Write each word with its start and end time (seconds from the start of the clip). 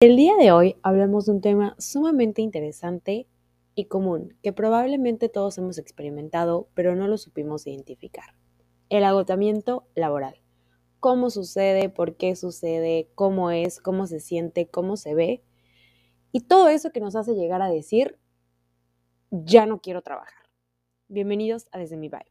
El 0.00 0.14
día 0.14 0.36
de 0.36 0.52
hoy 0.52 0.76
hablamos 0.84 1.26
de 1.26 1.32
un 1.32 1.40
tema 1.40 1.74
sumamente 1.80 2.40
interesante 2.40 3.26
y 3.74 3.86
común 3.86 4.36
que 4.44 4.52
probablemente 4.52 5.28
todos 5.28 5.58
hemos 5.58 5.76
experimentado, 5.76 6.68
pero 6.74 6.94
no 6.94 7.08
lo 7.08 7.18
supimos 7.18 7.66
identificar. 7.66 8.36
El 8.90 9.02
agotamiento 9.02 9.88
laboral. 9.96 10.40
¿Cómo 11.00 11.30
sucede? 11.30 11.88
¿Por 11.88 12.14
qué 12.16 12.36
sucede? 12.36 13.10
¿Cómo 13.16 13.50
es? 13.50 13.80
¿Cómo 13.80 14.06
se 14.06 14.20
siente? 14.20 14.68
¿Cómo 14.68 14.96
se 14.96 15.16
ve? 15.16 15.42
Y 16.30 16.42
todo 16.42 16.68
eso 16.68 16.92
que 16.92 17.00
nos 17.00 17.16
hace 17.16 17.34
llegar 17.34 17.60
a 17.60 17.68
decir, 17.68 18.20
ya 19.32 19.66
no 19.66 19.80
quiero 19.80 20.02
trabajar. 20.02 20.44
Bienvenidos 21.08 21.66
a 21.72 21.78
Desde 21.78 21.96
mi 21.96 22.08
Vibe. 22.08 22.30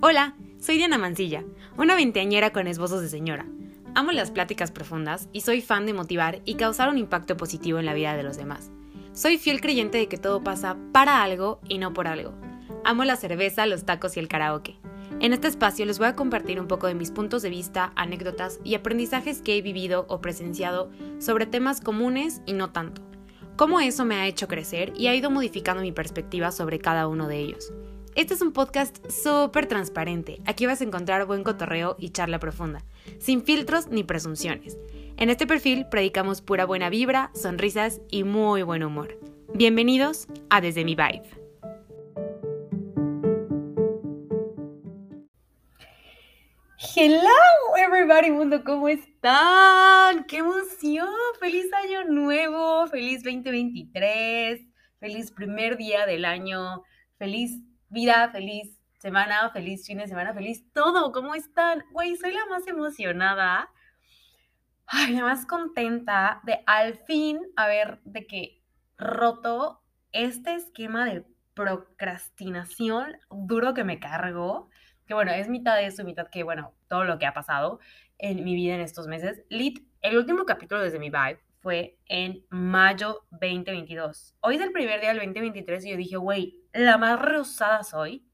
Hola, 0.00 0.36
soy 0.60 0.76
Diana 0.76 0.96
Mancilla, 0.96 1.44
una 1.76 1.96
veinteañera 1.96 2.52
con 2.52 2.68
esbozos 2.68 3.02
de 3.02 3.08
señora 3.08 3.48
Amo 3.98 4.12
las 4.12 4.30
pláticas 4.30 4.70
profundas 4.70 5.28
y 5.32 5.40
soy 5.40 5.60
fan 5.60 5.84
de 5.84 5.92
motivar 5.92 6.40
y 6.44 6.54
causar 6.54 6.88
un 6.88 6.98
impacto 6.98 7.36
positivo 7.36 7.80
en 7.80 7.84
la 7.84 7.94
vida 7.94 8.16
de 8.16 8.22
los 8.22 8.36
demás. 8.36 8.70
Soy 9.12 9.38
fiel 9.38 9.60
creyente 9.60 9.98
de 9.98 10.06
que 10.06 10.18
todo 10.18 10.44
pasa 10.44 10.76
para 10.92 11.20
algo 11.24 11.58
y 11.68 11.78
no 11.78 11.92
por 11.92 12.06
algo. 12.06 12.32
Amo 12.84 13.02
la 13.02 13.16
cerveza, 13.16 13.66
los 13.66 13.84
tacos 13.84 14.16
y 14.16 14.20
el 14.20 14.28
karaoke. 14.28 14.76
En 15.18 15.32
este 15.32 15.48
espacio 15.48 15.84
les 15.84 15.98
voy 15.98 16.06
a 16.06 16.14
compartir 16.14 16.60
un 16.60 16.68
poco 16.68 16.86
de 16.86 16.94
mis 16.94 17.10
puntos 17.10 17.42
de 17.42 17.50
vista, 17.50 17.92
anécdotas 17.96 18.60
y 18.62 18.76
aprendizajes 18.76 19.42
que 19.42 19.56
he 19.56 19.62
vivido 19.62 20.06
o 20.08 20.20
presenciado 20.20 20.92
sobre 21.18 21.46
temas 21.46 21.80
comunes 21.80 22.40
y 22.46 22.52
no 22.52 22.70
tanto. 22.70 23.02
Cómo 23.56 23.80
eso 23.80 24.04
me 24.04 24.14
ha 24.14 24.28
hecho 24.28 24.46
crecer 24.46 24.92
y 24.96 25.08
ha 25.08 25.16
ido 25.16 25.28
modificando 25.28 25.82
mi 25.82 25.90
perspectiva 25.90 26.52
sobre 26.52 26.78
cada 26.78 27.08
uno 27.08 27.26
de 27.26 27.38
ellos. 27.38 27.72
Este 28.18 28.34
es 28.34 28.42
un 28.42 28.52
podcast 28.52 29.08
súper 29.08 29.66
transparente. 29.66 30.40
Aquí 30.44 30.66
vas 30.66 30.80
a 30.80 30.84
encontrar 30.84 31.24
buen 31.24 31.44
cotorreo 31.44 31.94
y 32.00 32.10
charla 32.10 32.40
profunda, 32.40 32.84
sin 33.20 33.44
filtros 33.44 33.86
ni 33.90 34.02
presunciones. 34.02 34.76
En 35.16 35.30
este 35.30 35.46
perfil 35.46 35.86
predicamos 35.88 36.42
pura 36.42 36.66
buena 36.66 36.90
vibra, 36.90 37.30
sonrisas 37.32 38.00
y 38.10 38.24
muy 38.24 38.64
buen 38.64 38.82
humor. 38.82 39.16
Bienvenidos 39.54 40.26
a 40.50 40.60
Desde 40.60 40.84
mi 40.84 40.96
Vibe. 40.96 41.30
Hello 46.96 47.76
everybody 47.78 48.32
mundo, 48.32 48.64
¿cómo 48.64 48.88
están? 48.88 50.24
¡Qué 50.24 50.38
emoción! 50.38 51.06
¡Feliz 51.38 51.72
año 51.72 52.02
nuevo! 52.06 52.88
¡Feliz 52.88 53.22
2023! 53.22 54.60
¡Feliz 54.98 55.30
primer 55.30 55.76
día 55.76 56.04
del 56.04 56.24
año! 56.24 56.82
¡Feliz 57.16 57.62
vida, 57.88 58.28
feliz 58.30 58.78
semana, 58.98 59.50
feliz 59.50 59.86
fin 59.86 59.98
de 59.98 60.06
semana, 60.06 60.34
feliz 60.34 60.64
todo. 60.72 61.12
¿Cómo 61.12 61.34
están? 61.34 61.84
Güey, 61.92 62.16
soy 62.16 62.32
la 62.32 62.46
más 62.46 62.66
emocionada. 62.66 63.70
Ay, 64.86 65.14
la 65.14 65.22
más 65.22 65.46
contenta 65.46 66.40
de 66.44 66.60
al 66.66 66.94
fin 66.94 67.40
haber 67.56 68.00
de 68.04 68.26
que 68.26 68.62
roto 68.96 69.82
este 70.12 70.54
esquema 70.54 71.04
de 71.04 71.24
procrastinación 71.54 73.18
duro 73.30 73.74
que 73.74 73.84
me 73.84 74.00
cargo. 74.00 74.70
Que 75.06 75.14
bueno, 75.14 75.32
es 75.32 75.48
mitad 75.48 75.76
de 75.76 75.86
eso, 75.86 76.04
mitad 76.04 76.28
que, 76.28 76.42
bueno, 76.42 76.74
todo 76.88 77.04
lo 77.04 77.18
que 77.18 77.26
ha 77.26 77.34
pasado 77.34 77.80
en 78.18 78.44
mi 78.44 78.54
vida 78.54 78.74
en 78.74 78.80
estos 78.80 79.06
meses. 79.06 79.42
Lit, 79.48 79.86
el 80.02 80.18
último 80.18 80.44
capítulo 80.44 80.82
desde 80.82 80.98
mi 80.98 81.10
vibe 81.10 81.40
fue 81.60 81.98
en 82.06 82.44
mayo 82.50 83.24
2022. 83.30 84.36
Hoy 84.40 84.56
es 84.56 84.60
el 84.60 84.72
primer 84.72 85.00
día 85.00 85.10
del 85.10 85.18
2023 85.18 85.84
y 85.84 85.90
yo 85.90 85.96
dije, 85.96 86.16
güey, 86.16 86.62
la 86.84 86.98
más 86.98 87.20
rehusada 87.20 87.82
soy 87.82 88.26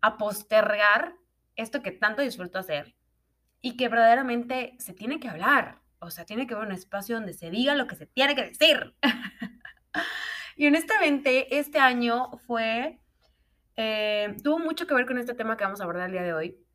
a 0.00 0.16
postergar 0.16 1.14
esto 1.56 1.82
que 1.82 1.92
tanto 1.92 2.22
disfruto 2.22 2.58
hacer 2.58 2.94
y 3.60 3.76
que 3.76 3.88
verdaderamente 3.88 4.76
se 4.78 4.92
tiene 4.92 5.18
que 5.18 5.28
hablar. 5.28 5.80
O 5.98 6.10
sea, 6.10 6.24
tiene 6.24 6.46
que 6.46 6.54
haber 6.54 6.68
un 6.68 6.74
espacio 6.74 7.16
donde 7.16 7.32
se 7.32 7.50
diga 7.50 7.74
lo 7.74 7.86
que 7.86 7.96
se 7.96 8.06
tiene 8.06 8.34
que 8.34 8.44
decir. 8.44 8.94
y 10.56 10.66
honestamente, 10.66 11.58
este 11.58 11.78
año 11.78 12.38
fue, 12.46 13.00
eh, 13.76 14.36
tuvo 14.44 14.58
mucho 14.58 14.86
que 14.86 14.94
ver 14.94 15.06
con 15.06 15.18
este 15.18 15.34
tema 15.34 15.56
que 15.56 15.64
vamos 15.64 15.80
a 15.80 15.84
abordar 15.84 16.06
el 16.06 16.12
día 16.12 16.22
de 16.22 16.34
hoy 16.34 16.66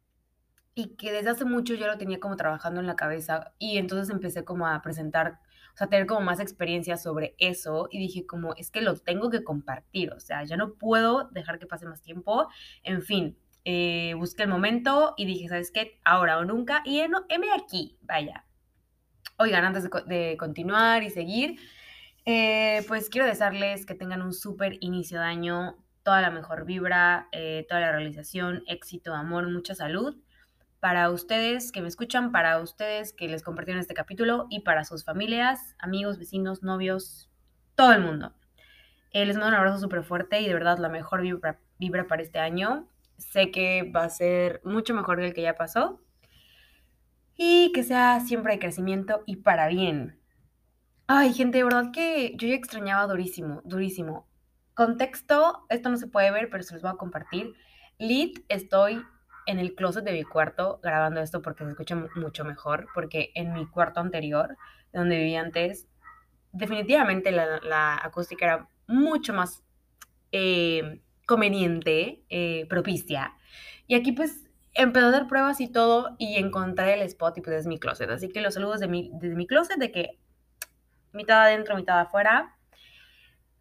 y 0.74 0.96
que 0.96 1.12
desde 1.12 1.30
hace 1.30 1.46
mucho 1.46 1.76
yo 1.76 1.88
lo 1.88 1.98
tenía 1.98 2.20
como 2.20 2.36
trabajando 2.36 2.80
en 2.80 2.88
la 2.88 2.96
cabeza 2.96 3.54
y 3.60 3.78
entonces 3.78 4.10
empecé 4.10 4.44
como 4.44 4.68
a 4.68 4.82
presentar 4.82 5.40
o 5.74 5.78
sea, 5.78 5.88
tener 5.88 6.06
como 6.06 6.22
más 6.22 6.40
experiencia 6.40 6.98
sobre 6.98 7.36
eso 7.38 7.88
y 7.92 8.00
dije 8.00 8.26
como, 8.26 8.54
es 8.56 8.72
que 8.72 8.82
lo 8.82 8.96
tengo 8.96 9.30
que 9.30 9.44
compartir, 9.44 10.12
o 10.14 10.20
sea, 10.20 10.44
ya 10.44 10.58
no 10.58 10.74
puedo 10.74 11.30
dejar 11.32 11.60
que 11.60 11.66
pase 11.66 11.86
más 11.86 12.02
tiempo, 12.02 12.48
en 12.84 13.02
fin, 13.02 13.38
eh, 13.66 14.14
busqué 14.18 14.44
el 14.44 14.50
momento 14.50 15.14
y 15.18 15.26
dije, 15.26 15.48
¿sabes 15.48 15.72
qué? 15.72 16.00
Ahora 16.04 16.38
o 16.40 16.46
nunca, 16.46 16.82
y 16.86 17.02
no, 17.08 17.26
heme 17.30 17.48
aquí, 17.52 17.98
vaya. 18.02 18.46
Oigan, 19.38 19.66
antes 19.66 19.90
de, 20.06 20.36
continuar 20.38 21.04
y 21.04 21.10
seguir, 21.10 21.60
eh, 22.26 22.84
pues 22.88 23.10
quiero 23.10 23.28
desearles 23.28 23.86
que 23.86 23.96
tengan 23.96 24.22
un 24.22 24.34
súper 24.34 24.78
inicio 24.82 25.20
de 25.20 25.26
año, 25.26 25.78
toda 26.04 26.22
la 26.22 26.32
mejor 26.32 26.66
vibra, 26.66 27.28
eh, 27.32 27.66
toda 27.68 27.82
la 27.82 27.92
realización, 27.92 28.64
éxito, 28.68 29.14
amor, 29.14 29.50
mucha 29.50 29.76
salud 29.76 30.18
para 30.82 31.12
ustedes 31.12 31.72
que 31.72 31.80
me 31.80 31.88
escuchan, 31.88 32.32
para 32.32 32.60
ustedes 32.60 33.14
que 33.14 33.28
les 33.28 33.44
compartieron 33.44 33.80
este 33.80 33.94
capítulo 33.94 34.48
y 34.50 34.62
para 34.62 34.84
sus 34.84 35.06
familias, 35.06 35.76
amigos, 35.78 36.18
vecinos, 36.18 36.64
novios, 36.64 37.30
todo 37.76 37.94
el 37.94 38.02
mundo. 38.02 38.34
Eh, 39.12 39.24
les 39.28 39.36
mando 39.36 39.50
un 39.50 39.54
abrazo 39.54 39.80
súper 39.80 40.04
fuerte 40.04 40.42
y 40.42 40.48
de 40.48 40.54
verdad 40.56 40.80
la 40.80 40.90
mejor 40.90 41.22
vibra, 41.22 41.60
vibra 41.78 42.08
para 42.08 42.24
este 42.24 42.40
año. 42.40 42.90
Sé 43.18 43.52
que 43.52 43.92
va 43.96 44.06
a 44.06 44.10
ser 44.10 44.60
mucho 44.64 44.96
mejor 44.96 45.20
que 45.20 45.28
el 45.28 45.34
que 45.36 45.44
ya 45.44 45.56
pasó 45.56 46.02
y 47.36 47.72
que 47.74 47.84
sea 47.84 48.20
siempre 48.20 48.54
de 48.54 48.60
crecimiento 48.60 49.22
y 49.28 49.36
para 49.38 49.68
bien. 49.68 50.20
Ay, 51.06 51.32
gente, 51.32 51.60
de 51.60 51.64
verdad 51.64 51.92
que 51.94 52.34
yo 52.38 52.48
ya 52.48 52.56
extrañaba 52.56 53.06
durísimo, 53.06 53.62
durísimo. 53.66 54.28
Contexto, 54.74 55.64
esto 55.70 55.90
no 55.90 55.98
se 55.98 56.08
puede 56.08 56.32
ver, 56.32 56.50
pero 56.50 56.64
se 56.64 56.74
los 56.74 56.82
voy 56.82 56.92
a 56.92 56.96
compartir. 56.96 57.54
Lit, 58.00 58.44
estoy 58.50 59.06
en 59.46 59.60
el 59.60 59.76
closet 59.76 60.04
de 60.04 60.14
mi 60.14 60.24
cuarto 60.24 60.80
grabando 60.82 61.22
esto 61.22 61.42
porque 61.42 61.64
se 61.64 61.72
escucha 61.72 61.96
mucho 62.16 62.46
mejor, 62.46 62.88
porque 62.94 63.32
en 63.36 63.54
mi 63.54 63.66
cuarto 63.68 64.00
anterior, 64.00 64.58
donde 64.94 65.18
vivía 65.18 65.42
antes, 65.42 65.88
definitivamente 66.52 67.32
la, 67.32 68.00
acústica 68.04 68.46
era 68.46 68.70
mucho 68.88 69.34
más 69.34 69.64
eh, 70.32 71.02
conveniente, 71.26 72.24
eh, 72.30 72.66
propicia. 72.70 73.34
Y 73.88 73.96
aquí 73.96 74.12
pues 74.12 74.50
empecé 74.74 75.06
a 75.06 75.12
dar 75.12 75.28
pruebas 75.28 75.60
y 75.62 75.68
todo 75.68 76.16
y 76.18 76.38
encontré 76.38 76.94
el 76.94 77.02
spot 77.02 77.38
y 77.38 77.42
pues 77.42 77.58
es 77.58 77.68
mi 77.68 77.80
closet. 77.80 78.10
Así 78.10 78.30
que 78.30 78.42
los 78.42 78.54
saludos 78.54 78.80
de 78.80 78.88
mi, 78.88 79.12
desde 79.14 79.36
mi 79.36 79.48
closet 79.48 79.78
de 79.78 79.92
que 79.92 80.20
mitad 81.14 81.44
adentro, 81.44 81.76
mitad 81.76 82.00
afuera, 82.00 82.58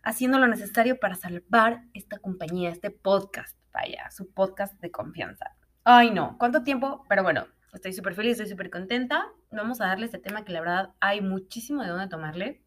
haciendo 0.03 0.39
lo 0.39 0.47
necesario 0.47 0.99
para 0.99 1.15
salvar 1.15 1.83
esta 1.95 2.19
compañía, 2.19 2.71
este 2.71 2.91
podcast, 2.91 3.57
vaya, 3.73 4.11
su 4.11 4.33
podcast 4.33 4.81
de 4.81 4.91
confianza. 4.91 5.57
Ay, 5.85 6.11
no, 6.11 6.37
¿cuánto 6.39 6.63
tiempo? 6.63 7.05
Pero 7.09 7.23
bueno, 7.23 7.47
estoy 7.73 7.93
súper 7.93 8.15
feliz, 8.15 8.33
estoy 8.33 8.49
súper 8.49 8.71
contenta. 8.71 9.29
Vamos 9.51 9.81
a 9.81 9.87
darle 9.87 10.07
este 10.07 10.19
tema 10.19 10.45
que 10.45 10.53
la 10.53 10.61
verdad 10.61 10.91
hay 11.01 11.21
muchísimo 11.23 11.83
de 11.83 11.89
dónde 11.89 12.09
tomarle. 12.09 12.63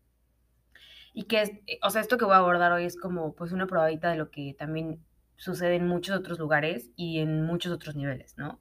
Y 1.13 1.23
que, 1.25 1.41
es, 1.41 1.51
eh, 1.67 1.79
o 1.83 1.91
sea, 1.91 2.01
esto 2.01 2.17
que 2.17 2.25
voy 2.25 2.33
a 2.33 2.37
abordar 2.37 2.71
hoy 2.71 2.85
es 2.85 2.97
como 2.97 3.35
pues 3.35 3.51
una 3.51 3.67
probadita 3.67 4.09
de 4.09 4.17
lo 4.17 4.31
que 4.31 4.55
también 4.57 4.99
sucede 5.37 5.75
en 5.75 5.87
muchos 5.87 6.17
otros 6.17 6.39
lugares 6.39 6.89
y 6.95 7.19
en 7.19 7.45
muchos 7.45 7.71
otros 7.71 7.95
niveles, 7.95 8.35
¿no? 8.37 8.59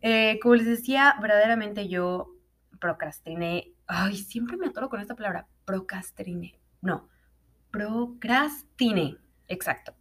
Eh, 0.00 0.38
como 0.40 0.54
les 0.54 0.66
decía, 0.66 1.16
verdaderamente 1.20 1.88
yo 1.88 2.36
procrastiné. 2.80 3.72
Ay, 3.86 4.16
siempre 4.16 4.56
me 4.56 4.66
atoro 4.68 4.88
con 4.88 5.00
esta 5.00 5.16
palabra, 5.16 5.48
procrastiné. 5.64 6.60
No, 6.80 7.08
procrastiné, 7.70 9.16
exacto. 9.48 9.94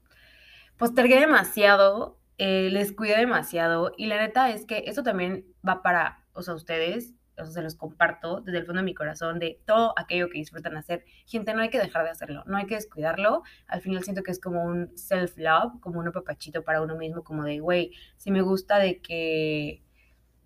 Postergué 0.78 1.20
demasiado 1.20 2.21
eh, 2.44 2.72
les 2.72 2.92
cuida 2.92 3.20
demasiado 3.20 3.92
y 3.98 4.08
la 4.08 4.18
neta 4.18 4.50
es 4.50 4.66
que 4.66 4.86
eso 4.88 5.04
también 5.04 5.46
va 5.68 5.84
para, 5.84 6.26
o 6.34 6.42
sea, 6.42 6.56
ustedes, 6.56 7.14
o 7.38 7.46
sea, 7.46 7.54
se 7.54 7.62
los 7.62 7.76
comparto 7.76 8.42
desde 8.42 8.58
el 8.58 8.66
fondo 8.66 8.82
de 8.82 8.86
mi 8.86 8.96
corazón 8.96 9.38
de 9.38 9.62
todo 9.68 9.94
aquello 9.96 10.28
que 10.28 10.40
disfrutan 10.40 10.76
hacer. 10.76 11.06
Gente, 11.28 11.54
no 11.54 11.62
hay 11.62 11.70
que 11.70 11.78
dejar 11.78 12.04
de 12.04 12.10
hacerlo, 12.10 12.42
no 12.48 12.58
hay 12.58 12.66
que 12.66 12.74
descuidarlo. 12.74 13.44
Al 13.68 13.82
final 13.82 14.04
siento 14.04 14.24
que 14.24 14.32
es 14.32 14.40
como 14.40 14.64
un 14.64 14.90
self-love, 14.98 15.80
como 15.82 16.00
un 16.00 16.12
papachito 16.12 16.64
para 16.64 16.82
uno 16.82 16.96
mismo, 16.96 17.24
como 17.24 17.44
de, 17.44 17.60
güey, 17.60 17.92
si 18.18 18.32
me 18.32 18.42
gusta 18.42 18.80
de 18.80 19.02
que 19.02 19.84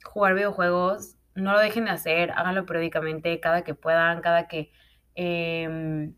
jugar 0.04 0.34
videojuegos, 0.36 1.16
no 1.34 1.54
lo 1.54 1.60
dejen 1.60 1.86
de 1.86 1.92
hacer, 1.92 2.32
háganlo 2.32 2.66
periódicamente, 2.66 3.40
cada 3.40 3.64
que 3.64 3.74
puedan, 3.74 4.20
cada 4.20 4.50
que... 4.50 4.70
Em, 5.16 6.14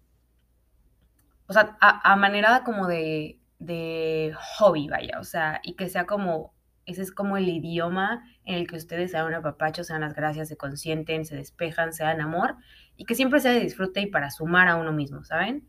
o 1.45 1.53
sea, 1.53 1.77
a 1.79 2.15
manera 2.15 2.63
como 2.65 2.87
de 2.87 3.39
de 3.59 4.33
hobby, 4.57 4.87
vaya, 4.87 5.19
o 5.19 5.23
sea, 5.23 5.59
y 5.63 5.75
que 5.75 5.89
sea 5.89 6.05
como, 6.05 6.53
ese 6.85 7.01
es 7.01 7.11
como 7.11 7.37
el 7.37 7.49
idioma 7.49 8.23
en 8.45 8.55
el 8.55 8.67
que 8.67 8.75
ustedes 8.75 9.11
sean 9.11 9.25
un 9.25 9.33
apapacho, 9.33 9.81
las 9.99 10.13
gracias, 10.13 10.47
se 10.47 10.57
consienten, 10.57 11.25
se 11.25 11.35
despejan, 11.35 11.93
sean 11.93 12.21
amor, 12.21 12.55
y 12.95 13.05
que 13.05 13.15
siempre 13.15 13.39
sea 13.39 13.51
de 13.51 13.59
disfrute 13.61 14.01
y 14.01 14.07
para 14.07 14.29
sumar 14.29 14.67
a 14.67 14.75
uno 14.75 14.91
mismo, 14.91 15.23
¿saben? 15.23 15.67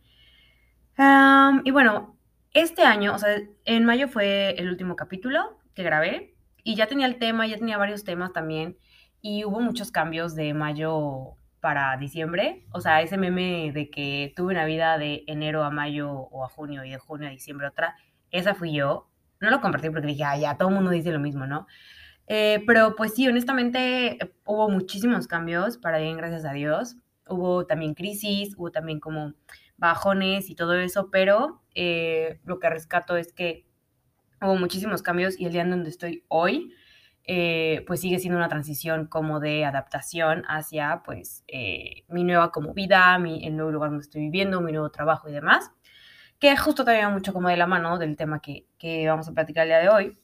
y 1.64 1.70
bueno, 1.70 2.18
este 2.52 2.82
año, 2.82 3.14
o 3.14 3.18
sea, 3.18 3.36
en 3.64 3.84
mayo 3.84 4.08
fue 4.08 4.56
el 4.58 4.68
último 4.68 4.96
capítulo 4.96 5.60
que 5.74 5.84
grabé, 5.84 6.34
y 6.64 6.74
ya 6.74 6.86
tenía 6.86 7.06
el 7.06 7.18
tema, 7.18 7.46
ya 7.46 7.56
tenía 7.56 7.78
varios 7.78 8.02
temas 8.04 8.32
también, 8.32 8.76
y 9.22 9.44
hubo 9.44 9.60
muchos 9.60 9.90
cambios 9.92 10.34
de 10.34 10.54
mayo 10.54 11.37
para 11.60 11.96
diciembre. 11.96 12.64
O 12.72 12.80
sea, 12.80 13.02
ese 13.02 13.16
meme 13.16 13.72
de 13.72 13.90
que 13.90 14.32
tuve 14.36 14.52
una 14.52 14.64
vida 14.64 14.98
de 14.98 15.24
enero 15.26 15.64
a 15.64 15.70
mayo 15.70 16.10
o 16.10 16.44
a 16.44 16.48
junio 16.48 16.84
y 16.84 16.90
de 16.90 16.98
junio 16.98 17.28
a 17.28 17.30
diciembre 17.30 17.66
otra, 17.66 17.96
esa 18.30 18.54
fui 18.54 18.72
yo. 18.72 19.08
No 19.40 19.50
lo 19.50 19.60
compartí 19.60 19.90
porque 19.90 20.06
dije, 20.06 20.24
ah, 20.24 20.36
ya, 20.36 20.56
todo 20.56 20.68
el 20.68 20.74
mundo 20.74 20.90
dice 20.90 21.12
lo 21.12 21.20
mismo, 21.20 21.46
¿no? 21.46 21.66
Eh, 22.26 22.62
pero 22.66 22.94
pues 22.94 23.14
sí, 23.14 23.26
honestamente 23.26 24.18
hubo 24.44 24.68
muchísimos 24.68 25.26
cambios 25.26 25.78
para 25.78 25.98
bien, 25.98 26.16
gracias 26.16 26.44
a 26.44 26.52
Dios. 26.52 26.96
Hubo 27.28 27.66
también 27.66 27.94
crisis, 27.94 28.54
hubo 28.56 28.70
también 28.70 29.00
como 29.00 29.34
bajones 29.76 30.50
y 30.50 30.54
todo 30.54 30.74
eso, 30.74 31.10
pero 31.10 31.62
eh, 31.74 32.40
lo 32.44 32.58
que 32.58 32.68
rescato 32.68 33.16
es 33.16 33.32
que 33.32 33.64
hubo 34.42 34.56
muchísimos 34.56 35.02
cambios 35.02 35.38
y 35.38 35.46
el 35.46 35.52
día 35.52 35.62
en 35.62 35.70
donde 35.70 35.90
estoy 35.90 36.24
hoy, 36.28 36.74
eh, 37.30 37.84
pues 37.86 38.00
sigue 38.00 38.18
siendo 38.18 38.38
una 38.38 38.48
transición 38.48 39.06
como 39.06 39.38
de 39.38 39.66
adaptación 39.66 40.44
hacia 40.48 41.02
pues 41.04 41.44
eh, 41.46 42.04
mi 42.08 42.24
nueva 42.24 42.50
como 42.50 42.72
vida, 42.72 43.18
mi, 43.18 43.46
el 43.46 43.54
nuevo 43.54 43.70
lugar 43.70 43.90
donde 43.90 44.04
estoy 44.04 44.22
viviendo, 44.22 44.62
mi 44.62 44.72
nuevo 44.72 44.90
trabajo 44.90 45.28
y 45.28 45.32
demás, 45.32 45.70
que 46.38 46.56
justo 46.56 46.86
también 46.86 47.12
mucho 47.12 47.34
como 47.34 47.50
de 47.50 47.58
la 47.58 47.66
mano 47.66 47.98
del 47.98 48.16
tema 48.16 48.40
que, 48.40 48.66
que 48.78 49.06
vamos 49.06 49.28
a 49.28 49.32
platicar 49.32 49.64
el 49.64 49.68
día 49.68 49.78
de 49.78 49.88
hoy. 49.90 50.18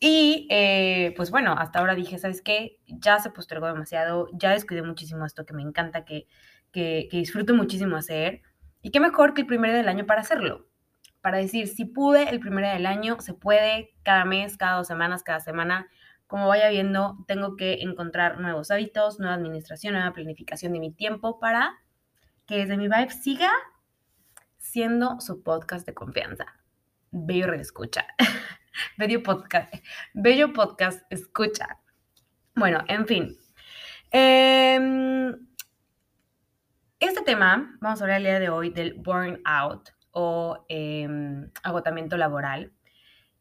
Y 0.00 0.48
eh, 0.50 1.14
pues 1.16 1.30
bueno, 1.30 1.54
hasta 1.56 1.78
ahora 1.78 1.94
dije, 1.94 2.18
¿sabes 2.18 2.42
qué? 2.42 2.80
Ya 2.88 3.20
se 3.20 3.30
postergó 3.30 3.68
demasiado, 3.68 4.28
ya 4.32 4.50
descuidé 4.50 4.82
muchísimo 4.82 5.24
esto 5.24 5.46
que 5.46 5.54
me 5.54 5.62
encanta, 5.62 6.04
que, 6.04 6.26
que, 6.72 7.08
disfruto 7.12 7.54
muchísimo 7.54 7.96
hacer. 7.96 8.42
Y 8.82 8.90
qué 8.90 8.98
mejor 8.98 9.34
que 9.34 9.42
el 9.42 9.46
primer 9.46 9.72
del 9.72 9.88
año 9.88 10.04
para 10.04 10.22
hacerlo. 10.22 10.66
Para 11.20 11.38
decir, 11.38 11.68
si 11.68 11.84
pude 11.84 12.28
el 12.28 12.40
primer 12.40 12.64
del 12.66 12.86
año, 12.86 13.20
se 13.20 13.34
puede 13.34 13.90
cada 14.02 14.24
mes, 14.24 14.56
cada 14.56 14.78
dos 14.78 14.88
semanas, 14.88 15.22
cada 15.22 15.38
semana. 15.38 15.88
Como 16.28 16.46
vaya 16.46 16.68
viendo, 16.68 17.16
tengo 17.26 17.56
que 17.56 17.80
encontrar 17.80 18.38
nuevos 18.38 18.70
hábitos, 18.70 19.18
nueva 19.18 19.34
administración, 19.34 19.94
nueva 19.94 20.12
planificación 20.12 20.74
de 20.74 20.78
mi 20.78 20.92
tiempo 20.92 21.40
para 21.40 21.78
que 22.46 22.58
desde 22.58 22.76
mi 22.76 22.84
vibe 22.84 23.10
siga 23.10 23.50
siendo 24.58 25.20
su 25.20 25.42
podcast 25.42 25.86
de 25.86 25.94
confianza. 25.94 26.44
Bello 27.10 27.46
reescucha. 27.46 28.06
Bello 28.98 29.22
podcast. 29.22 29.74
Bello 30.12 30.52
podcast 30.52 31.00
escucha. 31.10 31.80
Bueno, 32.54 32.84
en 32.88 33.06
fin. 33.06 33.38
Eh, 34.10 35.34
este 37.00 37.22
tema, 37.22 37.74
vamos 37.80 38.02
a 38.02 38.04
hablar 38.04 38.18
el 38.18 38.24
día 38.24 38.38
de 38.38 38.50
hoy 38.50 38.68
del 38.68 38.94
burnout 38.94 39.90
o 40.10 40.66
eh, 40.68 41.08
agotamiento 41.62 42.18
laboral. 42.18 42.72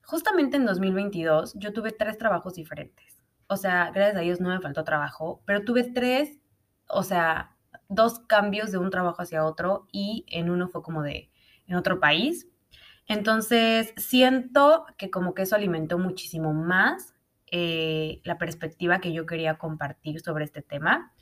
Justamente 0.07 0.55
en 0.55 0.65
2022 0.65 1.55
yo 1.55 1.73
tuve 1.73 1.91
tres 1.91 2.17
trabajos 2.17 2.53
diferentes. 2.53 3.21
O 3.47 3.57
sea, 3.57 3.91
gracias 3.93 4.15
a 4.15 4.21
Dios 4.21 4.39
no 4.39 4.47
me 4.47 4.61
faltó 4.61 4.85
trabajo, 4.85 5.41
pero 5.45 5.65
tuve 5.65 5.83
tres, 5.83 6.39
o 6.87 7.03
sea, 7.03 7.57
dos 7.89 8.19
cambios 8.19 8.71
de 8.71 8.77
un 8.77 8.89
trabajo 8.89 9.21
hacia 9.21 9.43
otro 9.43 9.85
y 9.91 10.25
en 10.29 10.49
uno 10.49 10.69
fue 10.69 10.81
como 10.81 11.03
de 11.03 11.29
en 11.67 11.75
otro 11.75 11.99
país. 11.99 12.47
Entonces, 13.05 13.93
siento 13.97 14.85
que 14.97 15.11
como 15.11 15.33
que 15.33 15.41
eso 15.41 15.57
alimentó 15.57 15.99
muchísimo 15.99 16.53
más 16.53 17.13
eh, 17.51 18.21
la 18.23 18.37
perspectiva 18.37 19.01
que 19.01 19.11
yo 19.11 19.25
quería 19.25 19.57
compartir 19.57 20.21
sobre 20.21 20.45
este 20.45 20.61
tema. 20.61 21.13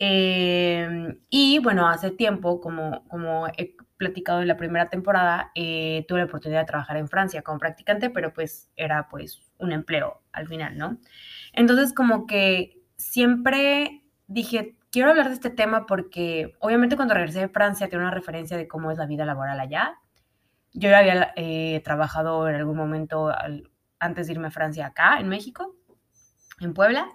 Eh, 0.00 1.20
y 1.30 1.60
bueno, 1.60 1.86
hace 1.88 2.10
tiempo, 2.10 2.60
como, 2.60 3.06
como 3.06 3.46
he 3.56 3.76
platicado 3.98 4.40
en 4.40 4.48
la 4.48 4.56
primera 4.56 4.88
temporada, 4.88 5.50
eh, 5.54 6.06
tuve 6.08 6.20
la 6.20 6.26
oportunidad 6.26 6.60
de 6.60 6.66
trabajar 6.66 6.96
en 6.96 7.08
Francia 7.08 7.42
como 7.42 7.58
practicante, 7.58 8.08
pero 8.10 8.32
pues 8.32 8.70
era 8.76 9.08
pues 9.08 9.42
un 9.58 9.72
empleo 9.72 10.22
al 10.32 10.46
final, 10.48 10.78
¿no? 10.78 10.98
Entonces 11.52 11.92
como 11.92 12.26
que 12.26 12.80
siempre 12.96 14.04
dije, 14.28 14.76
quiero 14.90 15.10
hablar 15.10 15.28
de 15.28 15.34
este 15.34 15.50
tema 15.50 15.86
porque 15.86 16.54
obviamente 16.60 16.96
cuando 16.96 17.14
regresé 17.14 17.40
de 17.40 17.48
Francia 17.48 17.88
tengo 17.88 18.02
una 18.02 18.14
referencia 18.14 18.56
de 18.56 18.68
cómo 18.68 18.90
es 18.90 18.98
la 18.98 19.06
vida 19.06 19.24
laboral 19.24 19.60
allá. 19.60 19.98
Yo 20.72 20.90
ya 20.90 20.98
había 20.98 21.32
eh, 21.36 21.80
trabajado 21.84 22.48
en 22.48 22.54
algún 22.54 22.76
momento 22.76 23.28
al, 23.28 23.70
antes 23.98 24.26
de 24.26 24.34
irme 24.34 24.48
a 24.48 24.52
Francia 24.52 24.86
acá, 24.86 25.18
en 25.18 25.28
México, 25.28 25.76
en 26.60 26.74
Puebla. 26.74 27.08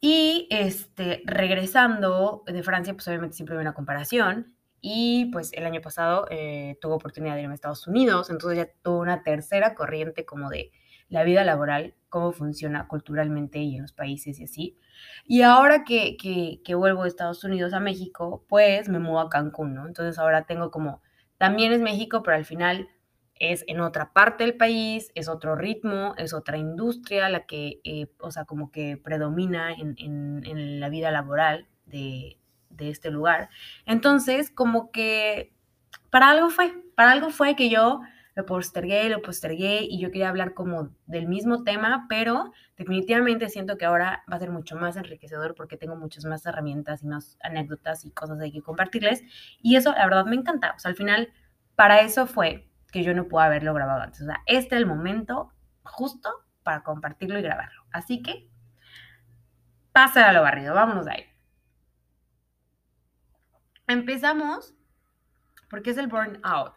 Y 0.00 0.46
este, 0.50 1.22
regresando 1.24 2.42
de 2.46 2.62
Francia, 2.62 2.94
pues 2.94 3.08
obviamente 3.08 3.36
siempre 3.36 3.56
hay 3.56 3.60
una 3.60 3.74
comparación. 3.74 4.55
Y 4.80 5.26
pues 5.32 5.52
el 5.52 5.64
año 5.64 5.80
pasado 5.80 6.26
eh, 6.30 6.78
tuve 6.80 6.94
oportunidad 6.94 7.34
de 7.34 7.42
irme 7.42 7.54
a 7.54 7.56
Estados 7.56 7.86
Unidos, 7.86 8.30
entonces 8.30 8.58
ya 8.58 8.68
tuve 8.82 8.98
una 9.00 9.22
tercera 9.22 9.74
corriente 9.74 10.24
como 10.24 10.48
de 10.50 10.70
la 11.08 11.24
vida 11.24 11.44
laboral, 11.44 11.94
cómo 12.08 12.32
funciona 12.32 12.88
culturalmente 12.88 13.58
y 13.58 13.76
en 13.76 13.82
los 13.82 13.92
países 13.92 14.40
y 14.40 14.44
así. 14.44 14.78
Y 15.24 15.42
ahora 15.42 15.84
que, 15.84 16.16
que, 16.16 16.60
que 16.64 16.74
vuelvo 16.74 17.02
de 17.02 17.08
Estados 17.08 17.44
Unidos 17.44 17.72
a 17.72 17.80
México, 17.80 18.44
pues 18.48 18.88
me 18.88 18.98
mudo 18.98 19.20
a 19.20 19.30
Cancún, 19.30 19.74
¿no? 19.74 19.86
Entonces 19.86 20.18
ahora 20.18 20.46
tengo 20.46 20.70
como, 20.70 21.02
también 21.38 21.72
es 21.72 21.80
México, 21.80 22.22
pero 22.22 22.36
al 22.36 22.44
final 22.44 22.88
es 23.38 23.64
en 23.68 23.80
otra 23.80 24.12
parte 24.12 24.44
del 24.44 24.56
país, 24.56 25.12
es 25.14 25.28
otro 25.28 25.56
ritmo, 25.56 26.14
es 26.16 26.32
otra 26.32 26.56
industria 26.56 27.28
la 27.28 27.46
que, 27.46 27.80
eh, 27.84 28.08
o 28.18 28.30
sea, 28.30 28.44
como 28.46 28.70
que 28.70 28.96
predomina 28.96 29.72
en, 29.72 29.94
en 29.98 30.80
la 30.80 30.88
vida 30.88 31.10
laboral 31.10 31.68
de, 31.84 32.38
de, 32.70 32.90
este 32.90 33.10
lugar. 33.10 33.48
Entonces, 33.84 34.50
como 34.50 34.90
que 34.90 35.52
para 36.10 36.30
algo 36.30 36.50
fue, 36.50 36.72
para 36.94 37.12
algo 37.12 37.30
fue 37.30 37.56
que 37.56 37.68
yo 37.68 38.00
lo 38.34 38.44
postergué, 38.44 39.08
lo 39.08 39.22
postergué 39.22 39.80
y 39.82 39.98
yo 39.98 40.10
quería 40.10 40.28
hablar 40.28 40.52
como 40.52 40.90
del 41.06 41.26
mismo 41.26 41.64
tema, 41.64 42.06
pero 42.06 42.52
definitivamente 42.76 43.48
siento 43.48 43.78
que 43.78 43.86
ahora 43.86 44.24
va 44.30 44.36
a 44.36 44.40
ser 44.40 44.50
mucho 44.50 44.76
más 44.76 44.96
enriquecedor 44.96 45.54
porque 45.54 45.78
tengo 45.78 45.96
muchas 45.96 46.26
más 46.26 46.44
herramientas 46.44 47.02
y 47.02 47.06
más 47.06 47.38
anécdotas 47.42 48.04
y 48.04 48.10
cosas 48.10 48.38
de 48.38 48.52
que 48.52 48.60
compartirles. 48.60 49.22
Y 49.62 49.76
eso, 49.76 49.92
la 49.92 50.04
verdad, 50.04 50.26
me 50.26 50.36
encanta. 50.36 50.74
O 50.76 50.78
sea, 50.78 50.90
al 50.90 50.96
final, 50.96 51.32
para 51.76 52.00
eso 52.00 52.26
fue 52.26 52.68
que 52.92 53.02
yo 53.02 53.14
no 53.14 53.26
puedo 53.26 53.44
haberlo 53.44 53.72
grabado 53.72 54.02
antes. 54.02 54.20
O 54.20 54.26
sea, 54.26 54.42
este 54.44 54.74
es 54.74 54.80
el 54.82 54.86
momento 54.86 55.50
justo 55.82 56.30
para 56.62 56.82
compartirlo 56.82 57.38
y 57.38 57.42
grabarlo. 57.42 57.84
Así 57.90 58.22
que, 58.22 58.50
pasa 59.92 60.28
a 60.28 60.32
lo 60.34 60.42
barrido, 60.42 60.74
vámonos 60.74 61.06
ahí. 61.06 61.24
Empezamos 63.86 64.74
porque 65.70 65.90
es 65.90 65.98
el 65.98 66.08
burnout. 66.08 66.74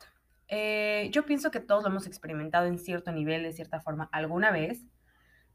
Eh, 0.47 1.09
yo 1.11 1.25
pienso 1.25 1.51
que 1.51 1.59
todos 1.59 1.83
lo 1.83 1.89
hemos 1.89 2.07
experimentado 2.07 2.65
en 2.65 2.79
cierto 2.79 3.11
nivel, 3.11 3.43
de 3.43 3.53
cierta 3.53 3.79
forma, 3.79 4.09
alguna 4.11 4.51
vez, 4.51 4.85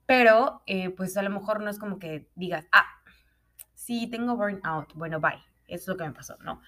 pero 0.06 0.62
eh, 0.66 0.90
pues 0.90 1.16
a 1.16 1.22
lo 1.22 1.30
mejor 1.30 1.60
no 1.60 1.70
es 1.70 1.78
como 1.78 1.98
que 1.98 2.28
digas, 2.36 2.66
ah, 2.70 2.86
sí, 3.74 4.06
tengo 4.06 4.36
burnout, 4.36 4.94
bueno, 4.94 5.20
bye, 5.20 5.42
eso 5.66 5.82
es 5.82 5.88
lo 5.88 5.96
que 5.96 6.04
me 6.04 6.12
pasó, 6.12 6.36
¿no? 6.42 6.60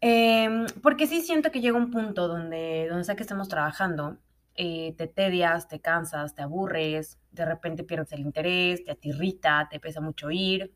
Eh, 0.00 0.66
porque 0.82 1.06
sí 1.06 1.20
siento 1.20 1.50
que 1.50 1.60
llega 1.60 1.76
un 1.76 1.90
punto 1.90 2.26
donde, 2.26 2.86
donde 2.88 3.04
sea 3.04 3.16
que 3.16 3.22
estemos 3.22 3.48
trabajando, 3.48 4.18
eh, 4.54 4.94
te 4.96 5.06
tedias, 5.06 5.68
te 5.68 5.80
cansas, 5.80 6.34
te 6.34 6.42
aburres, 6.42 7.18
de 7.30 7.44
repente 7.44 7.84
pierdes 7.84 8.12
el 8.12 8.20
interés, 8.20 8.84
te 8.84 8.90
atirrita, 8.90 9.68
te 9.70 9.80
pesa 9.80 10.00
mucho 10.00 10.30
ir. 10.30 10.72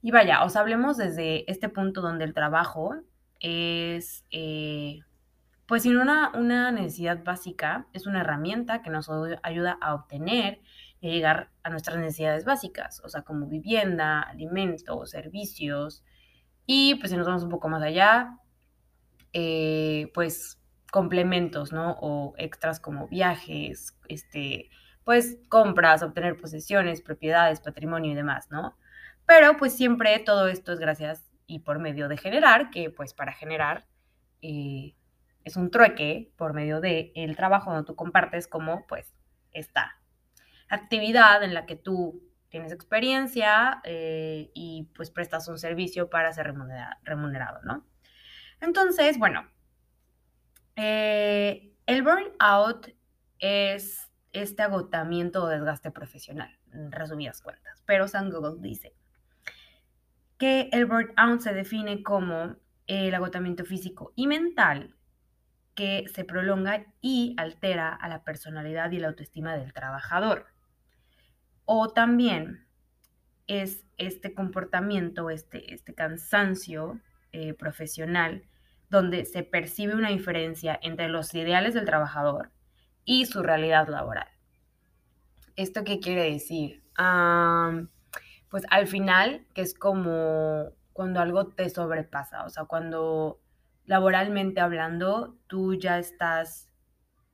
Y 0.00 0.10
vaya, 0.10 0.44
os 0.44 0.56
hablemos 0.56 0.96
desde 0.96 1.50
este 1.50 1.68
punto 1.68 2.00
donde 2.00 2.24
el 2.24 2.34
trabajo 2.34 2.94
es, 3.40 4.24
eh, 4.30 5.00
pues 5.66 5.82
sin 5.82 5.96
una, 5.96 6.30
una 6.34 6.70
necesidad 6.70 7.22
básica, 7.24 7.86
es 7.92 8.06
una 8.06 8.20
herramienta 8.20 8.82
que 8.82 8.90
nos 8.90 9.10
ayuda 9.42 9.78
a 9.80 9.94
obtener 9.94 10.60
y 11.00 11.08
a 11.08 11.12
llegar 11.12 11.50
a 11.62 11.70
nuestras 11.70 11.98
necesidades 11.98 12.44
básicas, 12.44 13.00
o 13.04 13.08
sea, 13.08 13.22
como 13.22 13.46
vivienda, 13.46 14.20
alimentos, 14.20 15.10
servicios. 15.10 16.04
Y 16.66 16.96
pues 16.96 17.10
si 17.10 17.16
nos 17.16 17.26
vamos 17.26 17.42
un 17.42 17.50
poco 17.50 17.68
más 17.68 17.82
allá, 17.82 18.38
eh, 19.32 20.10
pues 20.14 20.60
complementos, 20.90 21.72
¿no? 21.72 21.96
O 22.00 22.34
extras 22.38 22.80
como 22.80 23.08
viajes, 23.08 23.96
este, 24.08 24.70
pues 25.04 25.38
compras, 25.48 26.02
obtener 26.02 26.36
posesiones, 26.40 27.02
propiedades, 27.02 27.60
patrimonio 27.60 28.12
y 28.12 28.14
demás, 28.14 28.50
¿no? 28.50 28.76
Pero 29.28 29.58
pues 29.58 29.76
siempre 29.76 30.18
todo 30.20 30.48
esto 30.48 30.72
es 30.72 30.80
gracias 30.80 31.30
y 31.46 31.58
por 31.58 31.78
medio 31.78 32.08
de 32.08 32.16
generar, 32.16 32.70
que 32.70 32.88
pues 32.88 33.12
para 33.12 33.34
generar 33.34 33.86
eh, 34.40 34.94
es 35.44 35.56
un 35.56 35.70
trueque 35.70 36.32
por 36.38 36.54
medio 36.54 36.80
del 36.80 37.12
el 37.14 37.36
trabajo 37.36 37.70
donde 37.70 37.86
tú 37.86 37.94
compartes 37.94 38.48
como 38.48 38.86
pues 38.86 39.14
esta 39.52 40.00
actividad 40.70 41.42
en 41.42 41.52
la 41.52 41.66
que 41.66 41.76
tú 41.76 42.22
tienes 42.48 42.72
experiencia 42.72 43.82
eh, 43.84 44.50
y 44.54 44.88
pues 44.96 45.10
prestas 45.10 45.46
un 45.48 45.58
servicio 45.58 46.08
para 46.08 46.32
ser 46.32 46.54
remunerado, 47.02 47.60
¿no? 47.64 47.86
Entonces, 48.62 49.18
bueno, 49.18 49.46
eh, 50.74 51.74
el 51.84 52.02
burnout 52.02 52.94
es 53.40 54.10
este 54.32 54.62
agotamiento 54.62 55.44
o 55.44 55.48
desgaste 55.48 55.90
profesional, 55.90 56.58
en 56.72 56.90
resumidas 56.90 57.42
cuentas. 57.42 57.82
Pero 57.84 58.08
San 58.08 58.30
Google 58.30 58.56
dice 58.60 58.97
que 60.38 60.68
el 60.72 60.86
burnout 60.86 61.40
se 61.40 61.52
define 61.52 62.02
como 62.02 62.56
el 62.86 63.14
agotamiento 63.14 63.64
físico 63.64 64.12
y 64.16 64.26
mental 64.26 64.94
que 65.74 66.06
se 66.12 66.24
prolonga 66.24 66.86
y 67.00 67.34
altera 67.38 67.94
a 67.94 68.08
la 68.08 68.24
personalidad 68.24 68.90
y 68.90 68.98
la 68.98 69.08
autoestima 69.08 69.56
del 69.56 69.72
trabajador. 69.72 70.46
O 71.64 71.92
también 71.92 72.66
es 73.46 73.84
este 73.96 74.34
comportamiento, 74.34 75.30
este, 75.30 75.74
este 75.74 75.94
cansancio 75.94 77.00
eh, 77.32 77.54
profesional, 77.54 78.44
donde 78.90 79.24
se 79.24 79.42
percibe 79.42 79.94
una 79.94 80.08
diferencia 80.08 80.78
entre 80.82 81.08
los 81.08 81.34
ideales 81.34 81.74
del 81.74 81.84
trabajador 81.84 82.50
y 83.04 83.26
su 83.26 83.42
realidad 83.42 83.88
laboral. 83.88 84.28
¿Esto 85.56 85.84
qué 85.84 86.00
quiere 86.00 86.30
decir? 86.30 86.82
Pues 88.50 88.64
al 88.70 88.86
final, 88.86 89.46
que 89.54 89.62
es 89.62 89.74
como 89.74 90.70
cuando 90.92 91.20
algo 91.20 91.48
te 91.48 91.68
sobrepasa, 91.68 92.44
o 92.44 92.48
sea, 92.48 92.64
cuando 92.64 93.40
laboralmente 93.84 94.60
hablando, 94.60 95.36
tú 95.46 95.74
ya 95.74 95.98
estás 95.98 96.68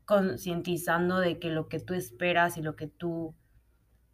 concientizando 0.05 1.19
de 1.19 1.39
que 1.39 1.51
lo 1.51 1.69
que 1.69 1.81
tú 1.81 1.95
esperas 1.95 2.57
y 2.57 2.63
lo 2.63 2.77
que 2.77 2.87
tú 2.87 3.35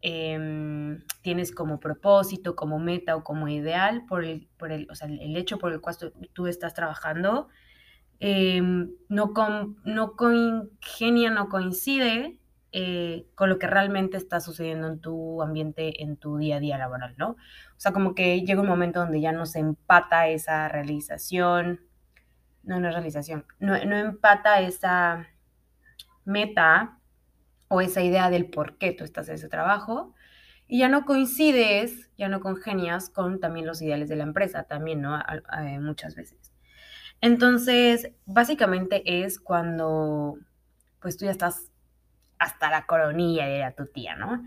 em, 0.02 1.02
tienes 1.22 1.52
como 1.52 1.80
propósito, 1.80 2.56
como 2.56 2.78
meta 2.78 3.16
o 3.16 3.24
como 3.24 3.48
ideal, 3.48 4.04
por 4.06 4.24
el, 4.24 4.48
por 4.56 4.72
el, 4.72 4.88
o 4.90 4.94
sea, 4.94 5.08
el 5.08 5.36
hecho 5.36 5.58
por 5.58 5.72
el 5.72 5.80
cual 5.80 5.96
tú, 6.32 6.46
estás 6.46 6.74
trabajando, 6.74 7.48
em, 8.20 8.92
no, 9.08 9.34
con, 9.34 9.78
no 9.84 10.16
coincide 10.16 12.38
eh, 12.72 13.26
con 13.34 13.48
lo 13.48 13.58
que 13.58 13.66
realmente 13.66 14.16
está 14.16 14.40
sucediendo 14.40 14.86
en 14.86 15.00
tu 15.00 15.42
ambiente, 15.42 16.02
en 16.02 16.16
tu 16.16 16.38
día 16.38 16.56
a 16.56 16.60
día 16.60 16.78
laboral, 16.78 17.14
¿no? 17.16 17.30
O 17.30 17.36
sea, 17.78 17.92
como 17.92 18.14
que 18.14 18.42
llega 18.42 18.60
un 18.60 18.68
momento 18.68 19.00
donde 19.00 19.20
ya 19.20 19.32
no 19.32 19.46
se 19.46 19.58
empata 19.58 20.28
esa 20.28 20.68
realización, 20.68 21.80
no, 22.62 22.78
no 22.78 22.88
es 22.88 22.94
realización, 22.94 23.44
no, 23.58 23.82
no 23.84 23.96
empata 23.96 24.60
esa 24.60 25.26
meta 26.24 26.98
o 27.68 27.80
esa 27.80 28.02
idea 28.02 28.30
del 28.30 28.46
por 28.46 28.78
qué 28.78 28.92
tú 28.92 29.04
estás 29.04 29.28
en 29.28 29.36
ese 29.36 29.48
trabajo 29.48 30.14
y 30.70 30.78
ya 30.78 30.88
no 30.88 31.04
coincides, 31.04 32.10
ya 32.16 32.28
no 32.28 32.40
congenias 32.40 33.10
con 33.10 33.40
también 33.40 33.66
los 33.66 33.82
ideales 33.82 34.08
de 34.08 34.14
la 34.14 34.22
empresa, 34.22 34.62
también, 34.62 35.00
¿no? 35.00 35.20
muchas 35.80 36.14
veces. 36.14 36.52
Entonces, 37.20 38.12
básicamente 38.24 39.24
es 39.24 39.40
cuando 39.40 40.38
pues 41.00 41.16
tú 41.16 41.24
ya 41.24 41.32
estás 41.32 41.69
hasta 42.40 42.70
la 42.70 42.86
coronilla, 42.86 43.46
era 43.46 43.72
tu 43.72 43.86
tía, 43.86 44.16
¿no? 44.16 44.42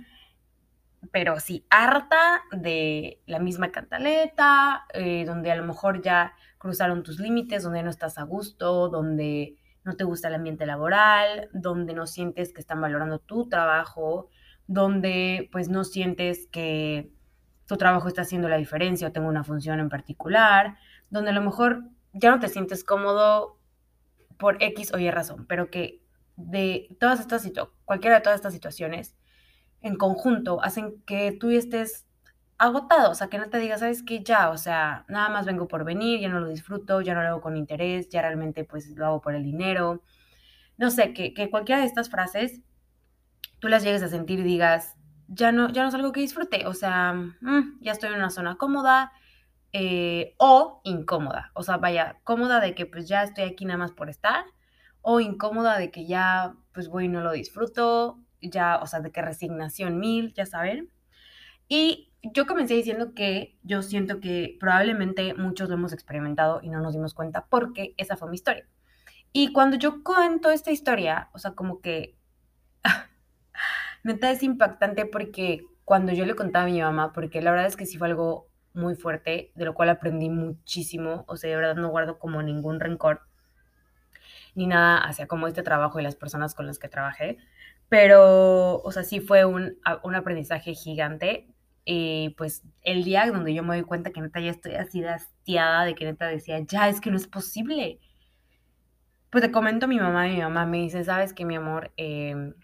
Pero 1.11 1.39
sí, 1.39 1.65
harta 1.69 2.41
de 2.51 3.21
la 3.27 3.39
misma 3.39 3.71
cantaleta, 3.71 4.85
eh, 4.93 5.25
donde 5.25 5.51
a 5.51 5.55
lo 5.55 5.63
mejor 5.63 6.01
ya 6.01 6.33
cruzaron 6.57 7.03
tus 7.03 7.19
límites, 7.19 7.63
donde 7.63 7.83
no 7.83 7.91
estás 7.91 8.17
a 8.17 8.23
gusto, 8.23 8.89
donde 8.89 9.57
no 9.83 9.95
te 9.95 10.05
gusta 10.05 10.29
el 10.29 10.35
ambiente 10.35 10.65
laboral, 10.65 11.49
donde 11.53 11.93
no 11.93 12.07
sientes 12.07 12.51
que 12.51 12.61
están 12.61 12.81
valorando 12.81 13.19
tu 13.19 13.47
trabajo, 13.47 14.29
donde 14.65 15.49
pues 15.51 15.69
no 15.69 15.83
sientes 15.83 16.47
que 16.47 17.11
tu 17.67 17.77
trabajo 17.77 18.07
está 18.07 18.23
haciendo 18.23 18.49
la 18.49 18.57
diferencia 18.57 19.07
o 19.07 19.11
tenga 19.11 19.27
una 19.27 19.43
función 19.43 19.79
en 19.79 19.89
particular, 19.89 20.77
donde 21.11 21.29
a 21.29 21.33
lo 21.33 21.41
mejor 21.41 21.83
ya 22.13 22.31
no 22.31 22.39
te 22.39 22.47
sientes 22.47 22.83
cómodo 22.83 23.59
por 24.37 24.57
X 24.63 24.93
o 24.93 24.99
Y 24.99 25.11
razón, 25.11 25.45
pero 25.47 25.69
que 25.69 26.02
de 26.35 26.95
todas 26.99 27.19
estas 27.19 27.49
cualquiera 27.85 28.17
de 28.17 28.21
todas 28.21 28.37
estas 28.37 28.53
situaciones 28.53 29.15
en 29.81 29.97
conjunto 29.97 30.63
hacen 30.63 31.01
que 31.05 31.37
tú 31.39 31.49
estés 31.51 32.07
agotado, 32.57 33.11
o 33.11 33.15
sea, 33.15 33.27
que 33.27 33.37
no 33.37 33.49
te 33.49 33.59
digas, 33.59 33.81
sabes 33.81 34.03
que 34.03 34.23
ya, 34.23 34.49
o 34.49 34.57
sea, 34.57 35.05
nada 35.09 35.29
más 35.29 35.45
vengo 35.45 35.67
por 35.67 35.83
venir, 35.83 36.21
ya 36.21 36.29
no 36.29 36.39
lo 36.39 36.47
disfruto, 36.47 37.01
ya 37.01 37.13
no 37.13 37.21
lo 37.21 37.27
hago 37.29 37.41
con 37.41 37.57
interés, 37.57 38.09
ya 38.09 38.21
realmente 38.21 38.63
pues 38.63 38.89
lo 38.95 39.05
hago 39.05 39.21
por 39.21 39.35
el 39.35 39.43
dinero. 39.43 40.01
No 40.77 40.89
sé, 40.91 41.13
que, 41.13 41.33
cualquiera 41.49 41.81
de 41.81 41.87
estas 41.87 42.09
frases 42.09 42.61
tú 43.59 43.67
las 43.67 43.83
llegues 43.83 44.03
a 44.03 44.07
sentir 44.07 44.39
y 44.39 44.43
digas, 44.43 44.95
ya 45.27 45.51
no, 45.51 45.69
ya 45.69 45.83
no 45.83 45.89
es 45.89 45.95
algo 45.95 46.11
que 46.11 46.21
disfrute, 46.21 46.65
o 46.67 46.73
sea, 46.73 47.13
mm, 47.13 47.79
ya 47.81 47.91
estoy 47.91 48.09
en 48.09 48.15
una 48.15 48.29
zona 48.29 48.57
cómoda 48.57 49.11
eh, 49.73 50.35
o 50.37 50.81
incómoda, 50.83 51.51
o 51.55 51.63
sea, 51.63 51.77
vaya, 51.77 52.19
cómoda 52.23 52.59
de 52.59 52.75
que 52.75 52.85
pues 52.85 53.07
ya 53.07 53.23
estoy 53.23 53.45
aquí 53.45 53.65
nada 53.65 53.77
más 53.79 53.91
por 53.91 54.09
estar 54.09 54.45
o 55.03 55.19
incómoda 55.19 55.77
de 55.77 55.91
que 55.91 56.07
ya 56.07 56.55
pues 56.73 56.87
voy 56.87 57.07
no 57.07 57.21
lo 57.21 57.33
disfruto, 57.33 58.19
ya, 58.41 58.79
o 58.81 58.87
sea, 58.87 59.01
de 59.01 59.11
que 59.11 59.21
resignación 59.21 59.99
mil, 59.99 60.33
ya 60.33 60.45
saben. 60.47 60.89
Y 61.67 62.11
yo 62.23 62.47
comencé 62.47 62.73
diciendo 62.73 63.13
que 63.13 63.57
yo 63.63 63.81
siento 63.83 64.19
que 64.19 64.57
probablemente 64.59 65.33
muchos 65.35 65.69
lo 65.69 65.75
hemos 65.75 65.93
experimentado 65.93 66.61
y 66.63 66.69
no 66.69 66.79
nos 66.81 66.93
dimos 66.93 67.13
cuenta 67.13 67.45
porque 67.47 67.93
esa 67.97 68.17
fue 68.17 68.29
mi 68.29 68.35
historia. 68.35 68.67
Y 69.33 69.51
cuando 69.51 69.77
yo 69.77 70.03
cuento 70.03 70.51
esta 70.51 70.71
historia, 70.71 71.29
o 71.33 71.39
sea, 71.39 71.51
como 71.51 71.81
que 71.81 72.17
neta 74.03 74.31
es 74.31 74.41
impactante 74.41 75.05
porque 75.05 75.65
cuando 75.85 76.13
yo 76.13 76.25
le 76.25 76.35
contaba 76.35 76.65
a 76.65 76.69
mi 76.69 76.81
mamá, 76.81 77.13
porque 77.13 77.41
la 77.41 77.51
verdad 77.51 77.67
es 77.67 77.75
que 77.75 77.85
sí 77.85 77.97
fue 77.97 78.07
algo 78.07 78.47
muy 78.73 78.95
fuerte, 78.95 79.51
de 79.55 79.65
lo 79.65 79.73
cual 79.73 79.89
aprendí 79.89 80.29
muchísimo, 80.29 81.25
o 81.27 81.35
sea, 81.35 81.49
de 81.49 81.57
verdad 81.57 81.75
no 81.75 81.89
guardo 81.89 82.19
como 82.19 82.41
ningún 82.41 82.79
rencor 82.79 83.21
ni 84.55 84.67
nada 84.67 84.97
hacia 84.97 85.27
como 85.27 85.47
este 85.47 85.63
trabajo 85.63 85.99
y 85.99 86.03
las 86.03 86.15
personas 86.15 86.55
con 86.55 86.67
las 86.67 86.79
que 86.79 86.89
trabajé, 86.89 87.37
pero, 87.89 88.81
o 88.81 88.91
sea, 88.91 89.03
sí 89.03 89.19
fue 89.19 89.45
un, 89.45 89.77
un 90.03 90.15
aprendizaje 90.15 90.73
gigante. 90.73 91.47
Y 91.85 92.29
pues 92.37 92.63
el 92.81 93.03
día 93.03 93.27
donde 93.27 93.53
yo 93.53 93.61
me 93.61 93.75
doy 93.75 93.83
cuenta 93.83 94.11
que 94.11 94.21
neta 94.21 94.39
ya 94.39 94.51
estoy 94.51 94.73
así 94.75 95.03
hastiada, 95.03 95.85
de 95.85 95.95
que 95.95 96.05
neta 96.05 96.27
decía, 96.27 96.59
ya 96.59 96.89
es 96.89 97.01
que 97.01 97.11
no 97.11 97.17
es 97.17 97.27
posible. 97.27 97.99
Pues 99.29 99.43
te 99.43 99.51
comento 99.51 99.85
a 99.85 99.89
mi 99.89 99.99
mamá 99.99 100.27
y 100.27 100.35
mi 100.35 100.41
mamá 100.41 100.65
me 100.65 100.77
dice, 100.77 101.03
sabes 101.03 101.33
que 101.33 101.45
mi 101.45 101.55
amor, 101.55 101.91
em, 101.97 102.55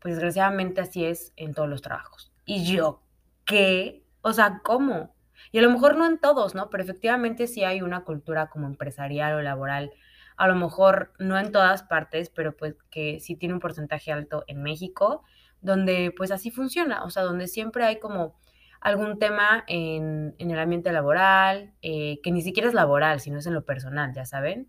pues 0.00 0.14
desgraciadamente 0.14 0.80
así 0.80 1.04
es 1.04 1.32
en 1.36 1.54
todos 1.54 1.68
los 1.68 1.82
trabajos. 1.82 2.32
Y 2.44 2.64
yo, 2.64 3.02
¿qué? 3.44 4.02
O 4.22 4.32
sea, 4.32 4.60
¿cómo? 4.64 5.14
Y 5.52 5.58
a 5.58 5.62
lo 5.62 5.70
mejor 5.70 5.96
no 5.96 6.06
en 6.06 6.18
todos, 6.18 6.54
¿no? 6.54 6.70
Pero 6.70 6.82
efectivamente 6.82 7.46
sí 7.46 7.64
hay 7.64 7.82
una 7.82 8.04
cultura 8.04 8.48
como 8.48 8.66
empresarial 8.66 9.34
o 9.34 9.42
laboral 9.42 9.92
a 10.36 10.48
lo 10.48 10.56
mejor 10.56 11.12
no 11.18 11.38
en 11.38 11.52
todas 11.52 11.82
partes, 11.82 12.30
pero 12.30 12.56
pues 12.56 12.74
que 12.90 13.20
sí 13.20 13.36
tiene 13.36 13.54
un 13.54 13.60
porcentaje 13.60 14.12
alto 14.12 14.44
en 14.46 14.62
México, 14.62 15.22
donde 15.60 16.12
pues 16.16 16.30
así 16.30 16.50
funciona, 16.50 17.04
o 17.04 17.10
sea, 17.10 17.22
donde 17.22 17.46
siempre 17.46 17.84
hay 17.84 17.98
como 17.98 18.34
algún 18.80 19.18
tema 19.18 19.64
en, 19.66 20.34
el 20.38 20.58
ambiente 20.58 20.92
laboral, 20.92 21.72
eh, 21.80 22.20
que 22.22 22.30
ni 22.30 22.42
siquiera 22.42 22.68
es 22.68 22.74
laboral, 22.74 23.20
sino 23.20 23.38
es 23.38 23.46
en 23.46 23.54
lo 23.54 23.64
personal, 23.64 24.12
ya 24.14 24.26
saben. 24.26 24.68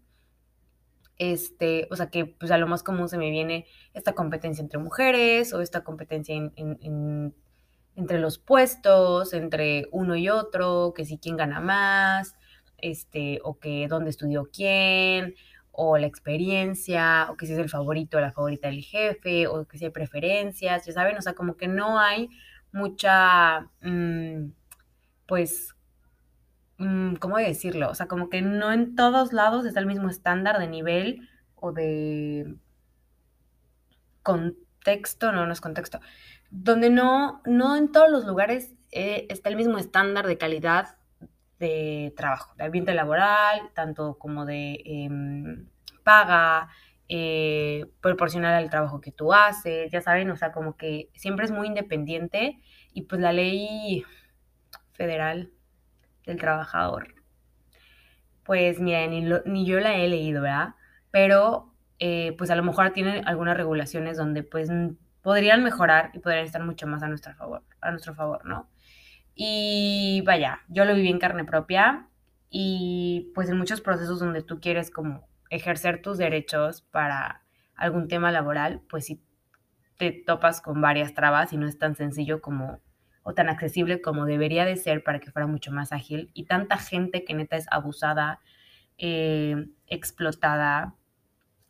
Este, 1.17 1.87
o 1.91 1.95
sea 1.95 2.09
que 2.09 2.25
pues 2.25 2.51
a 2.51 2.57
lo 2.57 2.67
más 2.67 2.83
común 2.83 3.07
se 3.07 3.17
me 3.17 3.29
viene 3.29 3.65
esta 3.93 4.13
competencia 4.13 4.61
entre 4.61 4.79
mujeres 4.79 5.53
o 5.53 5.61
esta 5.61 5.83
competencia 5.83 6.35
entre 7.95 8.19
los 8.19 8.37
puestos, 8.37 9.33
entre 9.33 9.87
uno 9.91 10.15
y 10.15 10.29
otro, 10.29 10.93
que 10.95 11.05
si 11.05 11.17
quién 11.17 11.37
gana 11.37 11.59
más, 11.61 12.35
este, 12.77 13.39
o 13.43 13.59
que 13.59 13.87
dónde 13.87 14.09
estudió 14.09 14.49
quién, 14.51 15.35
o 15.77 15.97
la 15.97 16.07
experiencia, 16.07 17.27
o 17.29 17.35
que 17.37 17.45
si 17.45 17.53
es 17.53 17.59
el 17.59 17.69
favorito 17.69 18.17
o 18.17 18.21
la 18.21 18.31
favorita 18.31 18.69
del 18.69 18.81
jefe, 18.81 19.47
o 19.47 19.67
que 19.67 19.77
si 19.77 19.85
hay 19.85 19.91
preferencias, 19.91 20.85
ya 20.85 20.93
saben, 20.93 21.17
o 21.17 21.21
sea, 21.21 21.33
como 21.33 21.57
que 21.57 21.67
no 21.67 21.99
hay 21.99 22.29
mucha, 22.71 23.69
mm, 23.81 24.51
pues, 25.27 25.75
mm, 26.77 27.15
¿cómo 27.15 27.37
decirlo? 27.37 27.89
O 27.89 27.95
sea, 27.95 28.07
como 28.07 28.29
que 28.29 28.41
no 28.41 28.71
en 28.71 28.95
todos 28.95 29.33
lados 29.33 29.65
está 29.65 29.79
el 29.81 29.85
mismo 29.85 30.09
estándar 30.09 30.59
de 30.59 30.67
nivel 30.67 31.29
o 31.55 31.71
de 31.73 32.55
contexto, 34.23 35.31
no, 35.31 35.45
no 35.45 35.53
es 35.53 35.61
contexto, 35.61 35.99
donde 36.51 36.89
no, 36.89 37.41
no 37.45 37.75
en 37.75 37.91
todos 37.91 38.09
los 38.09 38.25
lugares 38.25 38.73
eh, 38.91 39.27
está 39.29 39.49
el 39.49 39.57
mismo 39.57 39.77
estándar 39.77 40.27
de 40.27 40.37
calidad 40.37 40.97
de 41.59 42.13
trabajo, 42.17 42.53
de 42.55 42.65
ambiente 42.65 42.93
laboral, 42.93 43.71
tanto 43.73 44.17
como 44.17 44.45
de 44.45 44.81
em, 44.85 45.67
paga, 46.03 46.69
eh, 47.07 47.85
proporcional 48.01 48.53
al 48.55 48.69
trabajo 48.69 48.99
que 49.01 49.11
tú 49.11 49.33
haces, 49.33 49.91
ya 49.91 50.01
saben, 50.01 50.29
o 50.31 50.35
sea, 50.37 50.51
como 50.51 50.75
que 50.75 51.09
siempre 51.13 51.45
es 51.45 51.51
muy 51.51 51.67
independiente 51.67 52.59
y 52.93 53.03
pues 53.03 53.21
la 53.21 53.31
ley 53.31 54.03
federal 54.93 55.51
del 56.25 56.37
trabajador, 56.37 57.15
pues 58.43 58.79
mira, 58.79 59.05
ni, 59.07 59.65
yo 59.65 59.79
la 59.79 59.95
he 59.95 60.07
leído, 60.07 60.41
¿verdad? 60.41 60.75
Pero 61.11 61.73
eh, 61.99 62.35
pues 62.37 62.49
a 62.51 62.55
lo 62.55 62.63
mejor 62.63 62.91
tiene 62.91 63.21
algunas 63.25 63.57
regulaciones 63.57 64.17
donde 64.17 64.43
pues 64.43 64.69
podrían 65.21 65.63
mejorar 65.63 66.11
y 66.13 66.19
podrían 66.19 66.45
estar 66.45 66.63
mucho 66.63 66.87
más 66.87 67.03
a 67.03 67.07
nuestro 67.07 67.33
favor, 67.35 67.63
a 67.81 67.91
nuestro 67.91 68.13
favor, 68.15 68.45
¿no? 68.45 68.69
Y 69.35 70.21
vaya, 70.25 70.61
yo 70.69 70.85
lo 70.85 70.95
viví 70.95 71.09
en 71.09 71.19
carne 71.19 71.43
propia 71.43 72.07
y 72.49 73.31
pues 73.35 73.49
en 73.49 73.57
muchos 73.57 73.81
procesos 73.81 74.19
donde 74.19 74.41
tú 74.41 74.61
quieres 74.61 74.89
como 74.89 75.27
ejercer 75.49 76.01
tus 76.01 76.17
derechos 76.17 76.81
para 76.81 77.43
algún 77.75 78.07
tema 78.07 78.31
laboral, 78.31 78.81
pues 78.89 79.05
si 79.05 79.21
te 79.97 80.11
topas 80.11 80.61
con 80.61 80.81
varias 80.81 81.13
trabas 81.13 81.53
y 81.53 81.57
no 81.57 81.67
es 81.67 81.77
tan 81.77 81.95
sencillo 81.95 82.41
como 82.41 82.79
o 83.23 83.33
tan 83.33 83.49
accesible 83.49 84.01
como 84.01 84.25
debería 84.25 84.65
de 84.65 84.75
ser 84.77 85.03
para 85.03 85.19
que 85.19 85.31
fuera 85.31 85.47
mucho 85.47 85.71
más 85.71 85.91
ágil. 85.91 86.29
Y 86.33 86.45
tanta 86.45 86.77
gente 86.77 87.25
que 87.25 87.33
neta 87.33 87.57
es 87.57 87.65
abusada, 87.71 88.39
eh, 88.99 89.67
explotada, 89.87 90.93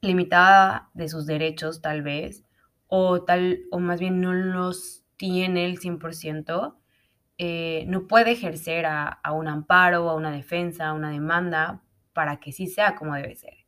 limitada 0.02 0.90
de 0.94 1.08
sus 1.08 1.26
derechos 1.26 1.82
tal 1.82 2.02
vez, 2.02 2.44
o 2.88 3.24
tal, 3.24 3.62
o 3.72 3.80
más 3.80 4.02
bien 4.02 4.20
no 4.20 4.34
los 4.34 5.06
tiene 5.16 5.66
el 5.66 5.80
100%, 5.80 6.76
eh, 7.38 7.86
no 7.88 8.08
puede 8.08 8.32
ejercer 8.32 8.86
a, 8.86 9.20
un 9.34 9.48
amparo, 9.48 10.10
a 10.10 10.16
una 10.16 10.32
defensa, 10.32 10.88
a 10.88 10.94
una 10.94 11.12
demanda 11.12 11.82
para 12.14 12.40
que 12.40 12.52
sí 12.52 12.68
sea 12.68 12.96
como 12.96 13.16
debe 13.16 13.36
ser. 13.36 13.66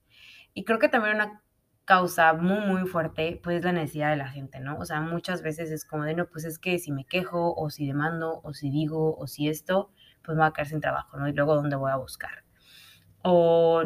Y 0.54 0.64
creo 0.64 0.80
que 0.80 0.90
también 0.90 1.16
una 1.16 1.42
causa 1.86 2.34
muy, 2.34 2.60
muy 2.60 2.88
fuerte, 2.88 3.40
pues 3.44 3.64
la 3.64 3.72
necesidad 3.72 4.10
de 4.10 4.18
la 4.18 4.30
gente, 4.30 4.60
¿no? 4.60 4.78
O 4.78 4.86
sea, 4.86 5.02
muchas 5.02 5.42
veces 5.42 5.72
es 5.72 5.86
como 5.86 6.04
de, 6.04 6.16
no, 6.16 6.28
pues 6.28 6.46
es 6.46 6.60
que 6.60 6.80
si 6.80 6.92
me 6.92 7.06
quejo, 7.06 7.54
o 7.56 7.70
si 7.70 7.88
demando, 7.88 8.42
o 8.44 8.54
si 8.54 8.70
digo, 8.70 9.16
o 9.18 9.28
si 9.28 9.48
esto, 9.48 9.92
pues 10.24 10.36
me 10.36 10.44
voy 10.44 10.50
a 10.50 10.54
quedar 10.54 10.68
sin 10.68 10.82
trabajo, 10.82 11.18
¿no? 11.18 11.28
Y 11.28 11.34
luego, 11.34 11.56
¿dónde 11.56 11.76
voy 11.76 11.92
a 11.92 11.96
buscar? 11.98 12.44
O 13.24 13.84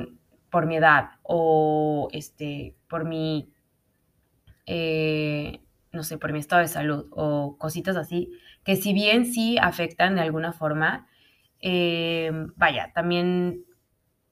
por 0.49 0.65
mi 0.65 0.77
edad, 0.77 1.11
o 1.23 2.07
este, 2.11 2.75
por 2.87 3.05
mi, 3.05 3.53
eh, 4.65 5.61
no 5.91 6.03
sé, 6.03 6.17
por 6.17 6.33
mi 6.33 6.39
estado 6.39 6.61
de 6.61 6.67
salud, 6.67 7.07
o 7.11 7.57
cositas 7.57 7.97
así, 7.97 8.31
que 8.63 8.75
si 8.75 8.93
bien 8.93 9.25
sí 9.25 9.57
afectan 9.57 10.15
de 10.15 10.21
alguna 10.21 10.53
forma, 10.53 11.07
eh, 11.61 12.31
vaya, 12.55 12.91
también 12.93 13.65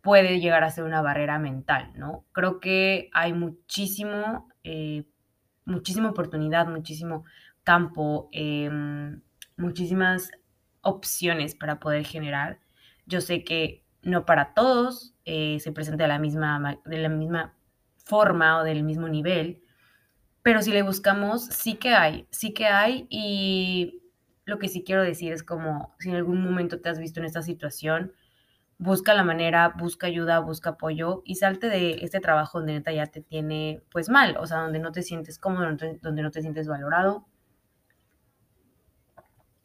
puede 0.02 0.40
llegar 0.40 0.64
a 0.64 0.72
ser 0.72 0.84
una 0.84 1.02
barrera 1.02 1.40
mental, 1.40 1.92
¿no? 1.96 2.26
Creo 2.32 2.60
que 2.60 3.10
hay 3.14 3.34
muchísimo, 3.34 4.50
eh, 4.64 5.06
muchísima 5.66 6.10
oportunidad, 6.10 6.68
muchísimo 6.68 7.26
campo, 7.64 8.30
eh, 8.32 8.70
muchísimas 9.58 10.32
opciones 10.82 11.56
para 11.56 11.80
poder 11.80 12.06
generar. 12.06 12.60
Yo 13.06 13.22
sé 13.22 13.44
que 13.44 13.84
no 14.02 14.26
para 14.26 14.54
todos 14.54 15.14
se 15.26 15.72
presenta 15.74 16.06
de 16.06 16.08
la, 16.08 16.18
misma, 16.18 16.80
de 16.86 16.98
la 16.98 17.10
misma 17.10 17.54
forma 18.04 18.60
o 18.60 18.64
del 18.64 18.84
mismo 18.84 19.08
nivel, 19.08 19.62
pero 20.42 20.64
si 20.64 20.72
le 20.72 20.82
buscamos, 20.82 21.46
sí 21.46 21.76
que 21.76 21.90
hay, 21.90 22.26
sí 22.32 22.54
que 22.54 22.66
hay 22.66 23.06
y 23.12 24.02
lo 24.50 24.60
que 24.60 24.68
sí 24.68 24.84
quiero 24.84 25.04
decir 25.04 25.32
es 25.32 25.44
como 25.44 25.96
si 26.00 26.10
en 26.10 26.16
algún 26.16 26.44
momento 26.44 26.82
te 26.82 26.90
has 26.90 27.00
visto 27.00 27.20
en 27.20 27.26
esta 27.26 27.42
situación, 27.42 28.14
busca 28.78 29.14
la 29.14 29.24
manera, 29.24 29.70
busca 29.78 30.08
ayuda, 30.08 30.40
busca 30.40 30.72
apoyo 30.72 31.22
y 31.26 31.36
salte 31.36 31.70
de 31.70 32.00
este 32.02 32.20
trabajo 32.20 32.60
donde 32.60 32.74
neta 32.74 32.92
ya 32.92 33.08
te 33.08 33.22
tiene 33.22 33.84
pues 33.92 34.10
mal, 34.10 34.38
o 34.38 34.48
sea, 34.48 34.60
donde 34.60 34.80
no 34.80 34.92
te 34.92 35.04
sientes 35.04 35.38
cómodo, 35.38 35.68
donde 36.02 36.22
no 36.22 36.32
te 36.32 36.42
sientes 36.42 36.68
valorado 36.68 37.26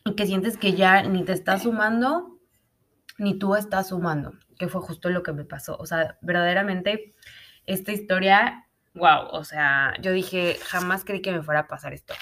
y 0.04 0.14
que 0.14 0.26
sientes 0.26 0.58
que 0.58 0.74
ya 0.74 1.02
ni 1.02 1.24
te 1.24 1.32
estás 1.32 1.62
sumando 1.62 2.38
ni 3.16 3.38
tú 3.38 3.54
estás 3.54 3.88
sumando, 3.88 4.32
que 4.58 4.68
fue 4.68 4.80
justo 4.80 5.08
lo 5.08 5.22
que 5.22 5.32
me 5.32 5.44
pasó, 5.44 5.76
o 5.78 5.86
sea, 5.86 6.18
verdaderamente 6.20 7.14
esta 7.66 7.92
historia, 7.92 8.66
wow, 8.94 9.28
o 9.30 9.44
sea, 9.44 9.94
yo 10.00 10.12
dije, 10.12 10.56
jamás 10.64 11.04
creí 11.04 11.22
que 11.22 11.32
me 11.32 11.42
fuera 11.42 11.60
a 11.60 11.68
pasar 11.68 11.94
esto. 11.94 12.14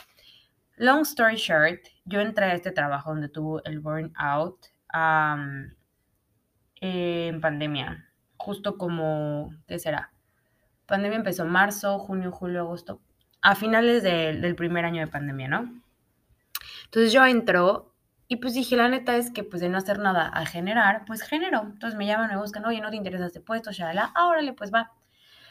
Long 0.77 1.03
story 1.03 1.37
short, 1.37 1.81
yo 2.05 2.21
entré 2.21 2.47
a 2.47 2.55
este 2.55 2.71
trabajo 2.73 3.11
donde 3.11 3.29
tuvo 3.29 3.63
el 3.65 3.81
burnout. 3.81 4.67
Um, 4.95 5.71
en 6.83 7.41
pandemia, 7.41 8.09
justo 8.37 8.77
como, 8.77 9.55
¿qué 9.69 9.79
será? 9.79 10.13
Pandemia 10.87 11.19
empezó 11.19 11.47
marzo, 11.47 12.01
junio, 12.01 12.33
julio, 12.33 12.63
agosto, 12.63 13.01
a 13.41 13.55
finales 13.55 14.03
de, 14.03 14.37
del 14.37 14.57
primer 14.57 14.85
año 14.85 15.01
de 15.01 15.07
pandemia, 15.07 15.49
¿no? 15.49 15.81
Entonces 16.87 17.13
yo 17.13 17.25
entro 17.25 17.95
y 18.27 18.37
pues 18.37 18.55
dije, 18.55 18.77
la 18.77 18.89
neta 18.89 19.17
es 19.17 19.31
que 19.31 19.45
pues 19.45 19.63
de 19.63 19.69
no 19.69 19.79
hacer 19.79 20.01
nada 20.01 20.27
a 20.27 20.45
generar, 20.45 21.05
pues 21.07 21.23
genero. 21.23 21.61
Entonces 21.61 21.97
me 21.97 22.07
llaman, 22.07 22.31
me 22.31 22.37
buscan, 22.37 22.65
oye, 22.65 22.81
¿no 22.81 22.91
te 22.91 22.97
interesa 22.97 23.27
este 23.27 23.41
puesto? 23.41 23.71
Shalala, 23.71 24.13
ah, 24.17 24.27
órale, 24.27 24.53
pues 24.53 24.73
va. 24.73 24.91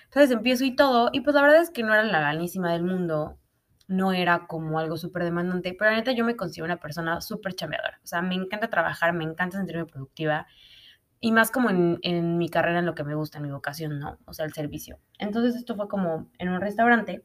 Entonces 0.06 0.32
empiezo 0.32 0.66
y 0.66 0.76
todo, 0.76 1.10
y 1.14 1.22
pues 1.22 1.34
la 1.34 1.44
verdad 1.44 1.62
es 1.62 1.70
que 1.70 1.84
no 1.84 1.94
era 1.94 2.04
la 2.04 2.20
ganísima 2.20 2.74
del 2.74 2.84
mundo, 2.84 3.40
no 3.92 4.14
era 4.14 4.48
como 4.48 4.80
algo 4.80 4.98
súper 4.98 5.24
demandante, 5.24 5.76
pero 5.78 5.92
la 5.92 5.98
neta 5.98 6.14
yo 6.14 6.26
me 6.26 6.36
considero 6.36 6.66
una 6.66 6.80
persona 6.80 7.20
súper 7.22 7.54
chambeadora. 7.54 8.00
O 8.04 8.08
sea, 8.08 8.22
me 8.22 8.36
encanta 8.36 8.70
trabajar, 8.70 9.14
me 9.14 9.26
encanta 9.26 9.58
sentirme 9.58 9.86
productiva 9.86 10.48
y 11.20 11.32
más 11.32 11.52
como 11.52 11.70
en, 11.70 12.00
en, 12.02 12.38
mi 12.38 12.50
carrera, 12.50 12.80
en 12.80 12.86
lo 12.86 12.96
que 12.96 13.04
me 13.04 13.16
gusta, 13.16 13.38
en 13.38 13.44
mi 13.44 13.52
vocación, 13.52 14.00
¿no? 14.00 14.18
O 14.26 14.34
sea, 14.34 14.46
el 14.46 14.54
servicio. 14.54 15.00
Entonces 15.20 15.56
esto 15.56 15.76
fue 15.76 15.88
como 15.88 16.30
en 16.40 16.50
un 16.50 16.62
restaurante. 16.62 17.24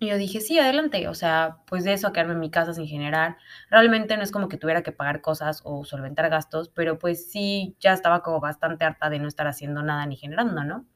Y 0.00 0.08
yo 0.08 0.16
dije, 0.16 0.40
sí, 0.40 0.58
adelante. 0.58 1.08
O 1.08 1.14
sea, 1.14 1.58
pues 1.66 1.84
de 1.84 1.92
eso 1.92 2.06
a 2.06 2.12
quedarme 2.12 2.34
en 2.34 2.40
mi 2.40 2.50
casa 2.50 2.72
sin 2.72 2.86
generar. 2.86 3.36
Realmente 3.68 4.16
no 4.16 4.22
es 4.22 4.30
como 4.30 4.48
que 4.48 4.56
tuviera 4.56 4.82
que 4.82 4.92
pagar 4.92 5.20
cosas 5.20 5.60
o 5.64 5.84
solventar 5.84 6.30
gastos, 6.30 6.68
pero 6.70 6.98
pues 6.98 7.30
sí, 7.30 7.76
ya 7.80 7.92
estaba 7.92 8.22
como 8.22 8.40
bastante 8.40 8.84
harta 8.84 9.10
de 9.10 9.18
no 9.18 9.28
estar 9.28 9.48
haciendo 9.48 9.82
nada 9.82 10.06
ni 10.06 10.16
generando, 10.16 10.64
¿no? 10.64 10.86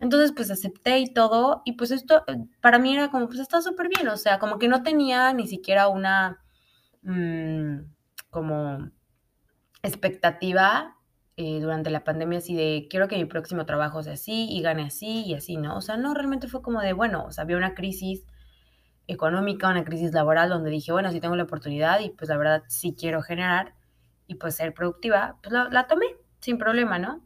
Entonces, 0.00 0.32
pues 0.34 0.50
acepté 0.50 0.98
y 0.98 1.12
todo. 1.12 1.62
Y 1.64 1.72
pues 1.72 1.90
esto 1.90 2.24
eh, 2.28 2.36
para 2.60 2.78
mí 2.78 2.94
era 2.94 3.10
como, 3.10 3.26
pues 3.26 3.40
está 3.40 3.60
súper 3.62 3.88
bien. 3.88 4.08
O 4.08 4.16
sea, 4.16 4.38
como 4.38 4.58
que 4.58 4.68
no 4.68 4.82
tenía 4.82 5.32
ni 5.32 5.46
siquiera 5.46 5.88
una, 5.88 6.40
mmm, 7.02 7.80
como 8.30 8.90
expectativa 9.82 10.96
eh, 11.36 11.60
durante 11.60 11.90
la 11.90 12.02
pandemia 12.02 12.38
así 12.38 12.54
de 12.56 12.88
quiero 12.90 13.06
que 13.06 13.16
mi 13.16 13.24
próximo 13.24 13.64
trabajo 13.64 14.02
sea 14.02 14.14
así 14.14 14.48
y 14.50 14.60
gane 14.60 14.82
así 14.82 15.24
y 15.24 15.34
así, 15.34 15.56
¿no? 15.56 15.76
O 15.76 15.80
sea, 15.80 15.96
no, 15.96 16.12
realmente 16.14 16.48
fue 16.48 16.62
como 16.62 16.80
de, 16.80 16.92
bueno, 16.92 17.26
o 17.26 17.30
sea, 17.30 17.44
había 17.44 17.56
una 17.56 17.74
crisis 17.74 18.26
económica, 19.06 19.68
una 19.68 19.84
crisis 19.84 20.12
laboral 20.12 20.48
donde 20.50 20.70
dije, 20.70 20.90
bueno, 20.90 21.12
si 21.12 21.20
tengo 21.20 21.36
la 21.36 21.44
oportunidad 21.44 22.00
y 22.00 22.10
pues 22.10 22.28
la 22.28 22.36
verdad 22.36 22.64
sí 22.66 22.94
quiero 22.98 23.22
generar 23.22 23.74
y 24.26 24.34
pues 24.34 24.56
ser 24.56 24.74
productiva, 24.74 25.38
pues 25.40 25.52
la, 25.52 25.68
la 25.70 25.86
tomé 25.86 26.06
sin 26.40 26.58
problema, 26.58 26.98
¿no? 26.98 27.24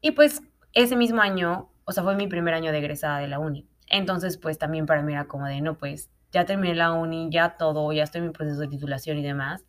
Y 0.00 0.12
pues 0.12 0.42
ese 0.72 0.94
mismo 0.94 1.20
año, 1.20 1.71
o 1.92 1.94
sea, 1.94 2.02
fue 2.02 2.16
mi 2.16 2.26
primer 2.26 2.54
año 2.54 2.72
de 2.72 2.78
egresada 2.78 3.18
de 3.18 3.28
la 3.28 3.38
uni. 3.38 3.68
Entonces, 3.88 4.38
pues 4.38 4.58
también 4.58 4.86
para 4.86 5.02
mí 5.02 5.12
era 5.12 5.26
como 5.26 5.46
de, 5.46 5.60
no, 5.60 5.76
pues 5.76 6.10
ya 6.32 6.46
terminé 6.46 6.74
la 6.74 6.92
uni, 6.92 7.28
ya 7.30 7.56
todo, 7.56 7.92
ya 7.92 8.04
estoy 8.04 8.20
en 8.20 8.28
mi 8.28 8.32
proceso 8.32 8.60
de 8.60 8.68
titulación 8.68 9.18
y 9.18 9.22
demás 9.22 9.66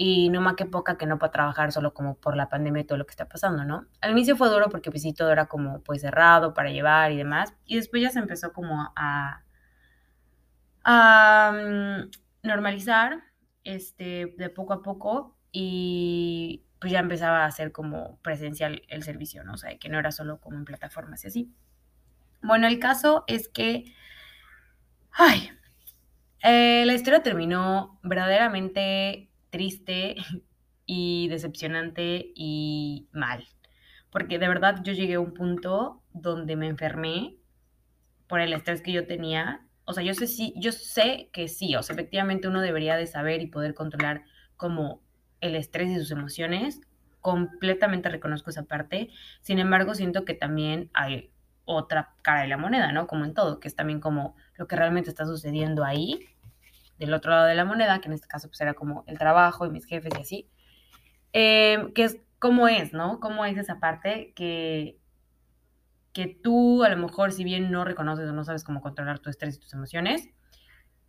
y 0.00 0.28
no 0.30 0.40
más 0.40 0.54
que 0.54 0.64
poca 0.64 0.96
que 0.96 1.06
no 1.06 1.18
pueda 1.18 1.32
trabajar 1.32 1.72
solo 1.72 1.92
como 1.92 2.14
por 2.14 2.36
la 2.36 2.48
pandemia 2.48 2.82
y 2.82 2.84
todo 2.84 2.98
lo 2.98 3.04
que 3.04 3.10
está 3.10 3.28
pasando, 3.28 3.64
¿no? 3.64 3.86
Al 4.00 4.12
inicio 4.12 4.36
fue 4.36 4.48
duro 4.48 4.68
porque 4.70 4.92
pues 4.92 5.02
sí, 5.02 5.12
todo 5.12 5.32
era 5.32 5.46
como 5.46 5.82
pues 5.82 6.02
cerrado 6.02 6.54
para 6.54 6.70
llevar 6.70 7.10
y 7.10 7.16
demás, 7.16 7.52
y 7.66 7.76
después 7.76 8.00
ya 8.00 8.10
se 8.10 8.20
empezó 8.20 8.52
como 8.52 8.92
a, 8.94 9.42
um, 10.86 12.08
normalizar 12.44 13.24
este, 13.64 14.34
de 14.38 14.48
poco 14.50 14.72
a 14.72 14.82
poco 14.82 15.36
y 15.50 16.64
pues 16.80 16.92
ya 16.92 17.00
empezaba 17.00 17.44
a 17.44 17.50
ser 17.50 17.72
como 17.72 18.18
presencial 18.22 18.82
el 18.88 19.02
servicio, 19.02 19.44
¿no? 19.44 19.54
O 19.54 19.56
sea, 19.56 19.76
que 19.78 19.88
no 19.88 19.98
era 19.98 20.12
solo 20.12 20.40
como 20.40 20.58
en 20.58 20.64
plataformas 20.64 21.24
y 21.24 21.28
así. 21.28 21.52
Bueno, 22.42 22.68
el 22.68 22.78
caso 22.78 23.24
es 23.26 23.48
que, 23.48 23.92
ay, 25.10 25.50
eh, 26.42 26.84
la 26.86 26.94
historia 26.94 27.22
terminó 27.22 27.98
verdaderamente 28.02 29.28
triste 29.50 30.16
y 30.86 31.28
decepcionante 31.28 32.32
y 32.34 33.08
mal. 33.12 33.44
Porque 34.10 34.38
de 34.38 34.48
verdad 34.48 34.80
yo 34.82 34.92
llegué 34.92 35.14
a 35.14 35.20
un 35.20 35.34
punto 35.34 36.02
donde 36.12 36.56
me 36.56 36.68
enfermé 36.68 37.36
por 38.28 38.40
el 38.40 38.52
estrés 38.52 38.82
que 38.82 38.92
yo 38.92 39.06
tenía. 39.06 39.66
O 39.84 39.92
sea, 39.92 40.02
yo 40.04 40.14
sé, 40.14 40.26
sí, 40.26 40.54
yo 40.56 40.70
sé 40.72 41.28
que 41.32 41.48
sí, 41.48 41.74
o 41.74 41.82
sea, 41.82 41.94
efectivamente 41.94 42.48
uno 42.48 42.60
debería 42.60 42.96
de 42.96 43.06
saber 43.06 43.42
y 43.42 43.46
poder 43.48 43.74
controlar 43.74 44.24
como 44.56 45.02
el 45.40 45.56
estrés 45.56 45.90
y 45.90 45.98
sus 45.98 46.10
emociones. 46.10 46.80
Completamente 47.20 48.08
reconozco 48.08 48.50
esa 48.50 48.64
parte. 48.64 49.10
Sin 49.40 49.58
embargo, 49.58 49.94
siento 49.94 50.24
que 50.24 50.34
también 50.34 50.90
hay 50.94 51.30
otra 51.64 52.14
cara 52.22 52.42
de 52.42 52.48
la 52.48 52.56
moneda, 52.56 52.92
¿no? 52.92 53.06
Como 53.06 53.24
en 53.24 53.34
todo, 53.34 53.60
que 53.60 53.68
es 53.68 53.74
también 53.74 54.00
como 54.00 54.34
lo 54.56 54.66
que 54.66 54.76
realmente 54.76 55.10
está 55.10 55.26
sucediendo 55.26 55.84
ahí 55.84 56.26
del 56.98 57.12
otro 57.14 57.30
lado 57.30 57.46
de 57.46 57.54
la 57.54 57.64
moneda, 57.64 58.00
que 58.00 58.08
en 58.08 58.14
este 58.14 58.26
caso 58.26 58.48
pues 58.48 58.60
era 58.60 58.74
como 58.74 59.04
el 59.06 59.18
trabajo 59.18 59.66
y 59.66 59.70
mis 59.70 59.84
jefes 59.84 60.12
y 60.16 60.20
así, 60.20 60.48
eh, 61.32 61.92
que 61.94 62.04
es 62.04 62.18
cómo 62.38 62.68
es, 62.68 62.92
¿no? 62.92 63.20
Cómo 63.20 63.44
es 63.44 63.56
esa 63.56 63.78
parte 63.80 64.32
que, 64.34 64.98
que 66.12 66.26
tú 66.26 66.82
a 66.84 66.88
lo 66.88 66.96
mejor 66.96 67.32
si 67.32 67.44
bien 67.44 67.70
no 67.70 67.84
reconoces 67.84 68.28
o 68.28 68.32
no 68.32 68.44
sabes 68.44 68.64
cómo 68.64 68.80
controlar 68.80 69.18
tu 69.18 69.30
estrés 69.30 69.56
y 69.56 69.60
tus 69.60 69.74
emociones, 69.74 70.28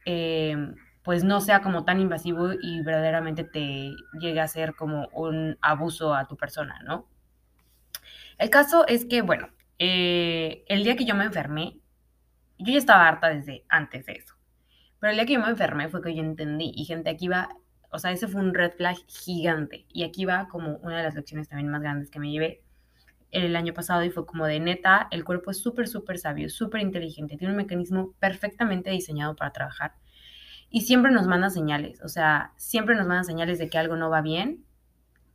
eh, 0.05 0.55
pues 1.03 1.23
no 1.23 1.41
sea 1.41 1.61
como 1.61 1.85
tan 1.85 1.99
invasivo 1.99 2.51
y 2.53 2.81
verdaderamente 2.81 3.43
te 3.43 3.91
llegue 4.19 4.39
a 4.39 4.47
ser 4.47 4.75
como 4.75 5.07
un 5.13 5.57
abuso 5.61 6.13
a 6.13 6.27
tu 6.27 6.37
persona, 6.37 6.79
¿no? 6.83 7.07
El 8.37 8.49
caso 8.49 8.85
es 8.87 9.05
que, 9.05 9.21
bueno, 9.21 9.49
eh, 9.79 10.63
el 10.67 10.83
día 10.83 10.95
que 10.95 11.05
yo 11.05 11.15
me 11.15 11.25
enfermé, 11.25 11.79
yo 12.57 12.73
ya 12.73 12.77
estaba 12.77 13.07
harta 13.07 13.29
desde 13.29 13.65
antes 13.69 14.05
de 14.05 14.13
eso. 14.13 14.35
Pero 14.99 15.11
el 15.11 15.17
día 15.17 15.25
que 15.25 15.33
yo 15.33 15.39
me 15.39 15.49
enfermé 15.49 15.89
fue 15.89 16.01
que 16.01 16.15
yo 16.15 16.21
entendí. 16.21 16.71
Y 16.75 16.85
gente, 16.85 17.09
aquí 17.09 17.27
va, 17.27 17.49
o 17.89 17.99
sea, 17.99 18.11
ese 18.11 18.27
fue 18.27 18.41
un 18.41 18.53
red 18.53 18.73
flag 18.73 18.97
gigante. 19.07 19.85
Y 19.91 20.03
aquí 20.03 20.25
va 20.25 20.47
como 20.49 20.77
una 20.77 20.97
de 20.97 21.03
las 21.03 21.15
lecciones 21.15 21.47
también 21.47 21.69
más 21.69 21.81
grandes 21.81 22.09
que 22.09 22.19
me 22.19 22.31
llevé 22.31 22.61
el 23.31 23.55
año 23.55 23.73
pasado 23.73 24.03
y 24.03 24.09
fue 24.09 24.25
como 24.25 24.45
de 24.45 24.59
neta, 24.59 25.07
el 25.11 25.23
cuerpo 25.23 25.51
es 25.51 25.59
súper, 25.59 25.87
súper 25.87 26.17
sabio, 26.17 26.49
súper 26.49 26.81
inteligente, 26.81 27.37
tiene 27.37 27.53
un 27.53 27.57
mecanismo 27.57 28.13
perfectamente 28.19 28.89
diseñado 28.89 29.35
para 29.35 29.51
trabajar. 29.51 29.93
Y 30.69 30.81
siempre 30.81 31.11
nos 31.11 31.27
manda 31.27 31.49
señales, 31.49 32.01
o 32.03 32.07
sea, 32.07 32.53
siempre 32.57 32.95
nos 32.95 33.07
manda 33.07 33.23
señales 33.23 33.57
de 33.57 33.69
que 33.69 33.77
algo 33.77 33.95
no 33.95 34.09
va 34.09 34.21
bien. 34.21 34.65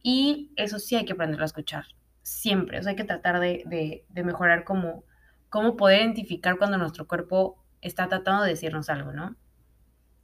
Y 0.02 0.52
eso 0.56 0.78
sí 0.78 0.96
hay 0.96 1.04
que 1.04 1.14
aprenderlo 1.14 1.44
a 1.44 1.46
escuchar, 1.46 1.86
siempre. 2.22 2.78
O 2.78 2.82
sea, 2.82 2.90
hay 2.90 2.96
que 2.96 3.04
tratar 3.04 3.40
de, 3.40 4.04
de, 4.08 4.24
mejorar 4.24 4.64
cómo, 4.64 5.04
cómo 5.48 5.76
poder 5.76 6.02
identificar 6.02 6.58
cuando 6.58 6.78
nuestro 6.78 7.08
cuerpo 7.08 7.64
está 7.80 8.08
tratando 8.08 8.44
de 8.44 8.50
decirnos 8.50 8.90
algo, 8.90 9.12
¿no? 9.12 9.36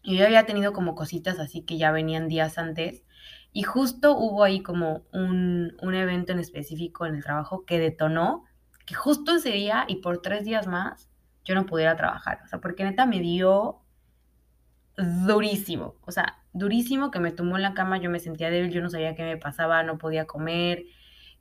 Y 0.03 0.16
yo 0.16 0.27
había 0.27 0.46
tenido 0.46 0.73
como 0.73 0.94
cositas 0.94 1.38
así 1.38 1.62
que 1.62 1.79
ya 1.79 1.92
venían 1.92 2.29
días 2.29 2.59
antes. 2.59 3.03
Y 3.53 3.62
justo 3.62 4.16
hubo 4.16 4.44
ahí 4.44 4.62
como 4.62 5.03
un, 5.12 5.77
un 5.83 5.94
evento 5.94 6.33
en 6.33 6.38
específico 6.38 7.07
en 7.07 7.16
el 7.16 7.25
trabajo 7.25 7.64
que 7.64 7.79
detonó 7.79 8.44
que 8.87 8.94
justo 8.94 9.37
ese 9.37 9.51
día 9.51 9.85
y 9.88 9.96
por 9.96 10.20
tres 10.20 10.44
días 10.44 10.66
más 10.66 11.09
yo 11.44 11.55
no 11.55 11.66
pudiera 11.66 11.96
trabajar. 11.96 12.40
O 12.44 12.49
sea, 12.49 12.61
porque 12.61 12.85
neta 12.85 13.07
me 13.07 13.20
dio 13.20 13.80
durísimo. 15.01 15.97
O 16.07 16.13
sea, 16.13 16.39
durísimo 16.53 17.11
que 17.11 17.21
me 17.21 17.33
tumbó 17.33 17.57
en 17.57 17.63
la 17.63 17.75
cama, 17.75 17.99
yo 17.99 18.11
me 18.11 18.21
sentía 18.21 18.51
débil, 18.51 18.73
yo 18.73 18.83
no 18.83 18.91
sabía 18.91 19.15
qué 19.15 19.23
me 19.23 19.37
pasaba, 19.37 19.83
no 19.83 19.99
podía 19.99 20.27
comer. 20.27 20.85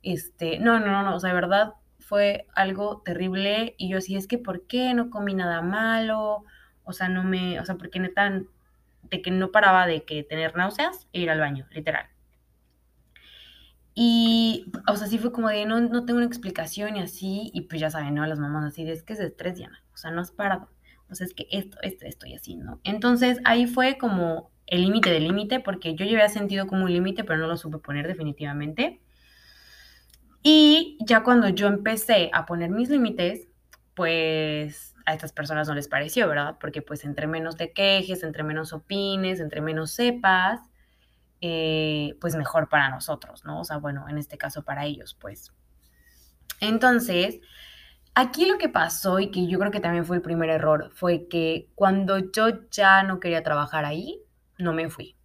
Este, 0.02 0.58
no, 0.58 0.80
no, 0.80 1.02
no, 1.02 1.14
o 1.14 1.20
sea, 1.20 1.28
de 1.28 1.34
verdad 1.34 1.74
fue 1.98 2.46
algo 2.54 3.02
terrible 3.04 3.74
y 3.78 3.90
yo 3.90 3.98
así, 3.98 4.16
es 4.16 4.26
que 4.26 4.38
¿por 4.38 4.66
qué 4.66 4.94
no 4.94 5.10
comí 5.10 5.34
nada 5.34 5.62
malo? 5.62 6.44
O 6.84 6.92
sea, 6.92 7.08
no 7.08 7.22
me, 7.24 7.60
o 7.60 7.64
sea, 7.64 7.76
porque 7.76 8.00
neta, 8.00 8.42
de 9.02 9.22
que 9.22 9.30
no 9.30 9.52
paraba 9.52 9.86
de 9.86 10.04
que 10.04 10.22
tener 10.24 10.56
náuseas 10.56 11.08
e 11.12 11.20
ir 11.20 11.30
al 11.30 11.40
baño, 11.40 11.66
literal. 11.70 12.06
Y, 13.94 14.66
o 14.86 14.96
sea, 14.96 15.08
sí 15.08 15.18
fue 15.18 15.32
como 15.32 15.48
de, 15.48 15.66
no, 15.66 15.80
no 15.80 16.04
tengo 16.04 16.18
una 16.18 16.26
explicación 16.26 16.96
y 16.96 17.00
así, 17.02 17.50
y 17.52 17.62
pues 17.62 17.80
ya 17.80 17.90
saben, 17.90 18.14
¿no? 18.14 18.24
Las 18.26 18.38
mamás 18.38 18.64
así, 18.64 18.88
es 18.88 19.02
que 19.02 19.12
es 19.12 19.20
estrés, 19.20 19.56
Diana, 19.56 19.82
o 19.92 19.96
sea, 19.96 20.10
no 20.10 20.20
has 20.20 20.30
parado. 20.30 20.68
O 21.10 21.14
sea, 21.14 21.26
es 21.26 21.34
que 21.34 21.46
esto, 21.50 21.78
esto, 21.82 22.06
esto 22.06 22.26
así, 22.34 22.56
¿no? 22.56 22.80
Entonces 22.84 23.38
ahí 23.44 23.66
fue 23.66 23.98
como 23.98 24.50
el 24.66 24.82
límite 24.82 25.10
del 25.10 25.24
límite, 25.24 25.60
porque 25.60 25.94
yo 25.94 26.04
ya 26.04 26.12
había 26.12 26.28
sentido 26.28 26.66
como 26.66 26.84
un 26.84 26.92
límite, 26.92 27.24
pero 27.24 27.38
no 27.38 27.46
lo 27.46 27.56
supe 27.56 27.78
poner 27.78 28.06
definitivamente. 28.06 29.00
Y 30.42 30.96
ya 31.00 31.22
cuando 31.22 31.48
yo 31.48 31.66
empecé 31.66 32.30
a 32.32 32.46
poner 32.46 32.70
mis 32.70 32.88
límites, 32.88 33.48
pues 33.94 34.94
a 35.04 35.12
estas 35.14 35.32
personas 35.32 35.68
no 35.68 35.74
les 35.74 35.88
pareció, 35.88 36.28
¿verdad? 36.28 36.56
Porque 36.60 36.82
pues 36.82 37.04
entre 37.04 37.26
menos 37.26 37.56
te 37.56 37.72
quejes, 37.72 38.22
entre 38.22 38.42
menos 38.44 38.72
opines, 38.72 39.40
entre 39.40 39.60
menos 39.60 39.90
sepas, 39.90 40.60
eh, 41.40 42.16
pues 42.20 42.36
mejor 42.36 42.68
para 42.68 42.90
nosotros, 42.90 43.44
¿no? 43.44 43.60
O 43.60 43.64
sea, 43.64 43.78
bueno, 43.78 44.08
en 44.08 44.18
este 44.18 44.38
caso 44.38 44.62
para 44.62 44.86
ellos, 44.86 45.16
pues. 45.18 45.52
Entonces, 46.60 47.40
aquí 48.14 48.46
lo 48.46 48.58
que 48.58 48.68
pasó 48.68 49.18
y 49.18 49.30
que 49.30 49.46
yo 49.46 49.58
creo 49.58 49.70
que 49.70 49.80
también 49.80 50.04
fue 50.04 50.16
el 50.16 50.22
primer 50.22 50.50
error 50.50 50.90
fue 50.94 51.28
que 51.28 51.70
cuando 51.74 52.18
yo 52.18 52.68
ya 52.70 53.02
no 53.02 53.20
quería 53.20 53.42
trabajar 53.42 53.84
ahí, 53.84 54.22
no 54.58 54.72
me 54.72 54.90
fui. 54.90 55.16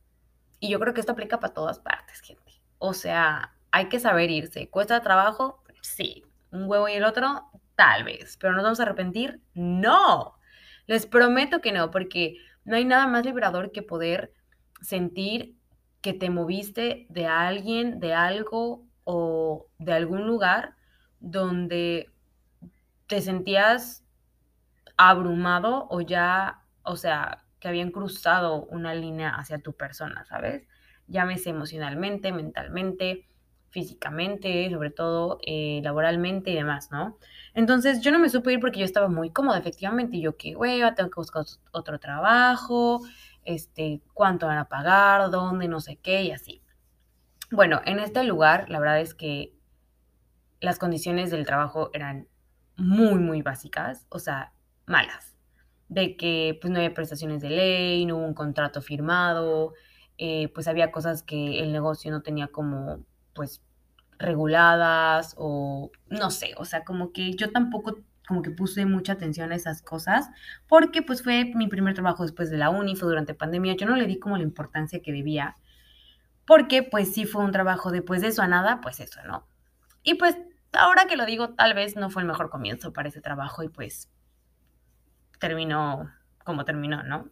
Y 0.60 0.69
yo 0.69 0.80
creo 0.80 0.93
que 0.93 1.02
esto 1.02 1.12
aplica 1.12 1.39
para 1.39 1.54
todas 1.54 1.80
partes, 1.80 2.21
gente. 2.21 2.62
O 2.78 2.93
sea, 2.93 3.54
hay 3.71 3.89
que 3.89 4.00
saber 4.00 4.32
irse. 4.32 4.69
¿Cuesta 4.69 5.02
trabajo? 5.02 5.63
Sí. 5.82 6.24
¿Un 6.52 6.69
huevo 6.69 6.88
y 6.88 6.93
el 6.93 7.04
otro? 7.04 7.50
Tal 7.76 8.04
vez. 8.04 8.38
¿Pero 8.38 8.54
nos 8.54 8.63
vamos 8.63 8.80
a 8.80 8.84
arrepentir? 8.84 9.41
No. 9.54 10.36
Les 10.88 11.06
prometo 11.06 11.62
que 11.62 11.71
no, 11.71 11.91
porque 11.91 12.38
no 12.63 12.76
hay 12.76 12.86
nada 12.86 13.08
más 13.08 13.26
liberador 13.26 13.71
que 13.71 13.82
poder 13.82 14.34
sentir 14.82 15.56
que 16.02 16.13
te 16.13 16.30
moviste 16.30 17.08
de 17.10 17.26
alguien, 17.26 18.00
de 18.00 18.13
algo 18.13 18.86
o 19.04 19.67
de 19.80 19.93
algún 19.93 20.26
lugar 20.26 20.76
donde 21.19 22.12
te 23.07 23.21
sentías 23.21 24.03
abrumado 24.97 25.87
o 25.89 26.01
ya, 26.01 26.63
o 26.83 26.95
sea, 26.95 27.45
que 27.59 27.67
habían 27.67 27.91
cruzado 27.91 28.65
una 28.65 28.93
línea 28.93 29.29
hacia 29.29 29.59
tu 29.59 29.73
persona, 29.73 30.25
¿sabes? 30.25 30.67
Llámese 31.07 31.49
emocionalmente, 31.49 32.31
mentalmente, 32.31 33.27
físicamente, 33.69 34.69
sobre 34.71 34.89
todo 34.89 35.39
eh, 35.45 35.81
laboralmente 35.83 36.51
y 36.51 36.55
demás, 36.55 36.91
¿no? 36.91 37.17
Entonces 37.53 38.01
yo 38.01 38.11
no 38.11 38.19
me 38.19 38.29
supe 38.29 38.53
ir 38.53 38.59
porque 38.59 38.79
yo 38.79 38.85
estaba 38.85 39.09
muy 39.09 39.31
cómoda, 39.31 39.57
efectivamente, 39.57 40.17
y 40.17 40.21
yo 40.21 40.37
qué 40.37 40.55
hueva, 40.55 40.95
tengo 40.95 41.09
que 41.09 41.19
buscar 41.19 41.43
otro 41.71 41.99
trabajo, 41.99 43.01
este, 43.43 44.01
cuánto 44.13 44.47
van 44.47 44.59
a 44.59 44.69
pagar, 44.69 45.29
dónde, 45.29 45.67
no 45.67 45.81
sé 45.81 45.97
qué, 45.97 46.23
y 46.23 46.31
así. 46.31 46.61
Bueno, 47.51 47.81
en 47.85 47.99
este 47.99 48.23
lugar, 48.23 48.69
la 48.69 48.79
verdad 48.79 49.01
es 49.01 49.13
que 49.13 49.53
las 50.61 50.79
condiciones 50.79 51.29
del 51.29 51.45
trabajo 51.45 51.89
eran 51.93 52.27
muy, 52.77 53.15
muy 53.15 53.41
básicas, 53.41 54.05
o 54.09 54.19
sea, 54.19 54.53
malas. 54.85 55.35
De 55.88 56.17
que 56.17 56.57
pues 56.61 56.71
no 56.71 56.77
había 56.77 56.93
prestaciones 56.93 57.41
de 57.41 57.49
ley, 57.49 58.05
no 58.05 58.17
hubo 58.17 58.25
un 58.25 58.33
contrato 58.33 58.81
firmado, 58.81 59.73
eh, 60.17 60.49
pues 60.53 60.67
había 60.67 60.91
cosas 60.91 61.23
que 61.23 61.59
el 61.59 61.71
negocio 61.71 62.11
no 62.11 62.21
tenía 62.21 62.47
como 62.47 63.05
pues 63.33 63.61
reguladas 64.17 65.35
o 65.38 65.91
no 66.09 66.31
sé, 66.31 66.53
o 66.57 66.65
sea, 66.65 66.83
como 66.83 67.11
que 67.11 67.33
yo 67.33 67.51
tampoco 67.51 67.99
como 68.27 68.41
que 68.41 68.51
puse 68.51 68.85
mucha 68.85 69.13
atención 69.13 69.51
a 69.51 69.55
esas 69.55 69.81
cosas, 69.81 70.29
porque 70.67 71.01
pues 71.01 71.21
fue 71.21 71.51
mi 71.55 71.67
primer 71.67 71.93
trabajo 71.93 72.23
después 72.23 72.49
de 72.49 72.57
la 72.57 72.69
uni, 72.69 72.95
fue 72.95 73.07
durante 73.07 73.35
pandemia, 73.35 73.75
yo 73.75 73.85
no 73.85 73.95
le 73.95 74.07
di 74.07 74.17
como 74.17 74.38
la 74.38 74.43
importancia 74.43 75.01
que 75.01 75.11
debía, 75.11 75.57
porque 76.47 76.83
pues 76.83 77.13
sí 77.13 77.25
fue 77.25 77.43
un 77.43 77.51
trabajo 77.51 77.91
después 77.91 78.21
de 78.21 78.29
eso 78.29 78.41
a 78.41 78.47
nada, 78.47 78.81
pues 78.81 78.99
eso, 78.99 79.19
¿no? 79.27 79.47
Y 80.03 80.15
pues 80.15 80.38
ahora 80.77 81.05
que 81.05 81.17
lo 81.17 81.25
digo, 81.25 81.49
tal 81.49 81.73
vez 81.73 81.95
no 81.95 82.09
fue 82.09 82.21
el 82.21 82.27
mejor 82.27 82.49
comienzo 82.49 82.93
para 82.93 83.09
ese 83.09 83.21
trabajo 83.21 83.63
y 83.63 83.69
pues 83.69 84.09
terminó 85.39 86.09
como 86.45 86.63
terminó, 86.63 87.03
¿no? 87.03 87.29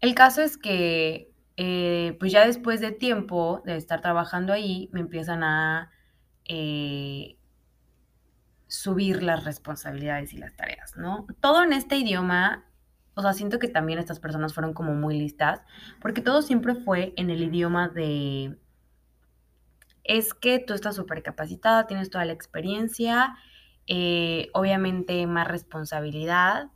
El 0.00 0.14
caso 0.14 0.42
es 0.42 0.58
que, 0.58 1.32
eh, 1.56 2.16
pues 2.18 2.32
ya 2.32 2.44
después 2.44 2.80
de 2.80 2.90
tiempo 2.90 3.62
de 3.64 3.76
estar 3.76 4.00
trabajando 4.02 4.52
ahí, 4.52 4.90
me 4.92 5.00
empiezan 5.00 5.44
a 5.44 5.90
eh, 6.44 7.38
subir 8.66 9.22
las 9.22 9.44
responsabilidades 9.44 10.34
y 10.34 10.38
las 10.38 10.54
tareas, 10.56 10.96
¿no? 10.96 11.26
Todo 11.40 11.62
en 11.62 11.72
este 11.72 11.96
idioma, 11.96 12.64
o 13.14 13.22
sea, 13.22 13.32
siento 13.32 13.58
que 13.60 13.68
también 13.68 14.00
estas 14.00 14.18
personas 14.18 14.52
fueron 14.52 14.74
como 14.74 14.94
muy 14.94 15.16
listas, 15.16 15.62
porque 16.00 16.20
todo 16.20 16.42
siempre 16.42 16.74
fue 16.74 17.14
en 17.16 17.30
el 17.30 17.42
idioma 17.42 17.88
de 17.88 18.58
es 20.04 20.34
que 20.34 20.58
tú 20.58 20.74
estás 20.74 20.96
súper 20.96 21.22
capacitada, 21.22 21.86
tienes 21.86 22.10
toda 22.10 22.24
la 22.24 22.32
experiencia, 22.32 23.36
eh, 23.86 24.48
obviamente 24.52 25.26
más 25.26 25.48
responsabilidad, 25.48 26.70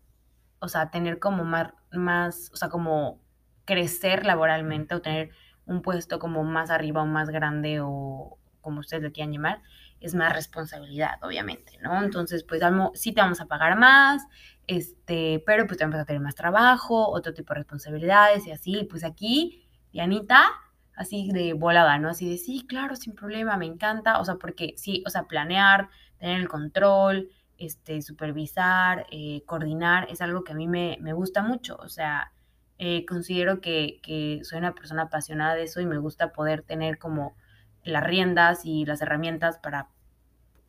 o 0.59 0.69
sea, 0.69 0.91
tener 0.91 1.19
como 1.19 1.45
más, 1.45 1.73
más, 1.93 2.51
o 2.53 2.57
sea, 2.57 2.69
como 2.69 3.21
crecer 3.65 4.25
laboralmente 4.27 4.95
o 4.95 5.03
tener 5.03 5.31
un 5.67 5.83
puesto 5.83 6.19
como 6.19 6.45
más 6.45 6.71
arriba 6.71 7.03
o 7.03 7.07
más 7.07 7.31
grande 7.31 7.81
o 7.83 8.39
como 8.61 8.81
ustedes 8.81 9.03
le 9.03 9.13
quieran 9.13 9.33
llamar, 9.33 9.63
es 10.01 10.15
más 10.15 10.33
responsabilidad, 10.33 11.23
obviamente, 11.23 11.79
¿no? 11.81 12.03
Entonces, 12.03 12.45
pues 12.45 12.61
sí 12.95 13.13
te 13.13 13.21
vamos 13.21 13.41
a 13.41 13.47
pagar 13.47 13.79
más, 13.79 14.27
este, 14.67 15.43
pero 15.47 15.67
pues 15.67 15.79
te 15.79 15.85
vamos 15.85 16.01
a 16.01 16.05
tener 16.05 16.21
más 16.21 16.35
trabajo, 16.35 17.09
otro 17.11 17.33
tipo 17.33 17.55
de 17.55 17.61
responsabilidades 17.61 18.47
y 18.47 18.53
así, 18.53 18.87
pues 18.91 19.05
aquí, 19.05 19.69
Dianita, 19.93 20.49
así 20.97 21.31
de 21.33 21.53
volada, 21.53 21.99
¿no? 21.99 22.09
Así 22.09 22.29
de, 22.29 22.39
sí, 22.39 22.67
claro, 22.67 22.97
sin 22.97 23.15
problema, 23.15 23.57
me 23.57 23.67
encanta, 23.67 24.19
o 24.21 24.25
sea, 24.25 24.37
porque 24.37 24.75
sí, 24.77 25.05
o 25.07 25.11
sea, 25.11 25.25
planear, 25.25 25.91
tener 26.19 26.41
el 26.41 26.49
control, 26.49 27.29
este, 27.59 28.03
supervisar, 28.03 29.07
eh, 29.11 29.43
coordinar, 29.47 30.09
es 30.11 30.21
algo 30.21 30.43
que 30.43 30.53
a 30.53 30.57
mí 30.57 30.67
me, 30.69 30.97
gusta 31.13 31.43
mucho, 31.43 31.77
o 31.77 31.89
sea, 31.89 32.33
eh, 32.79 33.07
considero 33.07 33.61
que, 33.61 34.01
que, 34.03 34.41
soy 34.43 34.59
una 34.59 34.75
persona 34.75 35.03
apasionada 35.03 35.55
de 35.55 35.65
eso 35.65 35.81
y 35.81 35.87
me 35.87 35.99
gusta 35.99 36.33
poder 36.33 36.63
tener 36.63 36.99
como 36.99 37.37
las 37.85 38.05
riendas 38.05 38.65
y 38.65 38.85
las 38.85 39.01
herramientas 39.03 39.59
para 39.59 39.89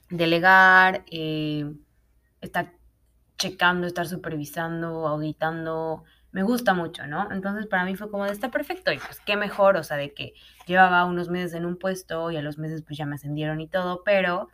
delegar, 0.10 1.04
eh, 1.12 1.74
estar 2.42 2.74
checando, 3.38 3.88
estar 3.88 4.08
supervisando, 4.08 5.08
auditando, 5.08 6.04
me 6.32 6.44
gusta 6.44 6.74
mucho, 6.74 7.08
¿no? 7.08 7.32
Entonces 7.32 7.68
para 7.68 7.86
mí 7.86 7.96
fue 7.96 8.12
como 8.12 8.26
de 8.26 8.32
está 8.32 8.52
perfecto 8.52 8.92
y 8.92 8.98
pues 8.98 9.20
qué 9.26 9.36
mejor, 9.36 9.78
o 9.78 9.84
sea, 9.84 9.98
de 9.98 10.14
que 10.14 10.34
llevaba 10.66 11.06
unos 11.06 11.30
meses 11.30 11.54
en 11.54 11.66
un 11.66 11.78
puesto 11.78 12.32
y 12.32 12.38
a 12.38 12.42
los 12.42 12.58
meses 12.58 12.84
pues 12.84 12.98
ya 12.98 13.06
me 13.06 13.16
ascendieron 13.16 13.62
y 13.62 13.68
todo, 13.68 14.04
pero 14.04 14.50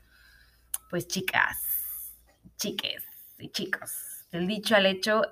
pues 0.90 1.08
chicas, 1.08 2.16
chiques 2.58 3.04
y 3.40 3.50
chicos, 3.50 4.28
del 4.32 4.48
dicho 4.48 4.76
al 4.76 4.86
hecho 4.86 5.24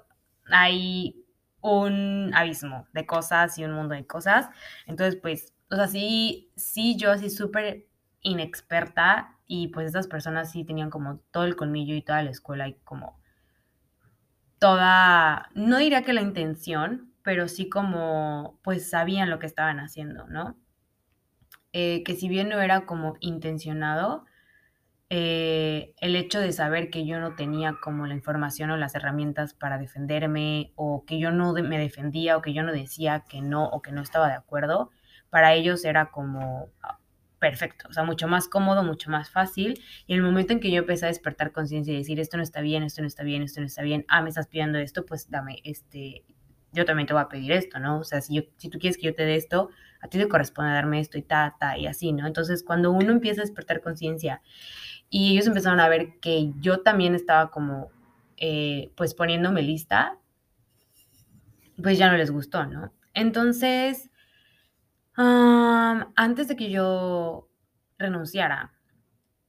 hay 0.45 1.23
un 1.61 2.31
abismo 2.33 2.87
de 2.93 3.05
cosas 3.05 3.57
y 3.57 3.63
un 3.63 3.73
mundo 3.73 3.93
de 3.93 4.05
cosas, 4.05 4.49
entonces 4.87 5.19
pues, 5.21 5.53
o 5.69 5.75
sea, 5.75 5.87
sí, 5.87 6.51
sí, 6.55 6.97
yo 6.97 7.11
así 7.11 7.29
súper 7.29 7.87
inexperta 8.21 9.37
y 9.47 9.67
pues 9.69 9.87
estas 9.87 10.07
personas 10.07 10.51
sí 10.51 10.63
tenían 10.63 10.89
como 10.89 11.19
todo 11.31 11.45
el 11.45 11.55
colmillo 11.55 11.95
y 11.95 12.01
toda 12.01 12.23
la 12.23 12.31
escuela 12.31 12.67
y 12.67 12.73
como 12.83 13.20
toda, 14.61 15.49
no 15.55 15.79
diría 15.79 16.03
que 16.03 16.13
la 16.13 16.21
intención, 16.21 17.11
pero 17.23 17.47
sí 17.47 17.67
como 17.67 18.59
pues 18.61 18.91
sabían 18.91 19.31
lo 19.31 19.39
que 19.39 19.47
estaban 19.47 19.79
haciendo, 19.79 20.27
¿no? 20.27 20.55
Eh, 21.73 22.03
que 22.03 22.13
si 22.15 22.29
bien 22.29 22.49
no 22.49 22.61
era 22.61 22.85
como 22.85 23.15
intencionado, 23.21 24.23
eh, 25.09 25.93
el 25.97 26.15
hecho 26.15 26.39
de 26.39 26.51
saber 26.51 26.91
que 26.91 27.07
yo 27.07 27.19
no 27.19 27.33
tenía 27.35 27.75
como 27.81 28.05
la 28.05 28.13
información 28.13 28.69
o 28.69 28.77
las 28.77 28.93
herramientas 28.93 29.55
para 29.55 29.79
defenderme 29.79 30.73
o 30.75 31.05
que 31.07 31.19
yo 31.19 31.31
no 31.31 31.53
me 31.53 31.79
defendía 31.79 32.37
o 32.37 32.43
que 32.43 32.53
yo 32.53 32.61
no 32.61 32.71
decía 32.71 33.25
que 33.27 33.41
no 33.41 33.65
o 33.67 33.81
que 33.81 33.91
no 33.91 34.01
estaba 34.01 34.27
de 34.27 34.35
acuerdo, 34.35 34.91
para 35.31 35.55
ellos 35.55 35.83
era 35.85 36.11
como, 36.11 36.69
perfecto, 37.41 37.87
o 37.89 37.93
sea, 37.93 38.03
mucho 38.03 38.27
más 38.27 38.47
cómodo, 38.47 38.83
mucho 38.83 39.09
más 39.09 39.31
fácil. 39.31 39.83
Y 40.05 40.13
el 40.13 40.21
momento 40.21 40.53
en 40.53 40.59
que 40.59 40.69
yo 40.69 40.77
empecé 40.77 41.05
a 41.05 41.07
despertar 41.07 41.51
conciencia 41.51 41.91
y 41.91 41.97
decir, 41.97 42.19
esto 42.19 42.37
no 42.37 42.43
está 42.43 42.61
bien, 42.61 42.83
esto 42.83 43.01
no 43.01 43.07
está 43.07 43.23
bien, 43.23 43.41
esto 43.41 43.59
no 43.61 43.65
está 43.65 43.81
bien, 43.81 44.05
ah, 44.09 44.21
me 44.21 44.29
estás 44.29 44.45
pidiendo 44.45 44.77
esto, 44.77 45.07
pues 45.07 45.27
dame, 45.31 45.57
este, 45.63 46.23
yo 46.71 46.85
también 46.85 47.07
te 47.07 47.13
voy 47.13 47.23
a 47.23 47.29
pedir 47.29 47.51
esto, 47.51 47.79
¿no? 47.79 47.97
O 47.97 48.03
sea, 48.03 48.21
si, 48.21 48.35
yo, 48.35 48.43
si 48.57 48.69
tú 48.69 48.77
quieres 48.77 48.95
que 48.95 49.07
yo 49.07 49.15
te 49.15 49.25
dé 49.25 49.35
esto, 49.35 49.71
a 50.01 50.07
ti 50.07 50.19
te 50.19 50.27
corresponde 50.27 50.71
darme 50.71 50.99
esto 50.99 51.17
y 51.17 51.23
ta, 51.23 51.55
y 51.79 51.87
así, 51.87 52.13
¿no? 52.13 52.27
Entonces, 52.27 52.63
cuando 52.63 52.91
uno 52.91 53.11
empieza 53.11 53.41
a 53.41 53.45
despertar 53.45 53.81
conciencia 53.81 54.43
y 55.09 55.31
ellos 55.31 55.47
empezaron 55.47 55.79
a 55.79 55.89
ver 55.89 56.19
que 56.19 56.53
yo 56.59 56.81
también 56.81 57.15
estaba 57.15 57.49
como, 57.49 57.89
eh, 58.37 58.91
pues 58.95 59.15
poniéndome 59.15 59.63
lista, 59.63 60.19
pues 61.81 61.97
ya 61.97 62.11
no 62.11 62.17
les 62.17 62.29
gustó, 62.29 62.67
¿no? 62.67 62.93
Entonces, 63.15 64.10
antes 66.15 66.47
de 66.47 66.55
que 66.55 66.69
yo 66.69 67.49
renunciara, 67.97 68.73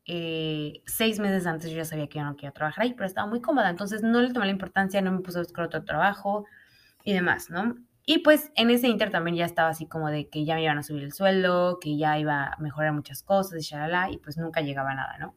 eh, 0.04 0.82
seis 0.86 1.18
meses 1.20 1.46
antes 1.46 1.70
yo 1.70 1.76
ya 1.76 1.84
sabía 1.84 2.08
que 2.08 2.18
yo 2.18 2.24
no 2.24 2.36
quería 2.36 2.52
trabajar 2.52 2.84
ahí, 2.84 2.94
pero 2.94 3.06
estaba 3.06 3.26
muy 3.26 3.40
cómoda, 3.40 3.70
entonces 3.70 4.02
no 4.02 4.20
le 4.20 4.32
tomé 4.32 4.46
la 4.46 4.52
importancia, 4.52 5.00
no 5.00 5.12
me 5.12 5.20
puse 5.20 5.38
a 5.38 5.42
buscar 5.42 5.66
otro 5.66 5.84
trabajo 5.84 6.44
y 7.04 7.12
demás, 7.12 7.50
¿no? 7.50 7.76
Y 8.04 8.18
pues 8.18 8.50
en 8.56 8.70
ese 8.70 8.88
inter 8.88 9.10
también 9.10 9.36
ya 9.36 9.44
estaba 9.44 9.68
así 9.68 9.86
como 9.86 10.08
de 10.08 10.28
que 10.28 10.44
ya 10.44 10.56
me 10.56 10.64
iban 10.64 10.78
a 10.78 10.82
subir 10.82 11.04
el 11.04 11.12
sueldo, 11.12 11.78
que 11.80 11.96
ya 11.96 12.18
iba 12.18 12.46
a 12.46 12.56
mejorar 12.58 12.92
muchas 12.92 13.22
cosas 13.22 13.60
y 13.60 13.62
shalala, 13.62 14.10
y 14.10 14.18
pues 14.18 14.36
nunca 14.38 14.60
llegaba 14.60 14.94
nada, 14.94 15.18
¿no? 15.18 15.34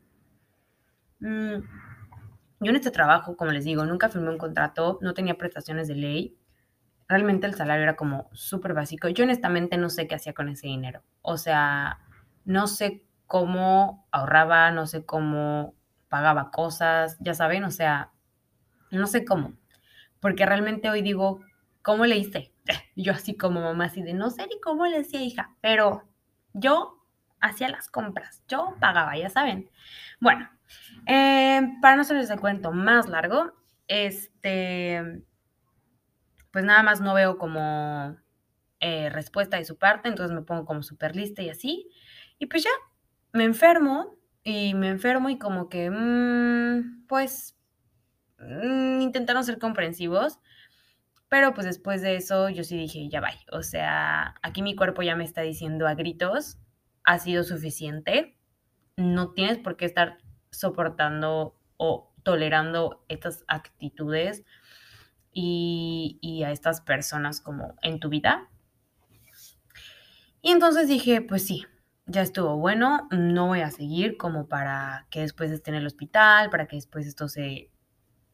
Mm, 1.20 1.64
yo 2.62 2.70
en 2.70 2.76
este 2.76 2.92
trabajo, 2.92 3.38
como 3.38 3.52
les 3.52 3.66
digo, 3.66 3.86
nunca 3.86 4.10
firmé 4.10 4.30
un 4.30 4.38
contrato, 4.38 4.98
no 5.02 5.14
tenía 5.14 5.38
prestaciones 5.38 5.88
de 5.88 5.96
ley, 5.96 6.38
realmente 7.08 7.48
el 7.48 7.56
salario 7.56 7.84
era 7.84 7.96
como 7.96 8.30
súper 8.34 8.74
básico. 8.74 9.08
Yo 9.10 9.24
honestamente 9.24 9.78
no 9.78 9.90
sé 9.90 10.08
qué 10.08 10.16
hacía 10.16 10.34
con 10.34 10.50
ese 10.50 10.68
dinero, 10.68 11.04
o 11.22 11.38
sea, 11.38 12.00
no 12.46 12.68
sé 12.68 13.04
cómo 13.28 14.08
ahorraba, 14.12 14.72
no 14.72 14.86
sé 14.88 15.06
cómo 15.06 15.76
pagaba 16.10 16.52
cosas, 16.52 17.18
ya 17.20 17.34
saben, 17.34 17.64
o 17.64 17.72
sea, 17.72 18.12
no 18.92 19.08
sé 19.08 19.26
cómo, 19.26 19.54
porque 20.20 20.46
realmente 20.46 20.90
hoy 20.90 21.02
digo, 21.02 21.42
¿cómo 21.82 22.06
le 22.06 22.18
hice? 22.18 22.54
Yo 22.96 23.14
así 23.14 23.36
como 23.36 23.62
mamá, 23.62 23.86
así 23.86 24.02
de, 24.02 24.14
no 24.14 24.30
sé 24.30 24.48
ni 24.48 24.60
cómo 24.62 24.86
le 24.86 25.00
decía 25.00 25.22
hija, 25.22 25.56
pero 25.62 26.04
yo 26.54 27.06
hacía 27.42 27.70
las 27.70 27.90
compras, 27.90 28.44
yo 28.48 28.76
pagaba, 28.80 29.18
ya 29.18 29.30
saben. 29.30 29.70
Bueno, 30.22 30.50
eh, 31.06 31.62
para 31.82 31.96
no 31.96 32.04
hacerles 32.04 32.30
el 32.30 32.40
cuento 32.40 32.72
más 32.72 33.08
largo, 33.10 33.52
este, 33.88 35.22
pues 36.56 36.64
nada 36.64 36.84
más 36.84 37.02
no 37.02 37.14
veo 37.14 37.38
como 37.38 38.16
eh, 38.80 39.10
respuesta 39.10 39.58
de 39.58 39.66
su 39.66 39.78
parte, 39.78 40.08
entonces 40.08 40.34
me 40.34 40.42
pongo 40.42 40.64
como 40.64 40.84
súper 40.84 41.14
lista 41.14 41.42
y 41.42 41.50
así, 41.50 41.90
y 42.40 42.46
pues 42.46 42.64
ya, 42.64 42.70
me 43.34 43.44
enfermo 43.44 44.16
y 44.42 44.74
me 44.74 44.88
enfermo 44.88 45.30
y 45.30 45.38
como 45.38 45.68
que, 45.68 45.90
mm, 45.90 47.08
pues, 47.08 47.58
mm, 48.40 49.02
intentaron 49.02 49.44
ser 49.44 49.60
comprensivos, 49.60 50.40
pero 51.28 51.54
pues 51.54 51.66
después 51.66 52.02
de 52.02 52.16
eso 52.16 52.48
yo 52.48 52.64
sí 52.64 52.78
dije, 52.78 53.10
ya 53.10 53.20
va, 53.20 53.32
o 53.52 53.62
sea, 53.62 54.36
aquí 54.42 54.62
mi 54.62 54.78
cuerpo 54.78 55.02
ya 55.02 55.18
me 55.18 55.26
está 55.26 55.42
diciendo 55.42 55.90
a 55.90 55.96
gritos, 55.96 56.58
ha 57.04 57.20
sido 57.20 57.44
suficiente, 57.44 58.38
no 58.96 59.34
tienes 59.34 59.58
por 59.58 59.76
qué 59.76 59.84
estar 59.84 60.20
soportando 60.52 61.60
o 61.76 62.14
tolerando 62.24 63.04
estas 63.10 63.44
actitudes 63.50 64.46
y, 65.38 66.44
a 66.46 66.52
estas 66.52 66.82
personas 66.82 67.42
como 67.42 67.76
en 67.82 68.00
tu 68.00 68.10
vida. 68.10 68.50
Y 70.42 70.52
entonces 70.52 70.88
dije, 70.88 71.22
pues 71.22 71.46
sí, 71.46 71.66
ya 72.06 72.22
estuvo 72.22 72.56
bueno, 72.58 73.08
no 73.12 73.48
voy 73.48 73.62
a 73.62 73.72
seguir 73.72 74.16
como 74.18 74.48
para 74.48 75.08
que 75.10 75.22
después 75.22 75.52
esté 75.52 75.72
en 75.72 75.78
el 75.78 75.86
hospital, 75.86 76.50
para 76.50 76.68
que 76.68 76.78
después 76.78 77.06
esto 77.06 77.28
se, 77.28 77.70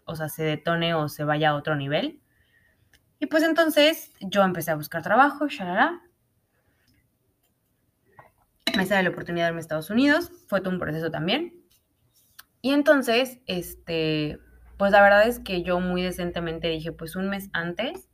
o 0.05 0.15
sea, 0.15 0.29
se 0.29 0.43
detone 0.43 0.93
o 0.93 1.09
se 1.09 1.23
vaya 1.23 1.49
a 1.49 1.55
otro 1.55 1.75
nivel. 1.75 2.21
Y 3.19 3.27
pues 3.27 3.43
entonces 3.43 4.11
yo 4.19 4.43
empecé 4.43 4.71
a 4.71 4.75
buscar 4.75 5.01
trabajo, 5.01 5.47
shalala. 5.47 6.01
Me 8.77 8.85
sale 8.85 9.03
la 9.03 9.09
oportunidad 9.09 9.45
de 9.45 9.49
irme 9.49 9.59
a 9.59 9.61
Estados 9.61 9.89
Unidos, 9.89 10.31
fue 10.47 10.61
todo 10.61 10.71
un 10.71 10.79
proceso 10.79 11.09
también. 11.09 11.53
Y 12.61 12.71
entonces, 12.71 13.39
este, 13.47 14.39
pues 14.81 14.93
la 14.93 15.03
verdad 15.03 15.27
es 15.27 15.37
que 15.37 15.61
yo 15.61 15.79
muy 15.79 16.01
decentemente 16.01 16.67
dije, 16.67 16.91
pues 16.91 17.15
un 17.15 17.29
mes 17.29 17.51
antes 17.53 18.09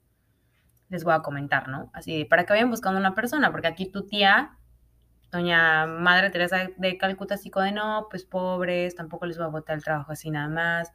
les 0.90 1.06
voy 1.06 1.14
a 1.14 1.22
comentar, 1.22 1.70
¿no? 1.70 1.90
Así, 1.94 2.26
para 2.26 2.46
que 2.46 2.52
vayan 2.52 2.70
buscando 2.70 3.00
una 3.00 3.16
persona, 3.16 3.54
porque 3.54 3.68
aquí 3.68 3.90
tu 3.90 4.06
tía 4.06 4.58
doña 5.32 5.86
Madre 5.86 6.30
Teresa 6.30 6.68
de 6.76 6.98
Calcuta 6.98 7.36
así 7.36 7.50
de 7.56 7.72
no, 7.72 8.08
pues 8.10 8.26
pobres, 8.26 8.96
tampoco 8.96 9.26
les 9.28 9.38
voy 9.38 9.46
a 9.46 9.50
botar 9.50 9.78
el 9.78 9.84
trabajo 9.86 10.12
así 10.12 10.30
nada 10.30 10.50
más, 10.50 10.92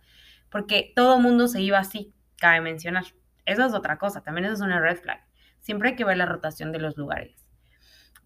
porque 0.51 0.93
todo 0.95 1.19
mundo 1.19 1.49
se 1.49 1.63
iba 1.63 1.79
así, 1.79 2.13
cabe 2.37 2.61
mencionar. 2.61 3.05
Eso 3.47 3.65
es 3.65 3.73
otra 3.73 3.97
cosa, 3.97 4.21
también 4.21 4.45
eso 4.45 4.53
es 4.53 4.61
una 4.61 4.79
red 4.79 4.99
flag. 4.99 5.25
Siempre 5.61 5.89
hay 5.89 5.97
que 5.97 6.05
ver 6.05 6.19
la 6.19 6.27
rotación 6.27 6.73
de 6.73 6.81
los 6.81 6.99
lugares. 6.99 7.47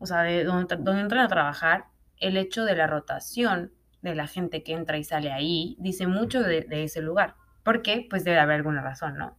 O 0.00 0.06
sea, 0.06 0.22
de 0.22 0.42
donde, 0.42 0.74
donde 0.78 1.00
entran 1.00 1.24
a 1.24 1.28
trabajar, 1.28 1.85
el 2.16 2.38
hecho 2.38 2.64
de 2.64 2.74
la 2.74 2.88
rotación 2.88 3.70
de 4.02 4.14
la 4.14 4.26
gente 4.26 4.62
que 4.62 4.72
entra 4.72 4.98
y 4.98 5.04
sale 5.04 5.32
ahí 5.32 5.76
dice 5.80 6.06
mucho 6.06 6.42
de, 6.42 6.62
de 6.62 6.85
ese 6.85 7.02
lugar. 7.02 7.37
¿Por 7.62 7.82
qué? 7.82 8.06
Pues 8.09 8.24
debe 8.24 8.38
haber 8.38 8.56
alguna 8.56 8.82
razón, 8.82 9.16
¿no? 9.18 9.37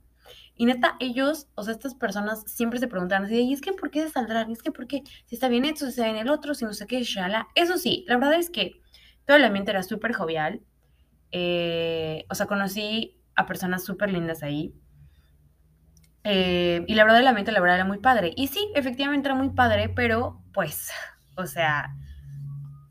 Y 0.56 0.66
neta, 0.66 0.96
ellos, 1.00 1.48
o 1.56 1.64
sea, 1.64 1.74
estas 1.74 1.94
personas 1.94 2.44
siempre 2.48 2.80
se 2.80 2.88
preguntan 2.88 3.26
así, 3.26 3.40
y 3.42 3.54
es 3.54 3.62
que 3.62 3.74
¿por 3.74 3.92
qué 3.92 4.02
se 4.02 4.10
saldrán? 4.10 4.52
es 4.52 4.64
que 4.64 4.72
¿por 4.72 4.88
qué? 4.88 5.04
Si 5.26 5.36
está 5.36 5.50
bien 5.50 5.66
hecho, 5.66 5.86
si 5.86 5.90
está 5.92 6.06
bien 6.06 6.18
el 6.18 6.30
otro, 6.30 6.56
si 6.56 6.66
no 6.66 6.74
sé 6.74 6.88
qué, 6.88 7.04
shala. 7.04 7.48
Eso 7.54 7.78
sí, 7.78 8.06
la 8.08 8.18
verdad 8.18 8.34
es 8.40 8.50
que 8.50 8.82
todo 9.26 9.38
el 9.38 9.44
ambiente 9.44 9.72
era 9.72 9.84
súper 9.84 10.14
jovial. 10.14 10.62
Eh, 11.32 12.26
o 12.30 12.36
sea, 12.36 12.48
conocí 12.48 13.22
a 13.36 13.46
personas 13.46 13.86
súper 13.86 14.12
lindas 14.12 14.42
ahí. 14.42 14.74
Eh, 16.24 16.84
y 16.88 16.96
la 16.96 17.04
verdad, 17.04 17.20
el 17.20 17.28
ambiente 17.28 17.52
la 17.52 17.60
verdad 17.60 17.78
era 17.78 17.86
muy 17.86 18.00
padre. 18.00 18.34
Y 18.36 18.48
sí, 18.48 18.72
efectivamente 18.74 19.28
era 19.28 19.36
muy 19.36 19.50
padre, 19.50 19.90
pero 19.90 20.44
pues, 20.54 20.90
o 21.38 21.46
sea, 21.46 21.96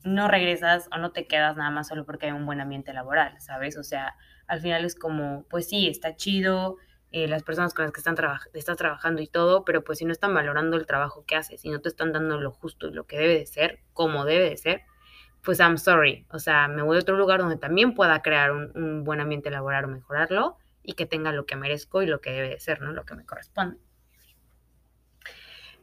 no 0.06 0.28
regresas 0.28 0.88
o 0.92 0.98
no 0.98 1.10
te 1.10 1.26
quedas 1.26 1.56
nada 1.56 1.70
más 1.70 1.88
solo 1.88 2.06
porque 2.06 2.26
hay 2.26 2.32
un 2.32 2.46
buen 2.46 2.60
ambiente 2.60 2.92
laboral, 2.92 3.40
¿sabes? 3.40 3.76
O 3.76 3.82
sea, 3.82 4.14
al 4.46 4.60
final 4.60 4.84
es 4.84 4.94
como, 4.94 5.44
pues 5.50 5.68
sí, 5.68 5.88
está 5.88 6.14
chido, 6.14 6.76
eh, 7.10 7.26
las 7.26 7.42
personas 7.42 7.74
con 7.74 7.84
las 7.84 7.92
que 7.92 8.00
están 8.00 8.16
estás 8.54 8.76
trabajando 8.76 9.20
y 9.20 9.26
todo, 9.26 9.64
pero 9.64 9.82
pues 9.82 9.98
si 9.98 10.04
no 10.04 10.12
están 10.12 10.32
valorando 10.32 10.76
el 10.76 10.86
trabajo 10.86 11.24
que 11.26 11.34
haces, 11.34 11.60
si 11.60 11.70
no 11.70 11.80
te 11.80 11.88
están 11.88 12.12
dando 12.12 12.40
lo 12.40 12.52
justo 12.52 12.86
y 12.86 12.92
lo 12.92 13.06
que 13.06 13.18
debe 13.18 13.38
de 13.38 13.46
ser, 13.46 13.80
como 13.92 14.24
debe 14.24 14.48
de 14.48 14.56
ser, 14.56 14.82
pues 15.42 15.58
I'm 15.58 15.76
sorry. 15.76 16.24
O 16.30 16.38
sea, 16.38 16.68
me 16.68 16.82
voy 16.82 16.96
a 16.96 17.00
otro 17.00 17.16
lugar 17.16 17.40
donde 17.40 17.56
también 17.56 17.94
pueda 17.94 18.22
crear 18.22 18.52
un, 18.52 19.02
buen 19.04 19.20
ambiente 19.20 19.50
laboral 19.50 19.86
o 19.86 19.88
mejorarlo 19.88 20.56
y 20.82 20.92
que 20.92 21.06
tenga 21.06 21.32
lo 21.32 21.46
que 21.46 21.56
merezco 21.56 22.02
y 22.02 22.06
lo 22.06 22.20
que 22.20 22.30
debe 22.30 22.50
de 22.50 22.60
ser, 22.60 22.80
¿no? 22.80 22.92
Lo 22.92 23.04
que 23.04 23.14
me 23.16 23.24
corresponde. 23.24 23.78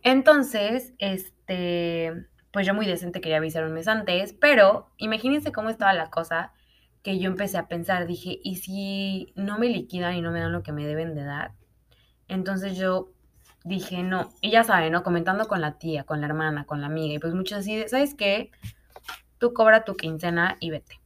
Entonces, 0.01 0.93
este, 0.97 2.27
pues 2.53 2.67
yo 2.67 2.75
muy 2.75 2.85
decente 2.85 3.19
quería 3.19 3.37
avisar 3.37 3.65
un 3.65 3.73
mes 3.73 3.87
antes, 3.87 4.31
pero 4.33 4.87
imagínense 4.97 5.51
cómo 5.51 5.69
estaba 5.69 5.91
la 5.93 6.11
cosa 6.11 6.53
que 7.01 7.17
yo 7.17 7.27
empecé 7.27 7.57
a 7.57 7.67
pensar, 7.67 8.05
dije, 8.05 8.39
¿y 8.43 8.57
si 8.57 9.33
no 9.35 9.57
me 9.57 9.67
liquidan 9.67 10.13
y 10.15 10.21
no 10.21 10.31
me 10.31 10.39
dan 10.39 10.51
lo 10.51 10.61
que 10.61 10.71
me 10.71 10.85
deben 10.85 11.15
de 11.15 11.23
dar? 11.23 11.53
Entonces 12.27 12.77
yo 12.77 13.11
dije, 13.65 14.03
no, 14.03 14.31
y 14.39 14.51
ya 14.51 14.63
saben, 14.63 14.93
¿no? 14.93 15.01
Comentando 15.01 15.47
con 15.47 15.61
la 15.61 15.79
tía, 15.79 16.03
con 16.03 16.21
la 16.21 16.27
hermana, 16.27 16.65
con 16.65 16.79
la 16.79 16.87
amiga, 16.87 17.15
y 17.15 17.19
pues 17.19 17.33
muchos 17.33 17.57
así, 17.57 17.83
¿sabes 17.87 18.13
qué? 18.13 18.51
Tú 19.39 19.53
cobra 19.53 19.83
tu 19.83 19.95
quincena 19.95 20.55
y 20.59 20.69
vete. 20.69 21.01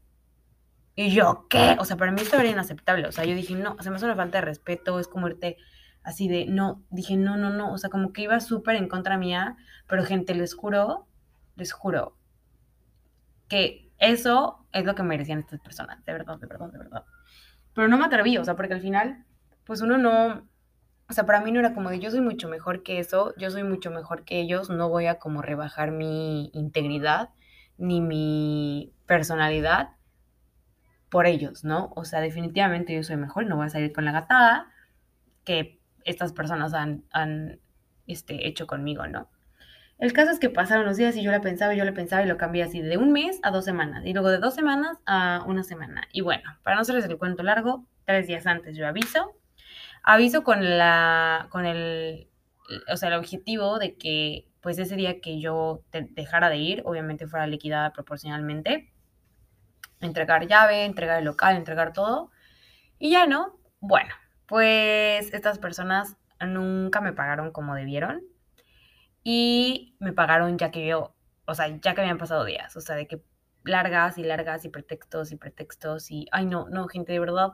Y 0.95 1.11
yo, 1.11 1.47
¿qué? 1.49 1.77
O 1.79 1.85
sea, 1.85 1.95
para 1.95 2.11
mí 2.11 2.19
esto 2.21 2.35
era 2.35 2.49
inaceptable. 2.49 3.07
O 3.07 3.11
sea, 3.13 3.23
yo 3.23 3.35
dije, 3.35 3.55
no, 3.55 3.77
o 3.79 3.81
sea, 3.81 3.89
me 3.89 3.95
hace 3.95 4.05
una 4.05 4.15
falta 4.15 4.39
de 4.39 4.45
respeto, 4.45 4.99
es 4.99 5.07
como 5.07 5.29
irte 5.29 5.55
así 6.03 6.27
de, 6.27 6.45
no, 6.45 6.83
dije, 6.89 7.15
no, 7.15 7.37
no, 7.37 7.51
no, 7.51 7.71
o 7.71 7.77
sea, 7.77 7.89
como 7.89 8.11
que 8.11 8.23
iba 8.23 8.37
súper 8.41 8.75
en 8.75 8.89
contra 8.89 9.17
mía, 9.17 9.55
pero 9.87 10.03
gente, 10.03 10.35
les 10.35 10.53
juro, 10.53 11.07
les 11.57 11.73
juro, 11.73 12.15
que 13.47 13.91
eso 13.99 14.65
es 14.71 14.85
lo 14.85 14.95
que 14.95 15.03
merecían 15.03 15.39
estas 15.39 15.59
personas, 15.59 16.03
de 16.05 16.13
verdad, 16.13 16.37
de 16.37 16.47
verdad, 16.47 16.71
de 16.71 16.77
verdad. 16.77 17.05
Pero 17.73 17.87
no 17.87 17.97
me 17.97 18.05
atreví, 18.05 18.37
o 18.37 18.45
sea, 18.45 18.55
porque 18.55 18.73
al 18.73 18.81
final, 18.81 19.25
pues 19.65 19.81
uno 19.81 19.97
no, 19.97 20.47
o 21.09 21.13
sea, 21.13 21.25
para 21.25 21.41
mí 21.41 21.51
no 21.51 21.59
era 21.59 21.73
como 21.73 21.89
de 21.89 21.99
yo 21.99 22.11
soy 22.11 22.21
mucho 22.21 22.47
mejor 22.47 22.83
que 22.83 22.99
eso, 22.99 23.33
yo 23.37 23.49
soy 23.49 23.63
mucho 23.63 23.91
mejor 23.91 24.23
que 24.23 24.39
ellos, 24.39 24.69
no 24.69 24.89
voy 24.89 25.07
a 25.07 25.19
como 25.19 25.41
rebajar 25.41 25.91
mi 25.91 26.49
integridad 26.53 27.29
ni 27.77 28.01
mi 28.01 28.93
personalidad 29.05 29.91
por 31.09 31.25
ellos, 31.25 31.63
¿no? 31.63 31.91
O 31.95 32.05
sea, 32.05 32.19
definitivamente 32.19 32.93
yo 32.93 33.03
soy 33.03 33.17
mejor 33.17 33.45
no 33.45 33.55
voy 33.55 33.67
a 33.67 33.69
salir 33.69 33.93
con 33.93 34.05
la 34.05 34.11
gatada 34.11 34.71
que 35.43 35.79
estas 36.03 36.33
personas 36.33 36.73
han, 36.73 37.05
han 37.11 37.59
este, 38.05 38.47
hecho 38.47 38.67
conmigo, 38.67 39.07
¿no? 39.07 39.29
El 39.99 40.13
caso 40.13 40.31
es 40.31 40.39
que 40.39 40.49
pasaron 40.49 40.85
los 40.85 40.97
días 40.97 41.15
y 41.15 41.23
yo 41.23 41.31
la 41.31 41.41
pensaba 41.41 41.73
y 41.73 41.77
yo 41.77 41.85
la 41.85 41.93
pensaba 41.93 42.21
y 42.23 42.27
lo 42.27 42.37
cambié 42.37 42.63
así 42.63 42.81
de 42.81 42.97
un 42.97 43.11
mes 43.11 43.39
a 43.41 43.49
dos 43.49 43.65
semanas 43.65 44.05
y 44.05 44.13
luego 44.13 44.29
de 44.29 44.37
dos 44.37 44.53
semanas 44.53 44.97
a 45.05 45.43
una 45.47 45.63
semana. 45.63 46.07
Y 46.11 46.21
bueno, 46.21 46.43
para 46.63 46.75
no 46.75 46.83
hacerles 46.83 47.05
el 47.05 47.17
cuento 47.17 47.41
largo, 47.41 47.85
tres 48.05 48.27
días 48.27 48.45
antes 48.45 48.77
yo 48.77 48.87
aviso. 48.87 49.35
Aviso 50.03 50.43
con 50.43 50.77
la, 50.77 51.47
con 51.49 51.65
el, 51.65 52.29
o 52.91 52.97
sea, 52.97 53.09
el 53.09 53.15
objetivo 53.15 53.79
de 53.79 53.95
que 53.95 54.47
pues 54.61 54.77
ese 54.77 54.95
día 54.95 55.19
que 55.19 55.39
yo 55.39 55.81
dejara 55.91 56.49
de 56.49 56.57
ir, 56.57 56.81
obviamente 56.85 57.27
fuera 57.27 57.47
liquidada 57.47 57.93
proporcionalmente. 57.93 58.91
Entregar 59.99 60.45
llave, 60.45 60.85
entregar 60.85 61.19
el 61.19 61.25
local, 61.25 61.55
entregar 61.55 61.93
todo. 61.93 62.29
Y 62.99 63.11
ya 63.11 63.25
no, 63.25 63.57
bueno, 63.79 64.13
pues 64.45 65.33
estas 65.33 65.57
personas 65.57 66.17
nunca 66.39 67.01
me 67.01 67.13
pagaron 67.13 67.51
como 67.51 67.75
debieron. 67.75 68.21
Y 69.29 69.93
me 69.99 70.13
pagaron 70.13 70.57
ya 70.57 70.71
que 70.71 70.87
yo, 70.87 71.13
o 71.43 71.53
sea, 71.53 71.67
ya 71.67 71.93
que 71.93 71.99
habían 71.99 72.17
pasado 72.17 72.45
días, 72.45 72.77
o 72.77 72.79
sea, 72.79 72.95
de 72.95 73.07
que 73.07 73.21
largas 73.65 74.17
y 74.17 74.23
largas 74.23 74.63
y 74.63 74.69
pretextos 74.69 75.33
y 75.33 75.35
pretextos 75.35 76.11
y, 76.11 76.29
ay, 76.31 76.45
no, 76.45 76.69
no, 76.69 76.87
gente, 76.87 77.11
de 77.11 77.19
verdad, 77.19 77.51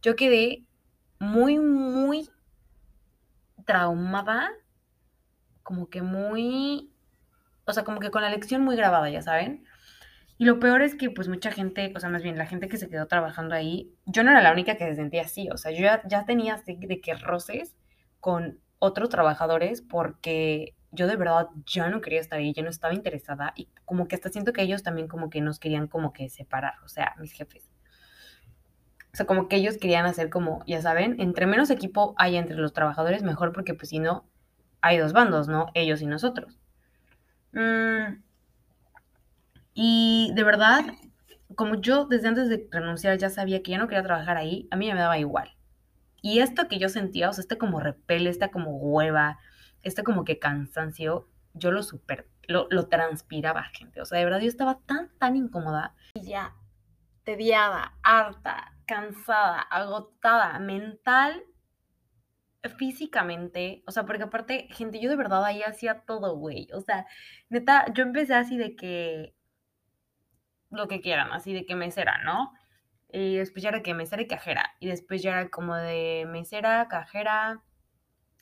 yo 0.00 0.16
quedé 0.16 0.64
muy, 1.18 1.58
muy 1.58 2.30
traumada, 3.66 4.50
como 5.62 5.90
que 5.90 6.00
muy, 6.00 6.90
o 7.66 7.74
sea, 7.74 7.84
como 7.84 8.00
que 8.00 8.10
con 8.10 8.22
la 8.22 8.30
lección 8.30 8.62
muy 8.62 8.76
grabada, 8.76 9.10
ya 9.10 9.20
saben. 9.20 9.66
Y 10.38 10.46
lo 10.46 10.58
peor 10.58 10.80
es 10.80 10.94
que 10.94 11.10
pues 11.10 11.28
mucha 11.28 11.52
gente, 11.52 11.92
o 11.94 12.00
sea, 12.00 12.08
más 12.08 12.22
bien 12.22 12.38
la 12.38 12.46
gente 12.46 12.66
que 12.66 12.78
se 12.78 12.88
quedó 12.88 13.08
trabajando 13.08 13.54
ahí, 13.54 13.92
yo 14.06 14.24
no 14.24 14.30
era 14.30 14.40
la 14.40 14.52
única 14.52 14.78
que 14.78 14.86
se 14.86 14.94
sentía 14.94 15.24
así, 15.24 15.50
o 15.50 15.58
sea, 15.58 15.70
yo 15.70 15.80
ya, 15.80 16.00
ya 16.08 16.24
tenía 16.24 16.54
así 16.54 16.76
de 16.76 17.02
que 17.02 17.14
roces 17.14 17.76
con 18.20 18.58
otros 18.78 19.10
trabajadores 19.10 19.82
porque 19.82 20.74
yo 20.92 21.06
de 21.06 21.16
verdad 21.16 21.48
ya 21.66 21.88
no 21.88 22.00
quería 22.00 22.20
estar 22.20 22.38
ahí, 22.38 22.52
ya 22.52 22.62
no 22.62 22.70
estaba 22.70 22.94
interesada 22.94 23.52
y 23.56 23.68
como 23.84 24.08
que 24.08 24.16
hasta 24.16 24.28
siento 24.28 24.52
que 24.52 24.62
ellos 24.62 24.82
también 24.82 25.08
como 25.08 25.30
que 25.30 25.40
nos 25.40 25.58
querían 25.58 25.86
como 25.86 26.12
que 26.12 26.28
separar, 26.28 26.74
o 26.84 26.88
sea, 26.88 27.14
mis 27.18 27.32
jefes. 27.32 27.70
O 29.12 29.16
sea, 29.16 29.26
como 29.26 29.48
que 29.48 29.56
ellos 29.56 29.76
querían 29.78 30.06
hacer 30.06 30.30
como, 30.30 30.64
ya 30.66 30.80
saben, 30.82 31.20
entre 31.20 31.46
menos 31.46 31.70
equipo 31.70 32.14
hay 32.16 32.36
entre 32.36 32.56
los 32.56 32.72
trabajadores, 32.72 33.22
mejor 33.22 33.52
porque 33.52 33.74
pues 33.74 33.88
si 33.88 33.98
no, 33.98 34.24
hay 34.80 34.98
dos 34.98 35.12
bandos, 35.12 35.48
¿no? 35.48 35.66
Ellos 35.74 36.00
y 36.00 36.06
nosotros. 36.06 36.58
Mm, 37.52 38.22
y 39.74 40.32
de 40.34 40.44
verdad, 40.44 40.84
como 41.54 41.76
yo 41.76 42.04
desde 42.06 42.28
antes 42.28 42.48
de 42.48 42.68
renunciar 42.70 43.18
ya 43.18 43.30
sabía 43.30 43.62
que 43.62 43.72
ya 43.72 43.78
no 43.78 43.88
quería 43.88 44.02
trabajar 44.02 44.36
ahí, 44.36 44.68
a 44.70 44.76
mí 44.76 44.86
ya 44.86 44.94
me 44.94 45.00
daba 45.00 45.18
igual. 45.18 45.50
Y 46.22 46.40
esto 46.40 46.68
que 46.68 46.78
yo 46.78 46.88
sentía, 46.88 47.30
o 47.30 47.32
sea, 47.32 47.42
este 47.42 47.58
como 47.58 47.80
repele, 47.80 48.30
esta 48.30 48.50
como 48.50 48.76
hueva, 48.76 49.38
este 49.82 50.02
como 50.02 50.24
que 50.24 50.38
cansancio, 50.38 51.28
yo 51.54 51.70
lo 51.70 51.82
super, 51.82 52.28
lo, 52.46 52.66
lo 52.70 52.88
transpiraba, 52.88 53.64
gente. 53.64 54.00
O 54.00 54.04
sea, 54.04 54.18
de 54.18 54.24
verdad 54.24 54.40
yo 54.40 54.48
estaba 54.48 54.80
tan, 54.86 55.10
tan 55.18 55.36
incómoda. 55.36 55.94
Y 56.14 56.22
ya, 56.22 56.54
tediada, 57.24 57.98
harta, 58.02 58.76
cansada, 58.86 59.60
agotada, 59.60 60.58
mental, 60.58 61.44
físicamente. 62.76 63.82
O 63.86 63.92
sea, 63.92 64.04
porque 64.04 64.24
aparte, 64.24 64.68
gente, 64.70 65.00
yo 65.00 65.08
de 65.10 65.16
verdad 65.16 65.44
ahí 65.44 65.62
hacía 65.62 66.00
todo, 66.00 66.36
güey. 66.36 66.68
O 66.74 66.80
sea, 66.80 67.06
neta, 67.48 67.86
yo 67.94 68.02
empecé 68.02 68.34
así 68.34 68.58
de 68.58 68.76
que 68.76 69.34
lo 70.70 70.88
que 70.88 71.00
quieran, 71.00 71.32
así 71.32 71.52
de 71.52 71.66
que 71.66 71.74
mesera, 71.74 72.22
¿no? 72.24 72.52
Y 73.12 73.36
después 73.36 73.62
ya 73.62 73.70
era 73.70 73.82
que 73.82 73.94
mesera 73.94 74.22
y 74.22 74.28
cajera. 74.28 74.74
Y 74.80 74.88
después 74.88 75.22
ya 75.22 75.32
era 75.32 75.50
como 75.50 75.74
de 75.74 76.26
mesera, 76.28 76.86
cajera, 76.88 77.62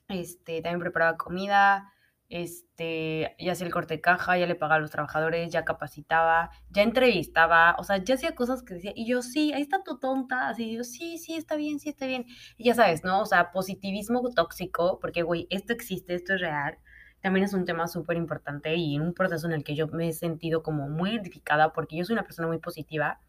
este, 0.08 0.62
también 0.62 0.80
preparaba 0.80 1.16
comida, 1.16 1.92
este, 2.28 3.34
ya 3.38 3.52
hacía 3.52 3.66
el 3.66 3.72
corte 3.72 3.94
de 3.94 4.00
caja, 4.00 4.36
ya 4.36 4.46
le 4.46 4.54
pagaba 4.54 4.76
a 4.76 4.80
los 4.80 4.90
trabajadores, 4.90 5.50
ya 5.50 5.64
capacitaba, 5.64 6.50
ya 6.70 6.82
entrevistaba, 6.82 7.76
o 7.78 7.84
sea, 7.84 7.98
ya 7.98 8.14
hacía 8.14 8.34
cosas 8.34 8.62
que 8.62 8.74
decía, 8.74 8.92
y 8.94 9.06
yo, 9.06 9.22
sí, 9.22 9.52
ahí 9.52 9.62
está 9.62 9.82
tu 9.82 9.98
tonta, 9.98 10.48
así, 10.48 10.76
yo, 10.76 10.84
sí, 10.84 11.18
sí, 11.18 11.36
está 11.36 11.56
bien, 11.56 11.80
sí, 11.80 11.88
está 11.90 12.06
bien. 12.06 12.26
Y 12.56 12.64
ya 12.64 12.74
sabes, 12.74 13.04
¿no? 13.04 13.20
O 13.20 13.26
sea, 13.26 13.50
positivismo 13.50 14.22
tóxico, 14.34 14.98
porque, 15.00 15.22
güey, 15.22 15.46
esto 15.50 15.72
existe, 15.72 16.14
esto 16.14 16.34
es 16.34 16.40
real, 16.40 16.78
también 17.20 17.44
es 17.44 17.54
un 17.54 17.64
tema 17.64 17.88
súper 17.88 18.16
importante 18.16 18.74
y 18.76 18.98
un 18.98 19.14
proceso 19.14 19.46
en 19.46 19.52
el 19.52 19.64
que 19.64 19.74
yo 19.74 19.88
me 19.88 20.08
he 20.08 20.12
sentido 20.12 20.62
como 20.62 20.88
muy 20.88 21.10
identificada 21.10 21.72
porque 21.72 21.96
yo 21.96 22.04
soy 22.04 22.12
una 22.14 22.22
persona 22.22 22.46
muy 22.46 22.58
positiva 22.58 23.20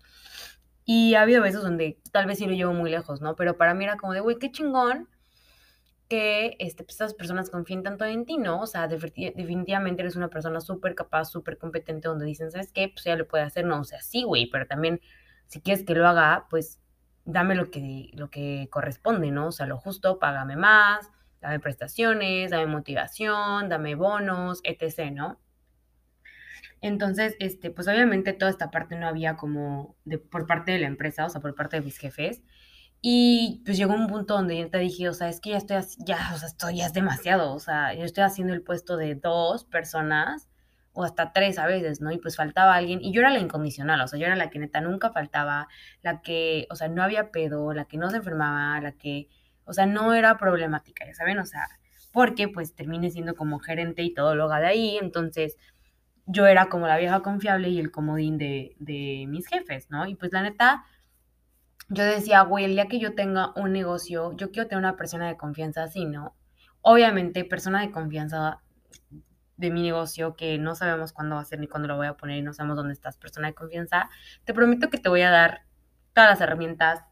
y 0.85 1.15
ha 1.15 1.23
habido 1.23 1.41
veces 1.41 1.61
donde 1.61 1.99
tal 2.11 2.25
vez 2.27 2.37
sí 2.37 2.45
lo 2.45 2.53
llevo 2.53 2.73
muy 2.73 2.91
lejos, 2.91 3.21
¿no? 3.21 3.35
Pero 3.35 3.57
para 3.57 3.73
mí 3.73 3.85
era 3.85 3.97
como 3.97 4.13
de, 4.13 4.19
güey, 4.19 4.37
qué 4.37 4.51
chingón 4.51 5.07
que 6.09 6.57
este, 6.59 6.83
pues, 6.83 6.95
estas 6.95 7.13
personas 7.13 7.49
confíen 7.49 7.83
tanto 7.83 8.05
en 8.05 8.25
ti, 8.25 8.37
¿no? 8.37 8.61
O 8.61 8.67
sea, 8.67 8.87
definitivamente 8.87 10.01
eres 10.01 10.15
una 10.15 10.29
persona 10.29 10.59
súper 10.59 10.95
capaz, 10.95 11.25
súper 11.25 11.57
competente, 11.57 12.07
donde 12.09 12.25
dicen, 12.25 12.51
¿sabes 12.51 12.71
qué? 12.73 12.89
Pues 12.89 13.05
ya 13.05 13.15
lo 13.15 13.27
puede 13.27 13.43
hacer, 13.43 13.65
no, 13.65 13.79
o 13.79 13.83
sea, 13.83 14.01
sí, 14.01 14.23
güey, 14.23 14.49
pero 14.49 14.67
también 14.67 14.99
si 15.47 15.61
quieres 15.61 15.85
que 15.85 15.95
lo 15.95 16.07
haga, 16.07 16.47
pues 16.49 16.81
dame 17.25 17.55
lo 17.55 17.71
que, 17.71 18.11
lo 18.13 18.29
que 18.29 18.67
corresponde, 18.71 19.31
¿no? 19.31 19.47
O 19.47 19.51
sea, 19.51 19.67
lo 19.67 19.77
justo, 19.77 20.19
págame 20.19 20.55
más, 20.55 21.09
dame 21.41 21.59
prestaciones, 21.59 22.51
dame 22.51 22.65
motivación, 22.65 23.69
dame 23.69 23.95
bonos, 23.95 24.61
etc., 24.63 25.11
¿no? 25.11 25.39
Entonces, 26.81 27.35
este, 27.39 27.71
pues 27.71 27.87
obviamente 27.87 28.33
toda 28.33 28.51
esta 28.51 28.71
parte 28.71 28.95
no 28.95 29.07
había 29.07 29.35
como 29.35 29.95
de, 30.05 30.17
por 30.17 30.47
parte 30.47 30.71
de 30.71 30.79
la 30.79 30.87
empresa, 30.87 31.25
o 31.25 31.29
sea, 31.29 31.41
por 31.41 31.55
parte 31.55 31.77
de 31.77 31.83
mis 31.83 31.97
jefes. 31.97 32.41
Y 33.01 33.61
pues 33.65 33.77
llegó 33.77 33.93
un 33.93 34.07
punto 34.07 34.33
donde 34.35 34.57
yo 34.57 34.69
te 34.69 34.77
dije, 34.77 35.07
o 35.07 35.13
sea, 35.13 35.29
es 35.29 35.39
que 35.39 35.51
ya 35.51 35.57
estoy, 35.57 35.77
ya, 35.99 36.31
o 36.33 36.37
sea, 36.37 36.47
esto 36.47 36.69
ya 36.69 36.85
es 36.85 36.93
demasiado, 36.93 37.53
o 37.53 37.59
sea, 37.59 37.93
yo 37.93 38.03
estoy 38.03 38.23
haciendo 38.23 38.53
el 38.53 38.61
puesto 38.61 38.97
de 38.97 39.15
dos 39.15 39.63
personas 39.63 40.49
o 40.91 41.03
hasta 41.05 41.31
tres 41.31 41.59
a 41.59 41.65
veces, 41.65 42.01
¿no? 42.01 42.11
Y 42.11 42.17
pues 42.17 42.35
faltaba 42.35 42.75
alguien, 42.75 42.99
y 43.01 43.13
yo 43.13 43.21
era 43.21 43.29
la 43.29 43.39
incondicional, 43.39 44.01
o 44.01 44.07
sea, 44.07 44.19
yo 44.19 44.25
era 44.25 44.35
la 44.35 44.49
que 44.49 44.59
neta 44.59 44.81
nunca 44.81 45.11
faltaba, 45.11 45.69
la 46.01 46.21
que, 46.21 46.67
o 46.69 46.75
sea, 46.75 46.89
no 46.89 47.01
había 47.03 47.31
pedo, 47.31 47.73
la 47.73 47.85
que 47.85 47.97
no 47.97 48.09
se 48.09 48.17
enfermaba, 48.17 48.81
la 48.81 48.91
que, 48.91 49.29
o 49.63 49.71
sea, 49.73 49.85
no 49.85 50.13
era 50.13 50.37
problemática, 50.37 51.05
ya 51.05 51.13
saben, 51.13 51.39
o 51.39 51.45
sea, 51.45 51.67
porque 52.11 52.49
pues 52.49 52.75
terminé 52.75 53.11
siendo 53.11 53.35
como 53.35 53.59
gerente 53.59 54.03
y 54.03 54.13
todo 54.13 54.35
lo 54.35 54.49
de 54.49 54.67
ahí, 54.67 54.97
entonces 54.97 55.55
yo 56.25 56.47
era 56.47 56.67
como 56.67 56.87
la 56.87 56.97
vieja 56.97 57.21
confiable 57.21 57.69
y 57.69 57.79
el 57.79 57.91
comodín 57.91 58.37
de, 58.37 58.75
de 58.79 59.25
mis 59.27 59.47
jefes, 59.47 59.89
¿no? 59.89 60.05
Y 60.07 60.15
pues 60.15 60.31
la 60.33 60.41
neta, 60.43 60.83
yo 61.89 62.03
decía, 62.03 62.41
güey, 62.41 62.65
el 62.65 62.71
día 62.71 62.87
que 62.87 62.99
yo 62.99 63.15
tenga 63.15 63.51
un 63.55 63.73
negocio, 63.73 64.33
yo 64.37 64.51
quiero 64.51 64.67
tener 64.67 64.79
una 64.79 64.95
persona 64.95 65.27
de 65.27 65.37
confianza 65.37 65.83
así, 65.83 66.05
¿no? 66.05 66.35
Obviamente, 66.81 67.43
persona 67.45 67.81
de 67.81 67.91
confianza 67.91 68.61
de 69.57 69.71
mi 69.71 69.81
negocio 69.81 70.35
que 70.35 70.57
no 70.57 70.75
sabemos 70.75 71.11
cuándo 71.11 71.35
va 71.35 71.41
a 71.41 71.45
ser 71.45 71.59
ni 71.59 71.67
cuándo 71.67 71.87
lo 71.89 71.97
voy 71.97 72.07
a 72.07 72.13
poner 72.13 72.37
y 72.37 72.41
no 72.41 72.53
sabemos 72.53 72.77
dónde 72.77 72.93
estás, 72.93 73.17
persona 73.17 73.47
de 73.47 73.55
confianza, 73.55 74.09
te 74.45 74.53
prometo 74.53 74.89
que 74.89 74.97
te 74.99 75.09
voy 75.09 75.21
a 75.21 75.31
dar 75.31 75.63
todas 76.13 76.29
las 76.29 76.41
herramientas, 76.41 77.03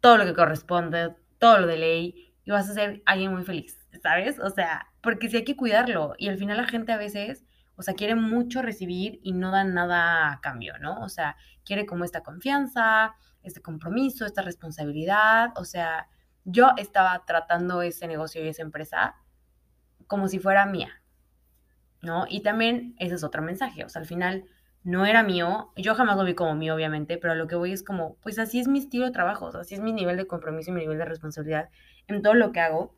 todo 0.00 0.16
lo 0.16 0.24
que 0.24 0.34
corresponde, 0.34 1.14
todo 1.38 1.58
lo 1.58 1.66
de 1.66 1.76
ley 1.76 2.34
y 2.44 2.50
vas 2.50 2.70
a 2.70 2.74
ser 2.74 3.02
alguien 3.04 3.34
muy 3.34 3.44
feliz, 3.44 3.78
¿sabes? 4.02 4.38
O 4.38 4.48
sea, 4.50 4.86
porque 5.02 5.28
sí 5.28 5.36
hay 5.36 5.44
que 5.44 5.56
cuidarlo 5.56 6.14
y 6.16 6.28
al 6.28 6.38
final 6.38 6.56
la 6.56 6.66
gente 6.66 6.92
a 6.92 6.96
veces, 6.96 7.44
o 7.74 7.82
sea, 7.82 7.92
quiere 7.94 8.14
mucho 8.14 8.62
recibir 8.62 9.20
y 9.22 9.32
no 9.32 9.50
da 9.50 9.64
nada 9.64 10.32
a 10.32 10.40
cambio, 10.40 10.78
¿no? 10.78 11.02
O 11.02 11.08
sea, 11.10 11.36
quiere 11.64 11.84
como 11.84 12.04
esta 12.04 12.22
confianza, 12.22 13.16
este 13.46 13.62
compromiso, 13.62 14.26
esta 14.26 14.42
responsabilidad. 14.42 15.52
O 15.56 15.64
sea, 15.64 16.08
yo 16.44 16.70
estaba 16.76 17.24
tratando 17.26 17.82
ese 17.82 18.06
negocio 18.06 18.44
y 18.44 18.48
esa 18.48 18.62
empresa 18.62 19.16
como 20.06 20.28
si 20.28 20.38
fuera 20.38 20.66
mía, 20.66 21.02
¿no? 22.02 22.26
Y 22.28 22.42
también 22.42 22.94
ese 22.98 23.16
es 23.16 23.24
otro 23.24 23.42
mensaje, 23.42 23.84
o 23.84 23.88
sea, 23.88 24.00
al 24.00 24.06
final 24.06 24.44
no 24.84 25.04
era 25.04 25.24
mío, 25.24 25.72
yo 25.76 25.96
jamás 25.96 26.16
lo 26.16 26.24
vi 26.24 26.34
como 26.34 26.54
mío, 26.54 26.76
obviamente, 26.76 27.18
pero 27.18 27.34
lo 27.34 27.48
que 27.48 27.56
voy 27.56 27.72
es 27.72 27.82
como, 27.82 28.16
pues 28.22 28.38
así 28.38 28.60
es 28.60 28.68
mi 28.68 28.78
estilo 28.78 29.06
de 29.06 29.10
trabajo, 29.10 29.48
así 29.48 29.74
es 29.74 29.80
mi 29.80 29.92
nivel 29.92 30.16
de 30.16 30.28
compromiso 30.28 30.70
y 30.70 30.74
mi 30.74 30.82
nivel 30.82 30.98
de 30.98 31.04
responsabilidad 31.04 31.70
en 32.06 32.22
todo 32.22 32.34
lo 32.34 32.52
que 32.52 32.60
hago. 32.60 32.94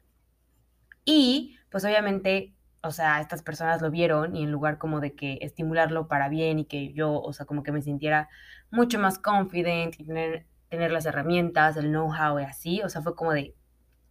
Y 1.07 1.57
pues 1.71 1.87
obviamente, 1.87 2.55
o 2.83 2.91
sea, 2.91 3.23
estas 3.23 3.43
personas 3.43 3.81
lo 3.81 3.91
vieron 3.91 4.37
y 4.37 4.43
en 4.43 4.53
lugar 4.53 4.77
como 4.77 5.01
de 5.01 5.15
que 5.15 5.39
estimularlo 5.41 6.09
para 6.09 6.29
bien 6.29 6.59
y 6.59 6.67
que 6.67 6.93
yo, 6.93 7.15
o 7.15 7.33
sea, 7.33 7.47
como 7.47 7.63
que 7.63 7.73
me 7.73 7.81
sintiera 7.81 8.29
mucho 8.71 8.99
más 8.99 9.19
confident 9.19 9.99
y 9.99 10.05
tener, 10.05 10.47
tener 10.69 10.91
las 10.91 11.07
herramientas, 11.07 11.77
el 11.77 11.91
know-how 11.91 12.39
y 12.41 12.45
así. 12.45 12.83
O 12.83 12.89
sea, 12.89 13.03
fue 13.03 13.15
como 13.15 13.33
de 13.33 13.55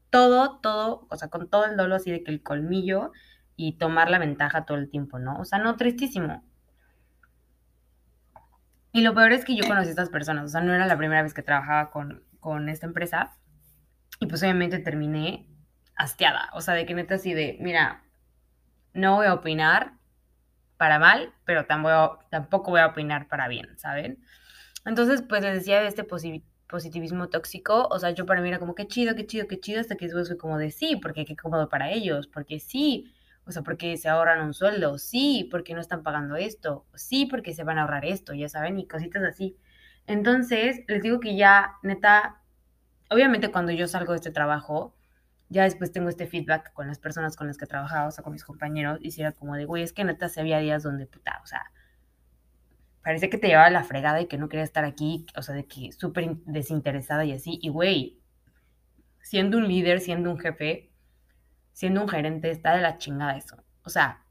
todo, 0.10 0.60
todo, 0.60 1.08
o 1.10 1.16
sea, 1.16 1.30
con 1.30 1.50
todo 1.50 1.66
el 1.66 1.78
dolor 1.78 1.98
así 1.98 2.12
de 2.12 2.24
que 2.24 2.32
el 2.32 2.42
colmillo 2.42 3.12
y 3.56 3.74
tomar 3.78 4.10
la 4.10 4.20
ventaja 4.20 4.66
todo 4.66 4.78
el 4.78 4.90
tiempo, 4.90 5.20
¿no? 5.20 5.40
O 5.40 5.46
sea, 5.46 5.60
no, 5.60 5.76
tristísimo. 5.76 6.44
Y 8.92 9.02
lo 9.02 9.14
peor 9.14 9.32
es 9.32 9.46
que 9.46 9.56
yo 9.56 9.68
conocí 9.68 9.88
a 9.88 9.92
estas 9.92 10.10
personas, 10.10 10.46
o 10.46 10.48
sea, 10.48 10.62
no 10.62 10.74
era 10.74 10.88
la 10.88 10.98
primera 10.98 11.22
vez 11.22 11.34
que 11.34 11.44
trabajaba 11.44 11.92
con, 11.92 12.24
con 12.40 12.70
esta 12.70 12.86
empresa. 12.86 13.38
Y 14.20 14.28
pues 14.28 14.42
obviamente 14.42 14.80
terminé 14.80 15.48
hastiada, 15.96 16.50
o 16.54 16.62
sea, 16.62 16.74
de 16.74 16.86
que 16.86 16.94
neta 16.94 17.16
así 17.16 17.34
de, 17.34 17.58
mira, 17.60 18.04
no 18.94 19.16
voy 19.16 19.28
a 19.28 19.34
opinar 19.34 19.94
para 20.78 21.00
mal, 21.00 21.34
pero 21.46 21.66
tampoco 21.66 22.72
voy 22.72 22.80
a 22.80 22.88
opinar 22.88 23.28
para 23.28 23.48
bien, 23.48 23.78
¿saben? 23.78 24.24
Entonces, 24.88 25.22
pues 25.22 25.42
les 25.42 25.54
decía 25.54 25.82
de 25.82 25.88
este 25.88 26.06
positivismo 26.06 27.28
tóxico, 27.28 27.88
o 27.92 28.00
sea, 28.00 28.12
yo 28.12 28.26
para 28.26 28.40
mí 28.42 28.48
era 28.48 28.58
como, 28.58 28.74
qué 28.74 28.88
chido, 28.88 29.16
qué 29.16 29.28
chido, 29.28 29.46
qué 29.46 29.60
chido, 29.60 29.82
hasta 29.82 29.98
que 29.98 30.06
después 30.06 30.30
fue 30.30 30.38
como 30.38 30.58
de 30.58 30.72
sí, 30.72 30.96
porque 30.96 31.26
qué 31.26 31.36
cómodo 31.36 31.68
para 31.68 31.92
ellos, 31.92 32.28
porque 32.28 32.62
sí, 32.62 33.14
o 33.46 33.52
sea, 33.52 33.64
porque 33.64 33.98
se 33.98 34.08
ahorran 34.08 34.42
un 34.42 34.54
sueldo, 34.54 34.98
sí, 34.98 35.46
porque 35.52 35.74
no 35.74 35.82
están 35.82 36.04
pagando 36.04 36.38
esto, 36.38 36.86
sí, 36.96 37.26
porque 37.26 37.54
se 37.54 37.66
van 37.66 37.78
a 37.78 37.82
ahorrar 37.82 38.06
esto, 38.06 38.34
ya 38.34 38.48
saben, 38.48 38.80
y 38.80 38.88
cositas 38.88 39.24
así. 39.24 39.58
Entonces, 40.06 40.80
les 40.88 41.04
digo 41.04 41.20
que 41.20 41.36
ya, 41.36 41.74
neta, 41.84 42.42
obviamente 43.10 43.52
cuando 43.52 43.74
yo 43.74 43.88
salgo 43.88 44.14
de 44.14 44.18
este 44.20 44.32
trabajo, 44.32 44.96
ya 45.50 45.64
después 45.64 45.92
tengo 45.92 46.08
este 46.08 46.28
feedback 46.28 46.72
con 46.72 46.88
las 46.88 47.00
personas 47.00 47.36
con 47.36 47.48
las 47.48 47.58
que 47.58 47.66
trabajaba, 47.66 48.08
o 48.08 48.12
sea, 48.12 48.24
con 48.24 48.32
mis 48.32 48.46
compañeros, 48.46 49.00
y 49.02 49.12
si 49.12 49.20
era 49.20 49.34
como 49.34 49.56
de, 49.58 49.66
güey, 49.66 49.84
es 49.84 49.92
que 49.92 50.06
neta 50.06 50.30
se 50.30 50.40
había 50.40 50.60
días 50.60 50.84
donde, 50.84 51.08
puta, 51.08 51.42
o 51.44 51.46
sea, 51.46 51.72
parece 53.08 53.30
que 53.30 53.38
te 53.38 53.48
llevaba 53.48 53.70
la 53.70 53.86
fregada 53.86 54.20
y 54.20 54.26
que 54.26 54.38
no 54.38 54.50
quería 54.50 54.66
estar 54.66 54.84
aquí, 54.84 55.26
o 55.38 55.42
sea, 55.42 55.56
de 55.56 55.66
que 55.66 55.94
súper 55.94 56.36
desinteresada 56.40 57.24
y 57.24 57.32
así. 57.32 57.58
Y 57.62 57.70
güey, 57.70 58.20
siendo 59.22 59.58
un 59.60 59.66
líder, 59.66 60.02
siendo 60.02 60.30
un 60.30 60.38
jefe, 60.38 60.92
siendo 61.72 62.02
un 62.02 62.10
gerente 62.10 62.52
está 62.52 62.76
de 62.76 62.82
la 62.82 62.98
chingada 62.98 63.38
eso. 63.38 63.64
O 63.84 63.90
sea, 63.90 64.26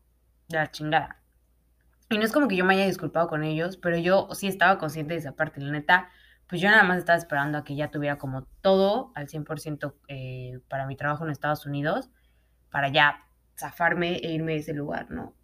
de 0.48 0.58
la 0.58 0.70
chingada. 0.70 1.22
Y 2.10 2.18
no 2.18 2.24
es 2.24 2.32
como 2.32 2.48
que 2.48 2.56
yo 2.56 2.66
me 2.66 2.74
haya 2.74 2.84
disculpado 2.84 3.28
con 3.28 3.44
ellos, 3.44 3.78
pero 3.78 3.96
yo 3.96 4.28
sí 4.34 4.46
estaba 4.46 4.76
consciente 4.76 5.14
de 5.14 5.20
esa 5.20 5.32
parte. 5.32 5.58
La 5.62 5.72
neta, 5.72 6.10
pues 6.46 6.60
yo 6.60 6.68
nada 6.68 6.82
más 6.82 6.98
estaba 6.98 7.16
esperando 7.16 7.56
a 7.56 7.64
que 7.64 7.76
ya 7.76 7.90
tuviera 7.90 8.18
como 8.18 8.42
todo 8.60 9.10
al 9.14 9.26
100% 9.26 9.94
eh, 10.08 10.60
para 10.68 10.86
mi 10.86 10.96
trabajo 10.96 11.24
en 11.24 11.30
Estados 11.30 11.64
Unidos, 11.64 12.10
para 12.70 12.90
ya 12.90 13.24
zafarme 13.58 14.16
e 14.16 14.32
irme 14.32 14.52
de 14.52 14.58
ese 14.58 14.74
lugar, 14.74 15.10
¿no? 15.10 15.34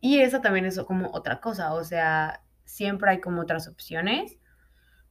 Y 0.00 0.20
eso 0.20 0.40
también 0.40 0.64
es 0.64 0.78
como 0.84 1.10
otra 1.10 1.40
cosa, 1.40 1.74
o 1.74 1.82
sea, 1.82 2.40
siempre 2.72 3.10
hay 3.10 3.20
como 3.20 3.42
otras 3.42 3.68
opciones. 3.68 4.38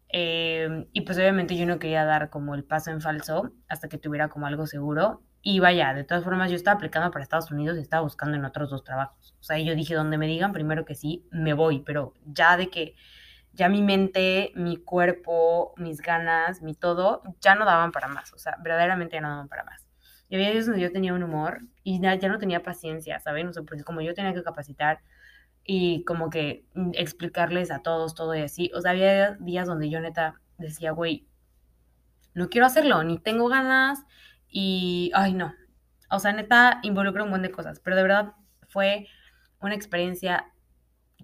Eh, 0.10 0.88
y 0.92 1.02
pues 1.02 1.18
obviamente 1.18 1.56
yo 1.56 1.66
no 1.66 1.80
quería 1.80 2.04
dar 2.04 2.30
como 2.30 2.56
el 2.56 2.66
paso 2.66 2.92
en 2.92 3.00
falso 3.02 3.54
hasta 3.70 3.88
que 3.88 3.98
tuviera 3.98 4.30
como 4.30 4.48
algo 4.48 4.66
seguro. 4.66 5.24
Y 5.44 5.60
vaya, 5.60 5.94
de 5.94 6.04
todas 6.04 6.24
formas 6.24 6.50
yo 6.50 6.56
estaba 6.56 6.76
aplicando 6.76 7.12
para 7.12 7.24
Estados 7.24 7.52
Unidos 7.52 7.78
y 7.78 7.82
estaba 7.82 8.04
buscando 8.04 8.36
en 8.36 8.46
otros 8.46 8.70
dos 8.70 8.84
trabajos. 8.84 9.36
O 9.40 9.44
sea, 9.44 9.58
yo 9.60 9.76
dije, 9.76 9.96
donde 9.96 10.18
me 10.18 10.28
digan 10.28 10.54
primero 10.54 10.86
que 10.86 10.96
sí, 10.96 11.28
me 11.32 11.54
voy, 11.54 11.82
pero 11.82 12.14
ya 12.26 12.58
de 12.58 12.70
que 12.70 12.96
ya 13.54 13.70
mi 13.70 13.82
mente, 13.82 14.52
mi 14.56 14.78
cuerpo, 14.78 15.74
mis 15.78 16.02
ganas, 16.02 16.62
mi 16.62 16.74
todo, 16.74 17.22
ya 17.42 17.56
no 17.56 17.66
daban 17.66 17.92
para 17.92 18.08
más. 18.08 18.34
O 18.34 18.40
sea, 18.40 18.58
verdaderamente 18.64 19.16
ya 19.16 19.22
no 19.22 19.30
daban 19.30 19.50
para 19.50 19.64
más. 19.64 19.88
Y 20.30 20.36
había 20.36 20.52
días 20.52 20.66
donde 20.66 20.82
yo 20.82 20.92
tenía 20.92 21.14
un 21.14 21.24
humor 21.24 21.60
y 21.84 22.00
ya, 22.02 22.16
ya 22.16 22.30
no 22.30 22.38
tenía 22.40 22.64
paciencia, 22.64 23.20
¿saben? 23.20 23.48
O 23.48 23.54
sea, 23.54 23.64
porque 23.64 23.84
como 23.84 24.02
yo 24.02 24.14
tenía 24.14 24.34
que 24.34 24.44
capacitar 24.44 25.00
y 25.74 26.04
como 26.04 26.30
que 26.30 26.66
mm, 26.74 26.92
explicarles 26.96 27.72
a 27.72 27.82
todos 27.82 28.14
todo 28.14 28.36
y 28.36 28.42
así. 28.42 28.70
O 28.76 28.82
sea, 28.82 28.92
había 28.92 29.36
días 29.36 29.68
donde 29.68 29.90
yo 29.90 30.02
neta 30.02 30.42
decía, 30.58 30.92
güey, 30.92 31.30
no 32.34 32.50
quiero 32.50 32.68
hacerlo, 32.68 33.02
ni 33.06 33.20
tengo 33.20 33.48
ganas, 33.48 34.04
y, 34.50 35.12
ay, 35.16 35.34
no. 35.34 35.54
O 36.10 36.20
sea, 36.20 36.34
neta, 36.34 36.82
involucra 36.84 37.24
un 37.24 37.30
montón 37.30 37.44
de 37.44 37.52
cosas, 37.52 37.80
pero 37.80 37.96
de 37.96 38.04
verdad 38.04 38.34
fue 38.68 39.08
una 39.62 39.74
experiencia 39.74 40.52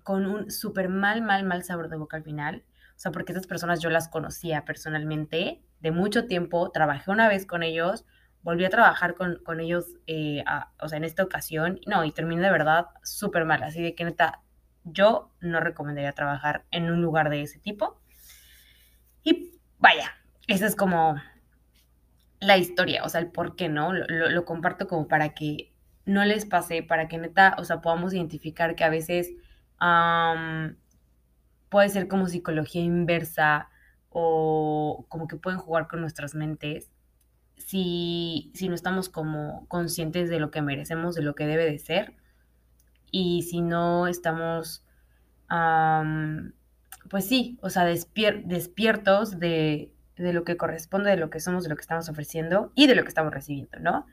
con 0.03 0.25
un 0.25 0.49
súper 0.49 0.87
mal, 0.87 1.21
mal, 1.21 1.43
mal 1.43 1.65
sabor 1.65 1.89
de 1.89 1.97
boca 1.97 2.15
al 2.15 2.23
final. 2.23 2.63
O 2.95 2.99
sea, 2.99 3.11
porque 3.11 3.33
esas 3.33 3.47
personas 3.47 3.81
yo 3.81 3.89
las 3.89 4.07
conocía 4.07 4.63
personalmente 4.63 5.61
de 5.81 5.91
mucho 5.91 6.25
tiempo, 6.25 6.71
trabajé 6.71 7.11
una 7.11 7.27
vez 7.27 7.45
con 7.45 7.63
ellos, 7.63 8.05
volví 8.47 8.63
a 8.63 8.69
trabajar 8.69 9.15
con, 9.15 9.43
con 9.43 9.59
ellos, 9.59 9.97
eh, 10.07 10.41
o 10.79 10.87
sea, 10.87 10.97
en 10.97 11.03
esta 11.03 11.21
ocasión, 11.21 11.81
no, 11.85 12.05
y 12.05 12.13
terminé 12.13 12.43
de 12.43 12.49
verdad 12.49 12.85
súper 13.03 13.43
mal. 13.43 13.61
Así 13.61 13.83
de 13.83 13.93
que 13.93 14.05
neta, 14.05 14.41
yo 14.85 15.33
no 15.41 15.59
recomendaría 15.59 16.13
trabajar 16.13 16.63
en 16.71 16.89
un 16.89 17.01
lugar 17.01 17.29
de 17.29 17.41
ese 17.41 17.59
tipo. 17.59 17.99
Y 19.21 19.51
vaya, 19.79 20.13
esa 20.47 20.65
es 20.65 20.77
como 20.77 21.21
la 22.39 22.55
historia, 22.55 23.03
o 23.03 23.09
sea, 23.09 23.19
el 23.19 23.31
por 23.31 23.57
qué, 23.57 23.67
¿no? 23.67 23.91
Lo, 23.91 24.45
comparto 24.45 24.87
como 24.87 25.09
para 25.09 25.33
que 25.33 25.73
no 26.05 26.23
les 26.23 26.45
pase, 26.45 26.83
para 26.83 27.09
que 27.09 27.17
neta, 27.17 27.53
o 27.59 27.65
sea, 27.65 27.81
podamos 27.81 28.13
identificar 28.13 28.75
que 28.75 28.85
a 28.85 28.89
veces 28.89 29.29
puede 31.67 31.89
ser 31.89 32.07
como 32.07 32.27
psicología 32.27 32.81
inversa 32.81 33.67
o 34.07 35.05
como 35.09 35.27
que 35.27 35.35
pueden 35.35 35.59
jugar 35.59 35.89
con 35.89 35.99
nuestras 35.99 36.33
mentes 36.33 36.93
si, 37.57 38.51
si 38.53 38.69
no 38.69 38.75
estamos 38.75 39.09
como 39.09 39.67
conscientes 39.67 40.29
de 40.29 40.39
lo 40.39 40.51
que 40.51 40.61
merecemos, 40.61 41.15
de 41.15 41.21
lo 41.21 41.35
que 41.35 41.47
debe 41.47 41.65
de 41.65 41.79
ser 41.79 42.13
y 43.11 43.43
si 43.43 43.61
no 43.61 44.07
estamos, 44.07 44.83
pues 47.09 47.25
sí, 47.25 47.57
o 47.61 47.69
sea, 47.69 47.85
despiertos 47.85 49.39
de, 49.39 49.91
de 50.17 50.33
lo 50.33 50.43
que 50.43 50.57
corresponde, 50.57 51.11
de 51.11 51.17
lo 51.17 51.29
que 51.29 51.39
somos, 51.39 51.63
de 51.63 51.69
lo 51.69 51.75
que 51.75 51.81
estamos 51.81 52.09
ofreciendo 52.09 52.71
y 52.75 52.87
de 52.87 52.95
lo 52.95 53.03
que 53.03 53.09
estamos 53.09 53.33
recibiendo, 53.33 53.79
¿no? 53.79 54.05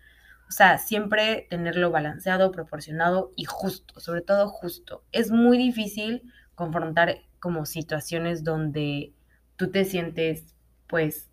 O 0.48 0.52
sea, 0.52 0.78
siempre 0.78 1.46
tenerlo 1.50 1.90
balanceado, 1.90 2.52
proporcionado 2.52 3.32
y 3.34 3.44
justo, 3.44 3.98
sobre 3.98 4.20
todo 4.20 4.48
justo. 4.48 5.02
Es 5.10 5.30
muy 5.30 5.56
difícil 5.56 6.22
confrontar 6.54 7.22
como 7.40 7.66
situaciones 7.66 8.44
donde 8.44 9.14
tú 9.56 9.70
te 9.70 9.84
sientes 9.84 10.54
pues 10.86 11.30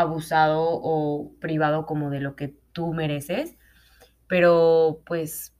abusado 0.00 0.62
o 0.68 1.32
privado 1.40 1.86
como 1.86 2.10
de 2.10 2.20
lo 2.20 2.36
que 2.36 2.54
tú 2.72 2.92
mereces, 2.92 3.56
pero 4.28 5.02
pues 5.06 5.54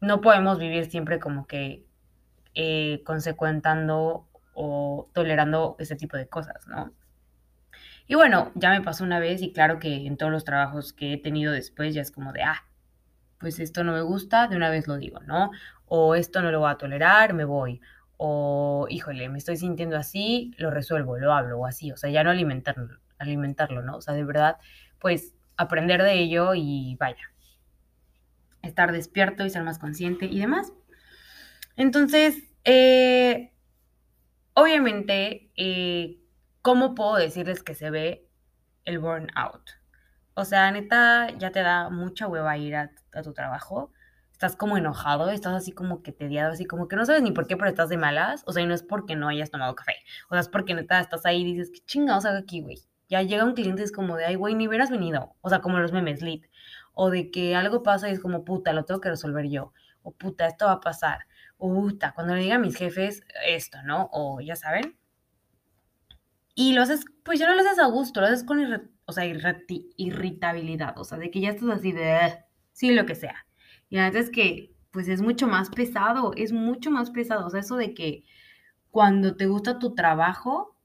no 0.00 0.20
podemos 0.20 0.58
vivir 0.58 0.86
siempre 0.90 1.18
como 1.18 1.46
que 1.46 1.84
eh, 2.54 3.02
consecuentando 3.04 4.28
o 4.54 5.10
tolerando 5.14 5.76
ese 5.78 5.96
tipo 5.96 6.16
de 6.16 6.28
cosas, 6.28 6.66
¿no? 6.66 6.92
Y 8.06 8.14
bueno, 8.14 8.52
ya 8.54 8.70
me 8.70 8.80
pasó 8.82 9.04
una 9.04 9.20
vez 9.20 9.42
y 9.42 9.52
claro 9.52 9.78
que 9.78 10.06
en 10.06 10.16
todos 10.16 10.32
los 10.32 10.44
trabajos 10.44 10.92
que 10.92 11.12
he 11.12 11.18
tenido 11.18 11.52
después 11.52 11.94
ya 11.94 12.00
es 12.00 12.10
como 12.10 12.32
de, 12.32 12.42
ah, 12.42 12.64
pues 13.38 13.60
esto 13.60 13.84
no 13.84 13.92
me 13.92 14.00
gusta, 14.00 14.48
de 14.48 14.56
una 14.56 14.70
vez 14.70 14.88
lo 14.88 14.96
digo, 14.96 15.20
¿no? 15.20 15.50
O 15.86 16.14
esto 16.14 16.42
no 16.42 16.50
lo 16.50 16.60
voy 16.60 16.70
a 16.70 16.76
tolerar, 16.78 17.34
me 17.34 17.44
voy. 17.44 17.80
O, 18.16 18.86
híjole, 18.90 19.28
me 19.28 19.38
estoy 19.38 19.56
sintiendo 19.56 19.96
así, 19.96 20.52
lo 20.58 20.70
resuelvo, 20.70 21.18
lo 21.18 21.32
hablo 21.32 21.58
o 21.60 21.66
así. 21.66 21.92
O 21.92 21.96
sea, 21.96 22.10
ya 22.10 22.24
no 22.24 22.30
alimentarlo, 22.30 22.98
alimentarlo, 23.18 23.82
¿no? 23.82 23.96
O 23.96 24.00
sea, 24.00 24.14
de 24.14 24.24
verdad, 24.24 24.58
pues 24.98 25.34
aprender 25.56 26.02
de 26.02 26.14
ello 26.14 26.54
y 26.54 26.96
vaya, 26.98 27.32
estar 28.62 28.92
despierto 28.92 29.44
y 29.44 29.50
ser 29.50 29.64
más 29.64 29.78
consciente 29.78 30.26
y 30.26 30.40
demás. 30.40 30.72
Entonces, 31.76 32.36
eh, 32.64 33.52
obviamente, 34.54 35.50
eh, 35.56 36.20
¿cómo 36.62 36.94
puedo 36.94 37.16
decirles 37.16 37.62
que 37.62 37.74
se 37.74 37.90
ve 37.90 38.28
el 38.84 38.98
burnout? 38.98 39.62
O 40.34 40.44
sea, 40.44 40.70
neta, 40.70 41.28
ya 41.38 41.50
te 41.50 41.60
da 41.60 41.90
mucha 41.90 42.28
hueva 42.28 42.56
ir 42.58 42.76
a, 42.76 42.92
tu 43.24 43.32
trabajo. 43.32 43.92
Estás 44.32 44.54
como 44.54 44.76
enojado, 44.76 45.30
estás 45.30 45.54
así 45.54 45.72
como 45.72 46.02
que 46.02 46.12
tediado, 46.12 46.52
así 46.52 46.64
como 46.64 46.86
que 46.86 46.94
no 46.94 47.04
sabes 47.04 47.22
ni 47.22 47.32
por 47.32 47.48
qué, 47.48 47.56
pero 47.56 47.68
estás 47.68 47.88
de 47.88 47.96
malas. 47.96 48.44
O 48.46 48.52
sea, 48.52 48.62
y 48.62 48.66
no 48.66 48.74
es 48.74 48.84
porque 48.84 49.16
no 49.16 49.28
hayas 49.28 49.50
tomado 49.50 49.74
café. 49.74 49.96
O 50.28 50.34
sea, 50.34 50.40
es 50.40 50.48
porque 50.48 50.74
neta 50.74 51.00
estás 51.00 51.26
ahí 51.26 51.42
y 51.42 51.44
dices, 51.44 51.70
¿qué 51.72 51.80
chingados 51.86 52.24
hago 52.24 52.38
aquí, 52.38 52.60
güey? 52.60 52.78
Ya 53.08 53.22
llega 53.22 53.44
un 53.44 53.54
cliente 53.54 53.82
y 53.82 53.84
es 53.84 53.92
como 53.92 54.16
de, 54.16 54.26
ay, 54.26 54.34
güey, 54.34 54.54
ni 54.54 54.68
hubieras 54.68 54.90
venido. 54.90 55.34
O 55.40 55.48
sea, 55.48 55.60
como 55.60 55.78
los 55.78 55.92
memes, 55.92 56.22
lit. 56.22 56.46
O 56.92 57.10
de 57.10 57.30
que 57.30 57.54
algo 57.56 57.82
pasa 57.82 58.08
y 58.08 58.12
es 58.12 58.20
como, 58.20 58.44
puta, 58.44 58.72
lo 58.72 58.84
tengo 58.84 59.00
que 59.00 59.10
resolver 59.10 59.48
yo. 59.48 59.72
O 60.02 60.12
puta, 60.12 60.46
esto 60.46 60.66
va 60.66 60.72
a 60.72 60.80
pasar. 60.80 61.20
O 61.56 61.72
puta, 61.72 62.12
cuando 62.14 62.34
le 62.34 62.42
diga 62.42 62.58
mis 62.58 62.76
jefes 62.76 63.22
esto, 63.46 63.82
¿no? 63.82 64.10
O 64.12 64.40
ya 64.40 64.56
saben. 64.56 64.96
Y 66.54 66.72
lo 66.72 66.82
haces, 66.82 67.04
pues 67.22 67.38
ya 67.38 67.46
no 67.46 67.54
lo 67.54 67.60
haces 67.60 67.78
a 67.78 67.86
gusto, 67.86 68.20
lo 68.20 68.26
haces 68.26 68.44
con 68.44 68.90
o 69.08 69.12
sea, 69.12 69.24
irritabilidad, 69.24 70.98
o 70.98 71.04
sea, 71.04 71.16
de 71.16 71.30
que 71.30 71.40
ya 71.40 71.48
estás 71.48 71.70
así 71.70 71.92
de, 71.92 72.44
sí, 72.72 72.90
lo 72.90 73.06
que 73.06 73.14
sea. 73.14 73.46
Y 73.88 73.96
la 73.96 74.04
verdad 74.04 74.20
es 74.20 74.28
que, 74.28 74.74
pues 74.90 75.08
es 75.08 75.22
mucho 75.22 75.46
más 75.46 75.70
pesado, 75.70 76.32
es 76.36 76.52
mucho 76.52 76.90
más 76.90 77.10
pesado, 77.10 77.46
o 77.46 77.50
sea, 77.50 77.60
eso 77.60 77.76
de 77.76 77.94
que 77.94 78.24
cuando 78.90 79.34
te 79.34 79.46
gusta 79.46 79.78
tu 79.78 79.94
trabajo, 79.94 80.76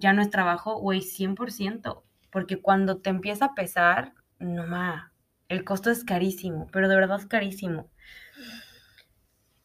ya 0.00 0.12
no 0.12 0.22
es 0.22 0.30
trabajo, 0.30 0.78
güey, 0.78 1.00
100%, 1.00 2.02
porque 2.30 2.60
cuando 2.60 2.98
te 2.98 3.10
empieza 3.10 3.46
a 3.46 3.54
pesar, 3.54 4.14
no 4.38 4.66
más, 4.66 5.12
el 5.48 5.64
costo 5.64 5.90
es 5.90 6.04
carísimo, 6.04 6.66
pero 6.72 6.88
de 6.88 6.96
verdad 6.96 7.20
es 7.20 7.26
carísimo. 7.26 7.90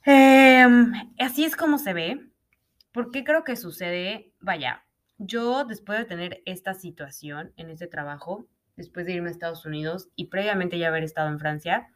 Em, 0.04 0.94
así 1.20 1.46
es 1.46 1.56
como 1.56 1.78
se 1.78 1.94
ve. 1.94 2.30
¿Por 2.92 3.12
qué 3.12 3.24
creo 3.24 3.44
que 3.44 3.56
sucede? 3.56 4.32
Vaya, 4.40 4.86
yo, 5.18 5.66
después 5.66 6.00
de 6.00 6.06
tener 6.06 6.42
esta 6.46 6.74
situación 6.74 7.54
en 7.58 7.70
este 7.70 7.88
trabajo, 7.88 8.48
después 8.76 9.06
de 9.06 9.14
irme 9.14 9.30
a 9.30 9.32
Estados 9.32 9.66
Unidos 9.66 10.10
y 10.16 10.26
previamente 10.26 10.78
ya 10.78 10.90
haber 10.90 11.04
estado 11.04 11.30
en 11.30 11.40
Francia, 11.40 11.90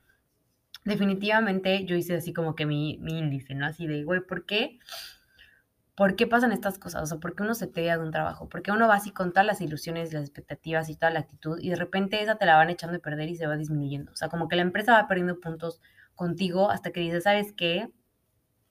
definitivamente 0.85 1.85
yo 1.85 1.95
hice 1.95 2.15
así 2.15 2.33
como 2.33 2.55
que 2.55 2.65
mi, 2.65 2.93
índice, 2.93 3.55
¿no? 3.55 3.65
Así 3.65 3.87
de, 3.87 4.03
güey, 4.03 4.21
¿por 4.21 4.45
qué? 4.45 4.79
¿Por 5.99 6.15
qué 6.15 6.27
pasan 6.27 6.53
estas 6.53 6.79
cosas? 6.79 7.03
O 7.03 7.05
sea, 7.07 7.17
¿por 7.17 7.35
qué 7.35 7.43
uno 7.43 7.53
se 7.53 7.67
te 7.67 7.81
de 7.81 7.97
un 7.97 8.11
trabajo? 8.11 8.47
¿Por 8.47 8.61
qué 8.61 8.71
uno 8.71 8.87
va 8.87 8.95
así 8.95 9.11
con 9.11 9.33
todas 9.33 9.45
las 9.45 9.59
ilusiones, 9.59 10.13
las 10.13 10.23
expectativas 10.23 10.87
y 10.87 10.95
toda 10.95 11.11
la 11.11 11.19
actitud 11.19 11.59
y 11.59 11.71
de 11.71 11.75
repente 11.75 12.23
esa 12.23 12.37
te 12.37 12.45
la 12.45 12.55
van 12.55 12.69
echando 12.69 12.95
a 12.95 13.01
perder 13.01 13.27
y 13.27 13.35
se 13.35 13.47
va 13.47 13.57
disminuyendo? 13.57 14.13
O 14.13 14.15
sea, 14.15 14.29
como 14.29 14.47
que 14.47 14.55
la 14.55 14.61
empresa 14.61 14.93
va 14.93 15.09
perdiendo 15.09 15.41
puntos 15.41 15.81
contigo 16.15 16.71
hasta 16.71 16.91
que 16.91 17.01
dices, 17.01 17.25
¿sabes 17.25 17.51
qué? 17.51 17.91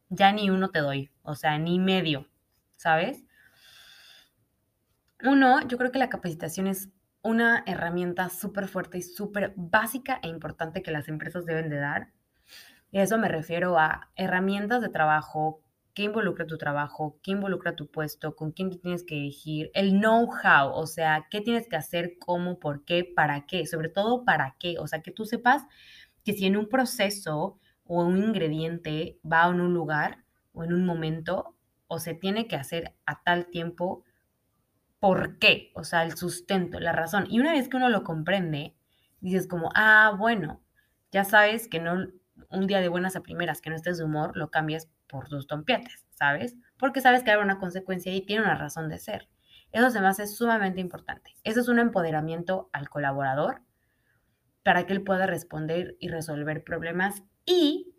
Ya 0.08 0.32
ni 0.32 0.48
uno 0.48 0.70
te 0.70 0.78
doy, 0.78 1.10
o 1.20 1.34
sea, 1.34 1.58
ni 1.58 1.78
medio, 1.78 2.30
¿sabes? 2.76 3.26
Uno, 5.22 5.60
yo 5.68 5.76
creo 5.76 5.92
que 5.92 5.98
la 5.98 6.08
capacitación 6.08 6.66
es 6.66 6.88
una 7.20 7.62
herramienta 7.66 8.30
súper 8.30 8.68
fuerte 8.68 8.96
y 8.96 9.02
súper 9.02 9.52
básica 9.54 10.18
e 10.22 10.28
importante 10.28 10.82
que 10.82 10.92
las 10.92 11.08
empresas 11.08 11.44
deben 11.44 11.68
de 11.68 11.76
dar. 11.76 12.10
Y 12.90 13.00
a 13.00 13.02
eso 13.02 13.18
me 13.18 13.28
refiero 13.28 13.78
a 13.78 14.08
herramientas 14.16 14.80
de 14.80 14.88
trabajo, 14.88 15.60
qué 15.98 16.04
involucra 16.04 16.46
tu 16.46 16.58
trabajo, 16.58 17.18
qué 17.24 17.32
involucra 17.32 17.74
tu 17.74 17.90
puesto, 17.90 18.36
con 18.36 18.52
quién 18.52 18.70
te 18.70 18.78
tienes 18.78 19.02
que 19.02 19.16
dirigir, 19.16 19.72
el 19.74 19.98
know-how, 19.98 20.70
o 20.70 20.86
sea, 20.86 21.26
qué 21.28 21.40
tienes 21.40 21.66
que 21.66 21.74
hacer, 21.74 22.18
cómo, 22.20 22.60
por 22.60 22.84
qué, 22.84 23.02
para 23.02 23.46
qué, 23.46 23.66
sobre 23.66 23.88
todo 23.88 24.24
para 24.24 24.54
qué, 24.60 24.76
o 24.78 24.86
sea, 24.86 25.02
que 25.02 25.10
tú 25.10 25.24
sepas 25.24 25.64
que 26.24 26.34
si 26.34 26.46
en 26.46 26.56
un 26.56 26.68
proceso 26.68 27.58
o 27.82 28.04
un 28.04 28.16
ingrediente 28.16 29.18
va 29.24 29.48
en 29.48 29.60
un 29.60 29.74
lugar 29.74 30.22
o 30.52 30.62
en 30.62 30.72
un 30.72 30.86
momento 30.86 31.56
o 31.88 31.98
se 31.98 32.14
tiene 32.14 32.46
que 32.46 32.54
hacer 32.54 32.94
a 33.04 33.20
tal 33.24 33.46
tiempo, 33.46 34.04
por 35.00 35.40
qué, 35.40 35.72
o 35.74 35.82
sea, 35.82 36.04
el 36.04 36.16
sustento, 36.16 36.78
la 36.78 36.92
razón. 36.92 37.26
Y 37.28 37.40
una 37.40 37.54
vez 37.54 37.68
que 37.68 37.76
uno 37.76 37.88
lo 37.88 38.04
comprende, 38.04 38.76
dices 39.20 39.48
como, 39.48 39.70
ah, 39.74 40.14
bueno, 40.16 40.62
ya 41.10 41.24
sabes 41.24 41.66
que 41.66 41.80
no 41.80 42.06
un 42.50 42.66
día 42.68 42.80
de 42.80 42.88
buenas 42.88 43.16
a 43.16 43.22
primeras 43.24 43.60
que 43.60 43.70
no 43.70 43.74
estés 43.74 43.98
de 43.98 44.04
humor, 44.04 44.36
lo 44.36 44.52
cambias 44.52 44.88
por 45.08 45.28
tus 45.28 45.46
tompiates, 45.46 46.06
¿sabes? 46.10 46.56
Porque 46.78 47.00
sabes 47.00 47.22
que 47.22 47.30
hay 47.30 47.38
una 47.38 47.58
consecuencia 47.58 48.14
y 48.14 48.22
tiene 48.22 48.42
una 48.42 48.54
razón 48.54 48.88
de 48.88 48.98
ser. 48.98 49.28
Eso 49.72 49.90
se 49.90 49.98
hace 49.98 50.26
sumamente 50.26 50.80
importante. 50.80 51.34
Eso 51.44 51.60
es 51.60 51.68
un 51.68 51.78
empoderamiento 51.78 52.70
al 52.72 52.88
colaborador 52.88 53.62
para 54.62 54.86
que 54.86 54.92
él 54.92 55.02
pueda 55.02 55.26
responder 55.26 55.96
y 55.98 56.08
resolver 56.08 56.64
problemas 56.64 57.22
y, 57.44 57.94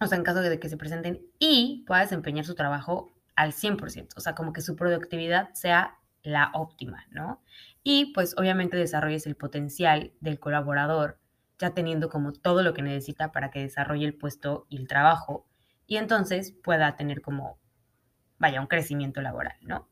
o 0.00 0.06
sea, 0.06 0.18
en 0.18 0.24
caso 0.24 0.40
de 0.40 0.58
que 0.58 0.68
se 0.68 0.76
presenten, 0.76 1.26
y 1.38 1.84
pueda 1.86 2.02
desempeñar 2.02 2.44
su 2.44 2.54
trabajo 2.54 3.12
al 3.34 3.52
100%, 3.52 4.16
o 4.16 4.20
sea, 4.20 4.34
como 4.34 4.52
que 4.52 4.60
su 4.60 4.76
productividad 4.76 5.52
sea 5.54 5.98
la 6.22 6.50
óptima, 6.54 7.04
¿no? 7.10 7.42
Y 7.82 8.12
pues 8.14 8.36
obviamente 8.38 8.76
desarrolles 8.76 9.26
el 9.26 9.36
potencial 9.36 10.12
del 10.20 10.38
colaborador 10.40 11.18
ya 11.58 11.74
teniendo 11.74 12.08
como 12.08 12.32
todo 12.32 12.62
lo 12.62 12.74
que 12.74 12.82
necesita 12.82 13.32
para 13.32 13.50
que 13.50 13.60
desarrolle 13.60 14.06
el 14.06 14.14
puesto 14.14 14.66
y 14.68 14.76
el 14.78 14.88
trabajo 14.88 15.46
y 15.86 15.96
entonces 15.96 16.52
pueda 16.62 16.96
tener 16.96 17.20
como, 17.20 17.58
vaya, 18.38 18.60
un 18.60 18.66
crecimiento 18.66 19.20
laboral, 19.20 19.56
¿no? 19.62 19.88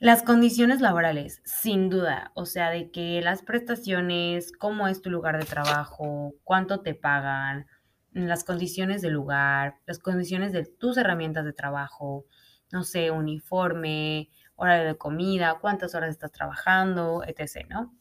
Las 0.00 0.22
condiciones 0.22 0.80
laborales, 0.80 1.42
sin 1.44 1.90
duda, 1.90 2.30
o 2.34 2.46
sea, 2.46 2.70
de 2.70 2.92
que 2.92 3.20
las 3.20 3.42
prestaciones, 3.42 4.52
cómo 4.52 4.86
es 4.86 5.02
tu 5.02 5.10
lugar 5.10 5.38
de 5.38 5.44
trabajo, 5.44 6.34
cuánto 6.44 6.82
te 6.82 6.94
pagan, 6.94 7.66
las 8.12 8.44
condiciones 8.44 9.02
del 9.02 9.14
lugar, 9.14 9.78
las 9.86 9.98
condiciones 9.98 10.52
de 10.52 10.64
tus 10.64 10.96
herramientas 10.96 11.44
de 11.44 11.52
trabajo, 11.52 12.26
no 12.70 12.84
sé, 12.84 13.10
uniforme, 13.10 14.30
hora 14.54 14.76
de 14.84 14.96
comida, 14.96 15.58
cuántas 15.60 15.94
horas 15.94 16.10
estás 16.10 16.32
trabajando, 16.32 17.22
etc., 17.26 17.66
¿no? 17.68 17.94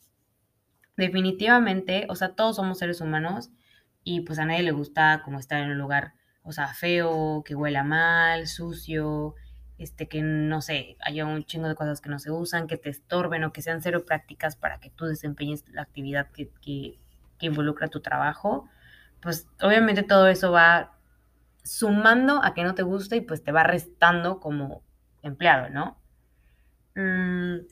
Definitivamente, 0.98 2.08
o 2.10 2.16
sea, 2.16 2.36
todos 2.36 2.56
somos 2.56 2.80
seres 2.80 3.02
humanos 3.02 3.52
y 4.04 4.22
pues 4.22 4.40
a 4.40 4.46
nadie 4.46 4.64
le 4.64 4.72
gusta 4.72 5.22
como 5.24 5.40
estar 5.40 5.62
en 5.62 5.72
un 5.72 5.78
lugar, 5.78 6.14
o 6.48 6.54
sea, 6.54 6.74
feo, 6.74 7.44
que 7.46 7.56
huela 7.56 7.84
mal, 7.84 8.48
sucio, 8.48 9.36
este, 9.78 10.08
que 10.08 10.22
no 10.22 10.62
sé, 10.62 10.96
haya 11.02 11.26
un 11.26 11.44
chingo 11.44 11.68
de 11.68 11.76
cosas 11.76 12.00
que 12.00 12.10
no 12.10 12.20
se 12.20 12.32
usan, 12.32 12.68
que 12.68 12.78
te 12.78 12.90
estorben 12.90 13.44
o 13.44 13.52
que 13.52 13.62
sean 13.62 13.82
cero 13.82 14.06
prácticas 14.06 14.56
para 14.56 14.80
que 14.80 14.90
tú 14.90 15.06
desempeñes 15.06 15.68
la 15.70 15.82
actividad 15.82 16.32
que, 16.32 16.50
que, 16.62 16.98
que 17.38 17.46
involucra 17.46 17.90
tu 17.90 18.00
trabajo, 18.00 18.70
pues 19.22 19.48
obviamente 19.62 20.04
todo 20.04 20.28
eso 20.28 20.54
va 20.54 20.94
sumando 21.64 22.42
a 22.42 22.54
que 22.54 22.64
no 22.64 22.76
te 22.76 22.84
guste 22.84 23.18
y 23.18 23.22
pues 23.22 23.44
te 23.44 23.52
va 23.52 23.64
restando 23.64 24.40
como 24.40 24.84
empleado, 25.22 25.70
¿no? 25.70 25.98
Mm, 26.96 27.68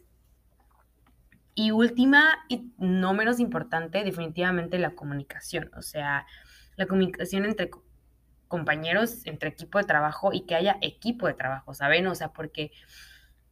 y 1.56 1.72
última, 1.72 2.26
y 2.50 2.74
no 2.78 3.14
menos 3.14 3.40
importante, 3.40 4.04
definitivamente 4.04 4.78
la 4.80 4.96
comunicación. 4.96 5.72
O 5.78 5.82
sea, 5.82 6.26
la 6.76 6.86
comunicación 6.88 7.46
entre 7.46 7.70
compañeros, 8.56 9.26
entre 9.26 9.50
equipo 9.50 9.78
de 9.78 9.84
trabajo 9.84 10.32
y 10.32 10.46
que 10.46 10.56
haya 10.56 10.78
equipo 10.82 11.28
de 11.28 11.34
trabajo, 11.34 11.74
¿saben? 11.74 12.08
O 12.08 12.16
sea, 12.16 12.30
porque 12.30 12.72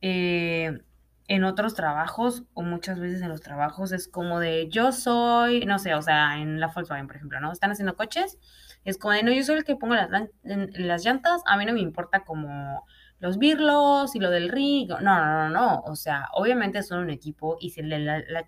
eh, 0.02 0.80
en 1.28 1.44
otros 1.44 1.74
trabajos 1.74 2.44
o 2.54 2.62
muchas 2.62 3.00
veces 3.00 3.22
en 3.22 3.28
los 3.28 3.42
trabajos 3.42 3.92
es 3.92 4.08
como 4.08 4.40
de 4.40 4.70
yo 4.70 4.94
soy, 4.94 5.66
no 5.66 5.78
sé, 5.78 5.94
o 5.94 6.02
sea, 6.02 6.38
en 6.40 6.62
la 6.62 6.68
Volkswagen, 6.68 7.08
por 7.08 7.18
ejemplo, 7.18 7.42
¿no? 7.42 7.52
Están 7.52 7.72
haciendo 7.72 7.98
coches, 7.98 8.38
es 8.86 8.98
como 8.98 9.14
de 9.14 9.24
no, 9.24 9.34
yo 9.34 9.44
soy 9.44 9.58
el 9.58 9.66
que 9.66 9.76
pongo 9.76 9.96
las, 9.96 10.10
las 10.44 11.04
llantas, 11.04 11.42
a 11.46 11.58
mí 11.58 11.66
no 11.66 11.74
me 11.74 11.82
importa 11.82 12.22
como 12.22 12.86
los 13.20 13.38
birlos 13.38 14.16
y 14.16 14.20
lo 14.20 14.30
del 14.30 14.50
ring. 14.50 14.90
No, 14.90 15.00
no, 15.02 15.26
no, 15.26 15.50
no. 15.50 15.82
O 15.86 15.96
sea, 15.96 16.28
obviamente 16.34 16.82
son 16.84 17.00
un 17.00 17.10
equipo 17.10 17.58
y 17.60 17.72
si 17.72 17.82
el, 17.82 17.92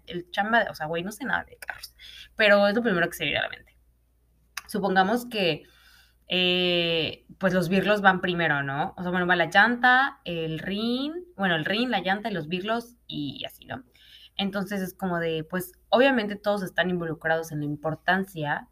el 0.08 0.32
chamba, 0.32 0.68
o 0.70 0.76
sea, 0.76 0.88
güey, 0.88 1.04
no 1.04 1.12
sé 1.12 1.26
nada 1.26 1.44
de 1.46 1.58
carros, 1.58 1.96
pero 2.36 2.68
es 2.68 2.76
lo 2.76 2.82
primero 2.82 3.08
que 3.10 3.16
se 3.16 3.26
viene 3.26 3.40
a 3.40 3.44
la 3.44 3.50
mente. 3.50 3.76
Supongamos 4.68 5.28
que, 5.28 5.64
eh, 6.28 7.26
pues 7.38 7.54
los 7.54 7.70
birlos 7.70 8.02
van 8.02 8.22
primero, 8.22 8.64
¿no? 8.64 8.94
O 8.98 9.02
sea, 9.02 9.12
bueno, 9.12 9.28
va 9.28 9.36
la 9.36 9.50
llanta, 9.50 10.20
el 10.26 10.60
ring, 10.60 11.14
bueno, 11.36 11.56
el 11.56 11.66
ring, 11.66 11.90
la 11.90 12.02
llanta 12.02 12.30
y 12.30 12.34
los 12.34 12.48
birlos 12.48 12.96
y 13.08 13.44
así, 13.46 13.66
¿no? 13.66 13.84
Entonces 14.38 14.82
es 14.82 14.94
como 14.94 15.20
de, 15.20 15.44
pues 15.44 15.74
obviamente 15.90 16.36
todos 16.36 16.64
están 16.64 16.90
involucrados 16.90 17.52
en 17.52 17.60
la 17.60 17.66
importancia 17.66 18.68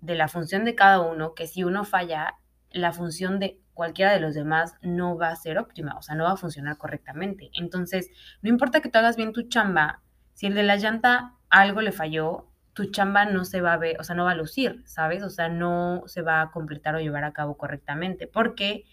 de 0.00 0.14
la 0.14 0.28
función 0.28 0.64
de 0.64 0.74
cada 0.74 1.00
uno, 1.00 1.34
que 1.34 1.46
si 1.46 1.64
uno 1.64 1.84
falla, 1.84 2.38
la 2.70 2.92
función 2.92 3.38
de 3.38 3.60
cualquiera 3.74 4.12
de 4.12 4.20
los 4.20 4.34
demás 4.34 4.74
no 4.82 5.16
va 5.16 5.28
a 5.28 5.36
ser 5.36 5.58
óptima, 5.58 5.96
o 5.96 6.02
sea, 6.02 6.14
no 6.14 6.24
va 6.24 6.32
a 6.32 6.36
funcionar 6.36 6.76
correctamente. 6.76 7.50
Entonces, 7.54 8.10
no 8.42 8.48
importa 8.48 8.80
que 8.80 8.88
tú 8.88 8.98
hagas 8.98 9.16
bien 9.16 9.32
tu 9.32 9.42
chamba, 9.48 10.02
si 10.34 10.46
el 10.46 10.54
de 10.54 10.62
la 10.62 10.76
llanta 10.76 11.34
algo 11.48 11.80
le 11.80 11.92
falló, 11.92 12.51
tu 12.74 12.86
chamba 12.86 13.24
no 13.26 13.44
se 13.44 13.60
va 13.60 13.74
a 13.74 13.78
ver, 13.78 14.00
o 14.00 14.04
sea, 14.04 14.16
no 14.16 14.24
va 14.24 14.32
a 14.32 14.36
lucir, 14.36 14.82
¿sabes? 14.86 15.22
O 15.22 15.30
sea, 15.30 15.48
no 15.48 16.04
se 16.06 16.22
va 16.22 16.40
a 16.40 16.50
completar 16.50 16.94
o 16.94 17.00
llevar 17.00 17.24
a 17.24 17.32
cabo 17.32 17.56
correctamente, 17.56 18.26
porque 18.26 18.84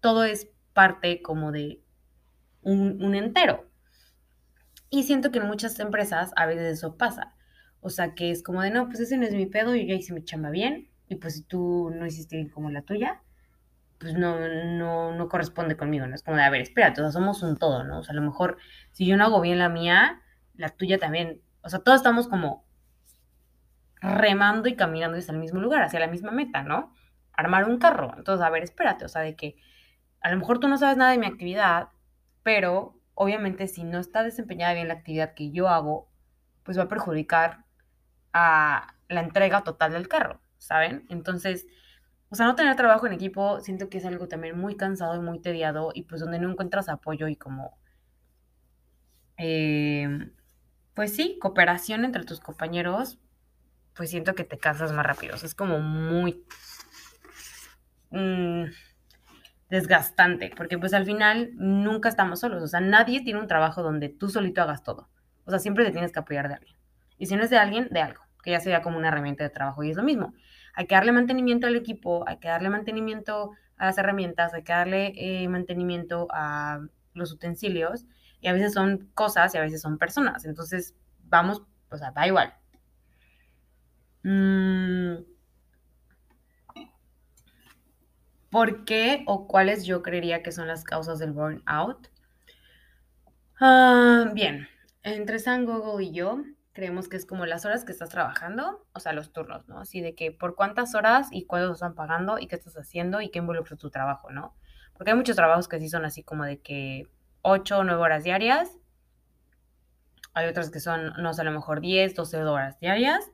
todo 0.00 0.24
es 0.24 0.48
parte 0.72 1.22
como 1.22 1.52
de 1.52 1.80
un, 2.62 3.14
entero. 3.14 3.70
Y 4.90 5.04
siento 5.04 5.30
que 5.30 5.38
en 5.38 5.46
muchas 5.46 5.78
empresas 5.78 6.32
a 6.36 6.46
veces 6.46 6.78
eso 6.78 6.96
pasa. 6.96 7.34
O 7.80 7.90
sea, 7.90 8.14
que 8.14 8.30
es 8.30 8.42
como 8.42 8.62
de, 8.62 8.70
no, 8.70 8.88
pues 8.88 9.00
ese 9.00 9.16
no 9.16 9.24
es 9.24 9.34
mi 9.34 9.46
pedo, 9.46 9.74
yo 9.74 9.82
ya 9.84 9.94
hice 9.94 10.12
mi 10.12 10.24
chamba 10.24 10.50
bien, 10.50 10.90
y 11.08 11.16
pues 11.16 11.34
si 11.34 11.42
tú 11.42 11.90
no 11.94 12.06
hiciste 12.06 12.50
como 12.50 12.70
la 12.70 12.82
tuya, 12.82 13.22
pues 13.98 14.14
no, 14.14 14.38
no, 14.38 15.14
no 15.14 15.28
corresponde 15.28 15.76
conmigo, 15.76 16.06
¿no? 16.06 16.14
Es 16.14 16.22
como 16.22 16.36
de, 16.36 16.42
a 16.42 16.50
ver, 16.50 16.62
espérate, 16.62 17.02
somos 17.12 17.42
un 17.42 17.56
todo, 17.56 17.84
¿no? 17.84 18.00
O 18.00 18.02
sea, 18.02 18.12
a 18.12 18.16
lo 18.16 18.22
mejor 18.22 18.56
si 18.92 19.06
yo 19.06 19.16
no 19.16 19.24
hago 19.24 19.40
bien 19.40 19.58
la 19.58 19.68
mía, 19.68 20.20
la 20.56 20.70
tuya 20.70 20.98
también, 20.98 21.40
o 21.62 21.68
sea, 21.68 21.80
todos 21.80 21.98
estamos 21.98 22.26
como 22.28 22.64
remando 24.00 24.68
y 24.68 24.76
caminando 24.76 25.18
hacia 25.18 25.32
el 25.32 25.38
mismo 25.38 25.60
lugar, 25.60 25.82
hacia 25.82 26.00
la 26.00 26.06
misma 26.06 26.30
meta, 26.30 26.62
¿no? 26.62 26.94
Armar 27.32 27.68
un 27.68 27.78
carro. 27.78 28.14
Entonces, 28.16 28.44
a 28.44 28.50
ver, 28.50 28.62
espérate, 28.62 29.04
o 29.04 29.08
sea, 29.08 29.22
de 29.22 29.36
que 29.36 29.56
a 30.20 30.30
lo 30.30 30.38
mejor 30.38 30.60
tú 30.60 30.68
no 30.68 30.78
sabes 30.78 30.96
nada 30.96 31.12
de 31.12 31.18
mi 31.18 31.26
actividad, 31.26 31.88
pero 32.42 33.00
obviamente 33.14 33.68
si 33.68 33.84
no 33.84 33.98
está 33.98 34.22
desempeñada 34.22 34.74
bien 34.74 34.88
la 34.88 34.94
actividad 34.94 35.34
que 35.34 35.50
yo 35.50 35.68
hago, 35.68 36.10
pues 36.62 36.78
va 36.78 36.84
a 36.84 36.88
perjudicar 36.88 37.64
a 38.32 38.94
la 39.08 39.20
entrega 39.20 39.62
total 39.62 39.92
del 39.92 40.08
carro, 40.08 40.40
¿saben? 40.58 41.06
Entonces, 41.10 41.66
o 42.30 42.36
sea, 42.36 42.46
no 42.46 42.54
tener 42.54 42.76
trabajo 42.76 43.06
en 43.06 43.12
equipo 43.12 43.60
siento 43.60 43.88
que 43.88 43.98
es 43.98 44.04
algo 44.04 44.28
también 44.28 44.58
muy 44.58 44.76
cansado 44.76 45.16
y 45.16 45.20
muy 45.20 45.40
tediado 45.40 45.90
y 45.94 46.04
pues 46.04 46.20
donde 46.20 46.38
no 46.38 46.50
encuentras 46.50 46.88
apoyo 46.88 47.28
y 47.28 47.36
como, 47.36 47.76
eh, 49.36 50.30
pues 50.94 51.14
sí, 51.14 51.38
cooperación 51.40 52.04
entre 52.04 52.24
tus 52.24 52.40
compañeros, 52.40 53.18
pues 53.94 54.10
siento 54.10 54.34
que 54.34 54.44
te 54.44 54.58
cansas 54.58 54.92
más 54.92 55.04
rápido. 55.04 55.34
O 55.34 55.38
sea, 55.38 55.46
es 55.46 55.54
como 55.54 55.78
muy 55.78 56.44
mm, 58.10 58.64
desgastante, 59.68 60.52
porque 60.56 60.78
pues 60.78 60.94
al 60.94 61.04
final 61.04 61.50
nunca 61.54 62.08
estamos 62.08 62.40
solos. 62.40 62.62
O 62.62 62.68
sea, 62.68 62.80
nadie 62.80 63.22
tiene 63.22 63.40
un 63.40 63.48
trabajo 63.48 63.82
donde 63.82 64.08
tú 64.08 64.28
solito 64.28 64.62
hagas 64.62 64.82
todo. 64.82 65.08
O 65.44 65.50
sea, 65.50 65.58
siempre 65.58 65.84
te 65.84 65.92
tienes 65.92 66.12
que 66.12 66.20
apoyar 66.20 66.48
de 66.48 66.54
alguien. 66.54 66.76
Y 67.18 67.26
si 67.26 67.36
no 67.36 67.42
es 67.42 67.50
de 67.50 67.58
alguien, 67.58 67.88
de 67.90 68.00
algo, 68.00 68.22
que 68.42 68.52
ya 68.52 68.60
sería 68.60 68.82
como 68.82 68.98
una 68.98 69.08
herramienta 69.08 69.44
de 69.44 69.50
trabajo 69.50 69.82
y 69.82 69.90
es 69.90 69.96
lo 69.96 70.02
mismo 70.02 70.32
hay 70.74 70.86
que 70.86 70.94
darle 70.94 71.12
mantenimiento 71.12 71.66
al 71.66 71.76
equipo, 71.76 72.24
hay 72.26 72.38
que 72.38 72.48
darle 72.48 72.70
mantenimiento 72.70 73.52
a 73.76 73.86
las 73.86 73.98
herramientas, 73.98 74.54
hay 74.54 74.62
que 74.62 74.72
darle 74.72 75.12
eh, 75.16 75.48
mantenimiento 75.48 76.28
a 76.30 76.80
los 77.14 77.32
utensilios 77.32 78.06
y 78.40 78.48
a 78.48 78.52
veces 78.52 78.72
son 78.72 79.10
cosas 79.14 79.54
y 79.54 79.58
a 79.58 79.62
veces 79.62 79.80
son 79.80 79.98
personas. 79.98 80.44
Entonces, 80.44 80.94
vamos, 81.24 81.62
o 81.90 81.96
sea, 81.96 82.12
da 82.12 82.26
igual. 82.26 82.54
Mm. 84.22 85.24
¿Por 88.50 88.84
qué 88.84 89.22
o 89.26 89.46
cuáles 89.46 89.84
yo 89.84 90.02
creería 90.02 90.42
que 90.42 90.52
son 90.52 90.66
las 90.66 90.82
causas 90.84 91.18
del 91.18 91.32
burnout? 91.32 92.10
Ah, 93.60 94.30
bien, 94.34 94.68
entre 95.02 95.38
San 95.38 95.66
Google 95.66 96.04
y 96.04 96.12
yo, 96.12 96.42
creemos 96.72 97.08
que 97.08 97.16
es 97.16 97.26
como 97.26 97.46
las 97.46 97.64
horas 97.64 97.84
que 97.84 97.92
estás 97.92 98.08
trabajando, 98.08 98.86
o 98.92 99.00
sea, 99.00 99.12
los 99.12 99.32
turnos, 99.32 99.68
¿no? 99.68 99.78
Así 99.78 100.00
de 100.00 100.14
que 100.14 100.32
por 100.32 100.56
cuántas 100.56 100.94
horas 100.94 101.28
y 101.30 101.44
cuándo 101.44 101.72
están 101.72 101.94
pagando 101.94 102.38
y 102.38 102.48
qué 102.48 102.56
estás 102.56 102.76
haciendo 102.76 103.20
y 103.20 103.30
qué 103.30 103.38
involucra 103.38 103.76
tu 103.76 103.90
trabajo, 103.90 104.30
¿no? 104.30 104.54
Porque 104.94 105.12
hay 105.12 105.16
muchos 105.16 105.36
trabajos 105.36 105.68
que 105.68 105.78
sí 105.78 105.88
son 105.88 106.04
así 106.04 106.22
como 106.22 106.44
de 106.44 106.60
que 106.60 107.06
8 107.42 107.78
o 107.78 107.84
9 107.84 108.00
horas 108.00 108.24
diarias. 108.24 108.70
Hay 110.34 110.46
otros 110.48 110.70
que 110.70 110.80
son, 110.80 111.12
no 111.18 111.34
sé, 111.34 111.42
a 111.42 111.44
lo 111.44 111.52
mejor 111.52 111.80
10, 111.80 112.14
12 112.14 112.44
horas 112.44 112.78
diarias, 112.80 113.30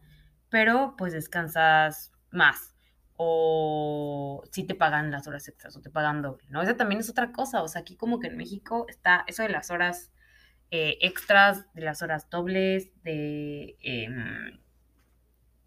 pero 0.56 0.94
pues 0.96 1.12
descansas 1.12 2.12
más. 2.30 2.74
O 3.18 4.42
si 4.52 4.64
te 4.64 4.74
pagan 4.74 5.10
las 5.10 5.26
horas 5.26 5.46
extras 5.48 5.76
o 5.76 5.82
te 5.82 5.90
pagan 5.90 6.22
doble, 6.22 6.46
¿no? 6.48 6.62
Esa 6.62 6.78
también 6.78 6.98
es 6.98 7.10
otra 7.10 7.30
cosa. 7.30 7.62
O 7.62 7.68
sea, 7.68 7.82
aquí 7.82 7.94
como 7.94 8.20
que 8.20 8.28
en 8.28 8.38
México 8.38 8.86
está 8.88 9.22
eso 9.26 9.42
de 9.42 9.50
las 9.50 9.70
horas 9.70 10.12
eh, 10.70 10.96
extras, 11.02 11.66
de 11.74 11.82
las 11.82 12.00
horas 12.00 12.30
dobles, 12.30 12.90
de 13.02 13.76
em, 13.82 14.58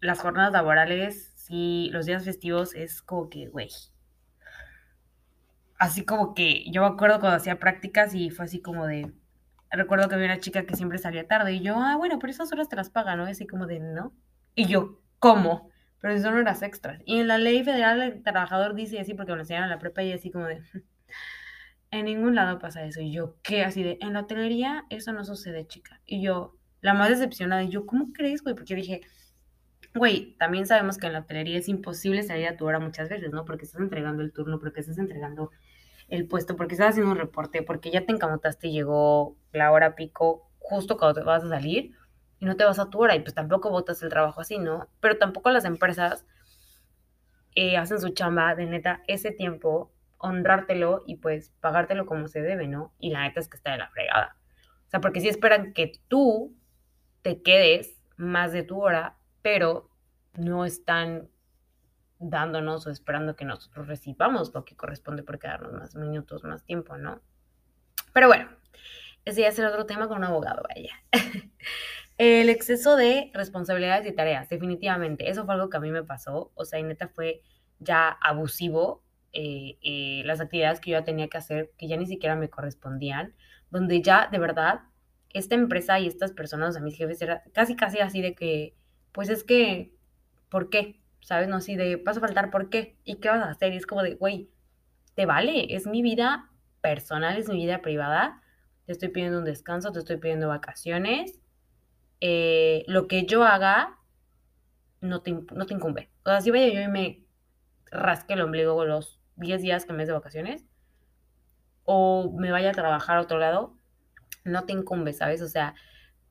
las 0.00 0.18
jornadas 0.18 0.52
laborales, 0.52 1.30
sí, 1.36 1.88
los 1.92 2.06
días 2.06 2.24
festivos 2.24 2.74
es 2.74 3.00
como 3.00 3.30
que, 3.30 3.46
güey. 3.46 3.70
Así 5.78 6.04
como 6.04 6.34
que 6.34 6.68
yo 6.72 6.82
me 6.82 6.88
acuerdo 6.88 7.20
cuando 7.20 7.36
hacía 7.36 7.60
prácticas 7.60 8.12
y 8.12 8.30
fue 8.30 8.46
así 8.46 8.60
como 8.60 8.88
de, 8.88 9.12
recuerdo 9.70 10.08
que 10.08 10.16
había 10.16 10.26
una 10.26 10.40
chica 10.40 10.66
que 10.66 10.74
siempre 10.74 10.98
salía 10.98 11.28
tarde 11.28 11.52
y 11.52 11.60
yo, 11.60 11.76
ah, 11.76 11.96
bueno, 11.96 12.18
pero 12.18 12.32
esas 12.32 12.50
horas 12.50 12.68
te 12.68 12.74
las 12.74 12.90
pagan, 12.90 13.18
¿no? 13.18 13.26
así 13.26 13.46
como 13.46 13.68
de, 13.68 13.78
no. 13.78 14.12
Y 14.54 14.66
yo, 14.66 15.00
¿cómo? 15.18 15.70
Pero 16.00 16.16
si 16.16 16.22
son 16.22 16.34
horas 16.34 16.62
extras. 16.62 17.00
Y 17.04 17.18
en 17.18 17.28
la 17.28 17.38
ley 17.38 17.62
federal 17.62 18.00
del 18.00 18.22
trabajador 18.22 18.74
dice 18.74 19.00
así, 19.00 19.14
porque 19.14 19.32
me 19.32 19.36
lo 19.36 19.42
enseñaron 19.42 19.66
en 19.66 19.70
la 19.70 19.78
prepa 19.78 20.02
y 20.02 20.12
así 20.12 20.30
como 20.30 20.46
de, 20.46 20.62
en 21.90 22.04
ningún 22.06 22.34
lado 22.34 22.58
pasa 22.58 22.84
eso. 22.84 23.00
Y 23.00 23.12
yo, 23.12 23.36
¿qué? 23.42 23.64
Así 23.64 23.82
de, 23.82 23.98
en 24.00 24.14
la 24.14 24.20
hotelería 24.20 24.84
eso 24.90 25.12
no 25.12 25.24
sucede, 25.24 25.66
chica. 25.66 26.00
Y 26.06 26.22
yo, 26.22 26.56
la 26.80 26.94
más 26.94 27.10
decepcionada, 27.10 27.62
y 27.62 27.68
yo, 27.68 27.86
¿cómo 27.86 28.12
crees, 28.12 28.42
güey? 28.42 28.54
Porque 28.54 28.74
dije, 28.74 29.02
güey, 29.94 30.36
también 30.38 30.66
sabemos 30.66 30.98
que 30.98 31.06
en 31.06 31.14
la 31.14 31.20
hotelería 31.20 31.58
es 31.58 31.68
imposible 31.68 32.22
salir 32.22 32.46
a 32.48 32.56
tu 32.56 32.66
hora 32.66 32.78
muchas 32.80 33.08
veces, 33.08 33.32
¿no? 33.32 33.44
Porque 33.44 33.64
estás 33.64 33.80
entregando 33.80 34.22
el 34.22 34.32
turno, 34.32 34.58
porque 34.58 34.80
estás 34.80 34.98
entregando 34.98 35.50
el 36.08 36.26
puesto, 36.26 36.56
porque 36.56 36.74
estás 36.74 36.90
haciendo 36.90 37.12
un 37.12 37.18
reporte, 37.18 37.62
porque 37.62 37.90
ya 37.90 38.06
te 38.06 38.12
encamotaste 38.12 38.68
y 38.68 38.72
llegó 38.72 39.36
la 39.52 39.70
hora 39.72 39.94
pico 39.94 40.50
justo 40.58 40.96
cuando 40.96 41.20
te 41.20 41.26
vas 41.26 41.44
a 41.44 41.48
salir 41.48 41.92
y 42.40 42.46
no 42.46 42.56
te 42.56 42.64
vas 42.64 42.78
a 42.78 42.88
tu 42.88 43.00
hora 43.00 43.14
y 43.14 43.20
pues 43.20 43.34
tampoco 43.34 43.70
votas 43.70 44.02
el 44.02 44.08
trabajo 44.08 44.40
así, 44.40 44.58
¿no? 44.58 44.88
Pero 45.00 45.18
tampoco 45.18 45.50
las 45.50 45.66
empresas 45.66 46.26
eh, 47.54 47.76
hacen 47.76 48.00
su 48.00 48.08
chamba 48.10 48.54
de 48.54 48.66
neta 48.66 49.02
ese 49.06 49.30
tiempo, 49.30 49.92
honrártelo 50.18 51.02
y 51.06 51.16
pues 51.16 51.52
pagártelo 51.60 52.06
como 52.06 52.28
se 52.28 52.40
debe, 52.40 52.66
¿no? 52.66 52.94
Y 52.98 53.10
la 53.10 53.22
neta 53.22 53.40
es 53.40 53.48
que 53.48 53.58
está 53.58 53.72
de 53.72 53.78
la 53.78 53.90
fregada. 53.90 54.36
O 54.86 54.90
sea, 54.90 55.00
porque 55.00 55.20
si 55.20 55.28
esperan 55.28 55.74
que 55.74 55.92
tú 56.08 56.56
te 57.22 57.42
quedes 57.42 58.02
más 58.16 58.52
de 58.52 58.62
tu 58.62 58.80
hora, 58.80 59.18
pero 59.42 59.90
no 60.34 60.64
están 60.64 61.28
dándonos 62.18 62.86
o 62.86 62.90
esperando 62.90 63.36
que 63.36 63.44
nosotros 63.44 63.86
recibamos 63.86 64.54
lo 64.54 64.64
que 64.64 64.76
corresponde 64.76 65.22
por 65.22 65.38
quedarnos 65.38 65.72
más 65.72 65.94
minutos, 65.94 66.44
más 66.44 66.64
tiempo, 66.64 66.96
¿no? 66.96 67.20
Pero 68.12 68.28
bueno, 68.28 68.48
ese 69.24 69.42
ya 69.42 69.48
el 69.48 69.66
otro 69.66 69.86
tema 69.86 70.08
con 70.08 70.18
un 70.18 70.24
abogado, 70.24 70.62
vaya. 70.68 70.92
el 72.20 72.50
exceso 72.50 72.96
de 72.96 73.30
responsabilidades 73.32 74.06
y 74.06 74.14
tareas, 74.14 74.46
definitivamente. 74.50 75.30
Eso 75.30 75.46
fue 75.46 75.54
algo 75.54 75.70
que 75.70 75.78
a 75.78 75.80
mí 75.80 75.90
me 75.90 76.04
pasó. 76.04 76.52
O 76.54 76.66
sea, 76.66 76.78
y 76.78 76.82
neta 76.82 77.08
fue 77.08 77.40
ya 77.78 78.10
abusivo 78.10 79.02
eh, 79.32 79.78
eh, 79.80 80.20
las 80.26 80.42
actividades 80.42 80.80
que 80.80 80.90
yo 80.90 80.98
ya 80.98 81.04
tenía 81.04 81.28
que 81.28 81.38
hacer, 81.38 81.72
que 81.78 81.88
ya 81.88 81.96
ni 81.96 82.04
siquiera 82.04 82.36
me 82.36 82.50
correspondían, 82.50 83.34
donde 83.70 84.02
ya 84.02 84.28
de 84.30 84.38
verdad 84.38 84.80
esta 85.30 85.54
empresa 85.54 85.98
y 85.98 86.08
estas 86.08 86.32
personas, 86.32 86.76
a 86.76 86.80
mis 86.80 86.94
jefes, 86.94 87.22
era 87.22 87.42
casi, 87.54 87.74
casi 87.74 88.00
así 88.00 88.20
de 88.20 88.34
que, 88.34 88.76
pues 89.12 89.30
es 89.30 89.42
que, 89.42 89.94
¿por 90.50 90.68
qué? 90.68 91.00
¿Sabes? 91.22 91.48
No 91.48 91.56
así 91.56 91.74
de, 91.74 91.96
vas 91.96 92.18
a 92.18 92.20
faltar, 92.20 92.50
¿por 92.50 92.68
qué? 92.68 92.98
¿Y 93.02 93.16
qué 93.16 93.30
vas 93.30 93.42
a 93.42 93.50
hacer? 93.50 93.72
Y 93.72 93.76
es 93.76 93.86
como 93.86 94.02
de, 94.02 94.16
güey, 94.16 94.50
te 95.14 95.24
vale, 95.24 95.74
es 95.74 95.86
mi 95.86 96.02
vida 96.02 96.50
personal, 96.82 97.38
es 97.38 97.48
mi 97.48 97.56
vida 97.56 97.80
privada, 97.80 98.42
te 98.84 98.92
estoy 98.92 99.08
pidiendo 99.08 99.38
un 99.38 99.44
descanso, 99.46 99.90
te 99.90 100.00
estoy 100.00 100.18
pidiendo 100.18 100.48
vacaciones, 100.48 101.40
eh, 102.20 102.84
lo 102.86 103.08
que 103.08 103.24
yo 103.26 103.44
haga 103.44 103.98
no 105.00 105.22
te, 105.22 105.32
no 105.32 105.66
te 105.66 105.74
incumbe. 105.74 106.10
O 106.24 106.30
sea, 106.30 106.40
si 106.40 106.50
vaya 106.50 106.68
yo 106.68 106.80
y 106.80 106.88
me 106.88 107.24
rasque 107.90 108.34
el 108.34 108.42
ombligo 108.42 108.84
los 108.84 109.20
10 109.36 109.62
días 109.62 109.84
que 109.84 109.92
me 109.92 110.06
de 110.06 110.12
vacaciones, 110.12 110.64
o 111.84 112.32
me 112.38 112.50
vaya 112.50 112.70
a 112.70 112.74
trabajar 112.74 113.16
a 113.16 113.22
otro 113.22 113.38
lado, 113.38 113.76
no 114.44 114.64
te 114.64 114.72
incumbe, 114.72 115.12
¿sabes? 115.12 115.42
O 115.42 115.48
sea, 115.48 115.74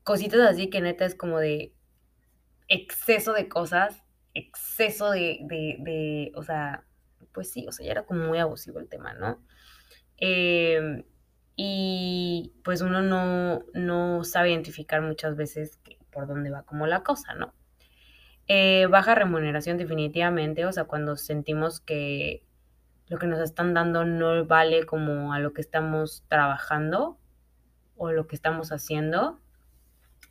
cositas 0.04 0.40
así 0.42 0.70
que 0.70 0.82
neta 0.82 1.06
es 1.06 1.16
como 1.16 1.40
de 1.40 1.74
exceso 2.68 3.34
de 3.34 3.50
cosas, 3.50 4.04
exceso 4.34 5.12
de, 5.12 5.40
de, 5.50 6.32
o 6.36 6.44
sea, 6.44 6.86
pues 7.34 7.52
sí, 7.52 7.66
o 7.68 7.72
sea, 7.72 7.86
ya 7.86 7.92
era 7.92 8.06
como 8.06 8.26
muy 8.26 8.38
abusivo 8.38 8.80
el 8.80 8.88
tema, 8.88 9.14
¿no? 9.14 9.44
Em, 10.18 11.04
y 11.62 12.54
pues 12.64 12.80
uno 12.80 13.02
no, 13.02 13.66
no 13.74 14.24
sabe 14.24 14.52
identificar 14.52 15.02
muchas 15.02 15.36
veces 15.36 15.78
por 16.10 16.26
dónde 16.26 16.52
va 16.52 16.64
como 16.64 16.88
la 16.88 17.04
cosa, 17.04 17.34
¿no? 17.34 17.54
Eh, 18.48 18.88
baja 18.90 19.14
remuneración 19.14 19.78
definitivamente, 19.78 20.66
o 20.66 20.72
sea, 20.72 20.86
cuando 20.86 21.18
sentimos 21.18 21.82
que 21.82 22.46
lo 23.08 23.20
que 23.20 23.28
nos 23.28 23.42
están 23.42 23.74
dando 23.74 24.06
no 24.06 24.46
vale 24.46 24.86
como 24.86 25.34
a 25.34 25.40
lo 25.40 25.52
que 25.52 25.60
estamos 25.60 26.24
trabajando 26.30 27.20
o 27.98 28.14
lo 28.14 28.26
que 28.26 28.38
estamos 28.38 28.72
haciendo. 28.72 29.42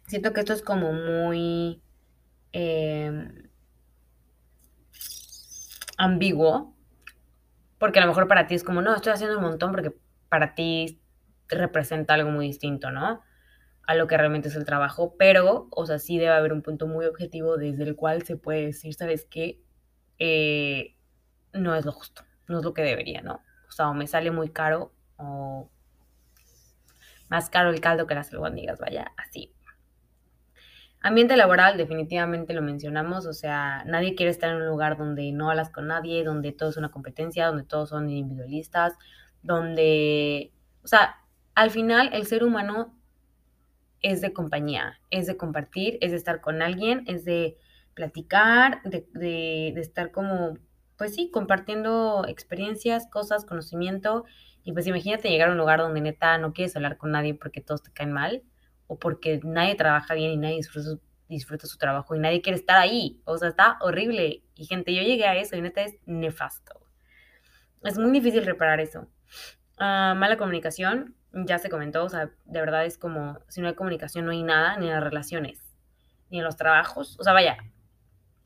Siento 0.07 0.33
que 0.33 0.41
esto 0.41 0.55
es 0.55 0.63
como 0.63 0.95
muy 0.95 1.83
em, 2.53 3.51
ambiguo, 5.99 6.75
porque 7.79 7.99
a 7.99 8.03
lo 8.03 8.09
mejor 8.09 8.29
para 8.29 8.47
ti 8.47 8.55
es 8.55 8.65
como, 8.65 8.81
no, 8.81 8.97
estoy 8.97 9.13
haciendo 9.13 9.37
un 9.37 9.45
montón 9.45 9.73
porque 9.73 9.95
para 10.31 10.55
ti 10.55 10.98
representa 11.49 12.15
algo 12.15 12.31
muy 12.31 12.47
distinto, 12.47 12.91
¿no? 12.91 13.23
A 13.87 13.95
lo 13.95 14.07
que 14.07 14.17
realmente 14.17 14.49
es 14.49 14.57
el 14.57 14.65
trabajo, 14.65 15.17
pero, 15.19 15.69
o 15.71 15.87
sea, 15.87 15.99
sí 15.99 16.19
debe 16.19 16.33
haber 16.33 16.53
un 16.53 16.63
punto 16.63 16.87
muy 16.87 17.07
objetivo 17.07 17.57
desde 17.57 17.85
el 17.85 17.97
cual 17.97 18.23
se 18.23 18.37
puede 18.37 18.67
decir, 18.67 18.95
¿sabes 18.95 19.25
qué? 19.25 19.63
Eh, 20.19 20.97
no 21.53 21.75
es 21.75 21.85
lo 21.85 21.93
justo 21.93 22.23
no 22.49 22.59
es 22.59 22.65
lo 22.65 22.75
que 22.75 22.83
debería, 22.83 23.23
¿no? 23.23 23.43
O 23.69 23.73
sea, 23.73 23.89
o 23.91 23.95
me 23.95 24.07
sale 24.07 24.31
muy 24.31 24.51
caro 24.51 24.93
o 25.17 25.71
más 27.29 27.51
caro 27.51 27.71
el 27.71 27.81
caldo 27.81 28.07
que 28.07 28.15
las 28.15 28.33
albóndigas, 28.33 28.79
vaya, 28.79 29.13
así. 29.17 29.55
Ambiente 31.01 31.37
laboral, 31.37 31.77
definitivamente 31.77 32.55
lo 32.55 32.63
mencionamos, 32.63 33.27
o 33.27 33.33
sea, 33.33 33.85
nadie 33.85 34.15
quiere 34.15 34.31
estar 34.31 34.51
en 34.51 34.57
un 34.57 34.67
lugar 34.67 34.97
donde 34.97 35.31
no 35.31 35.51
hablas 35.51 35.71
con 35.71 35.87
nadie, 35.87 36.25
donde 36.25 36.53
todo 36.53 36.71
es 36.71 36.77
una 36.77 36.91
competencia, 36.91 37.47
donde 37.47 37.65
todos 37.65 37.91
son 37.91 38.11
individualistas, 38.11 38.95
donde, 39.43 40.53
o 40.83 40.89
sea, 40.89 41.17
al 41.59 41.73
final 41.73 42.11
el 42.13 42.25
ser 42.25 42.45
humano 42.45 42.97
es 44.01 44.21
de 44.21 44.33
compañía, 44.33 45.01
es 45.11 45.27
de 45.27 45.37
compartir, 45.37 45.99
es 46.01 46.13
de 46.13 46.17
estar 46.17 46.41
con 46.41 46.63
alguien, 46.63 47.03
es 47.09 47.25
de 47.25 47.59
platicar, 47.95 48.81
de, 48.85 49.75
estar 49.77 50.13
como 50.13 50.57
pues 50.97 51.17
sí, 51.17 51.33
compartiendo 51.33 52.25
experiencias, 52.29 53.09
cosas, 53.11 53.45
conocimiento. 53.45 54.25
Y 54.63 54.71
pues 54.71 54.87
imagínate 54.87 55.31
llegar 55.31 55.49
a 55.49 55.53
un 55.53 55.59
lugar 55.59 55.81
donde 55.81 56.01
neta 56.01 56.39
no 56.39 56.53
quieres 56.53 56.77
hablar 56.77 56.97
con 56.97 57.11
nadie 57.11 57.35
porque 57.35 57.61
todos 57.61 57.83
te 57.83 57.93
caen 57.93 58.13
mal 58.13 58.45
o 58.87 59.01
porque 59.01 59.41
nadie 59.43 59.75
trabaja 59.75 60.15
bien 60.15 60.31
y 60.31 60.37
nadie 60.37 60.57
disfruta, 60.59 61.03
disfruta 61.29 61.67
su 61.67 61.77
trabajo 61.77 62.15
y 62.15 62.21
nadie 62.21 62.41
quiere 62.41 62.57
estar 62.57 62.79
ahí. 62.79 63.21
O 63.25 63.37
sea, 63.37 63.49
está 63.49 63.79
horrible. 63.81 64.45
Y 64.55 64.67
gente, 64.67 64.95
yo 64.95 65.03
llegué 65.03 65.27
a 65.27 65.35
eso 65.35 65.57
y 65.57 65.61
neta 65.61 65.83
es 65.83 65.97
nefasto. 66.07 66.87
Es 67.83 67.99
muy 67.99 68.13
difícil 68.13 68.47
reparar 68.47 68.79
eso. 68.79 69.09
Ah, 69.77 70.15
mala 70.17 70.37
comunicación, 70.37 71.17
ya 71.33 71.59
se 71.59 71.69
comentó, 71.69 72.05
o 72.05 72.09
sea, 72.09 72.31
de 72.45 72.61
verdad 72.61 72.85
es 72.85 72.99
como, 72.99 73.39
si 73.49 73.61
no 73.61 73.69
hay 73.69 73.75
comunicación 73.75 74.25
no 74.25 74.33
hay 74.33 74.43
nada, 74.43 74.77
ni 74.77 74.87
en 74.87 74.95
las 74.95 75.03
relaciones, 75.03 75.61
ni 76.31 76.39
en 76.39 76.45
los 76.45 76.57
trabajos. 76.57 77.19
O 77.21 77.23
sea, 77.23 77.33
vaya, 77.33 77.59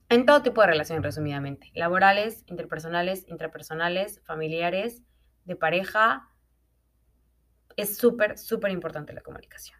en 0.09 0.27
todo 0.27 0.43
tipo 0.43 0.61
de 0.61 0.67
relaciones, 0.67 1.03
resumidamente. 1.03 1.71
Laborales, 1.75 2.45
interpersonales, 2.47 3.27
intrapersonales, 3.29 4.21
familiares, 4.25 5.03
de 5.45 5.57
pareja. 5.57 6.29
Es 7.77 7.97
súper, 7.97 8.39
súper 8.39 8.73
importante 8.73 9.13
la 9.13 9.23
comunicación. 9.23 9.79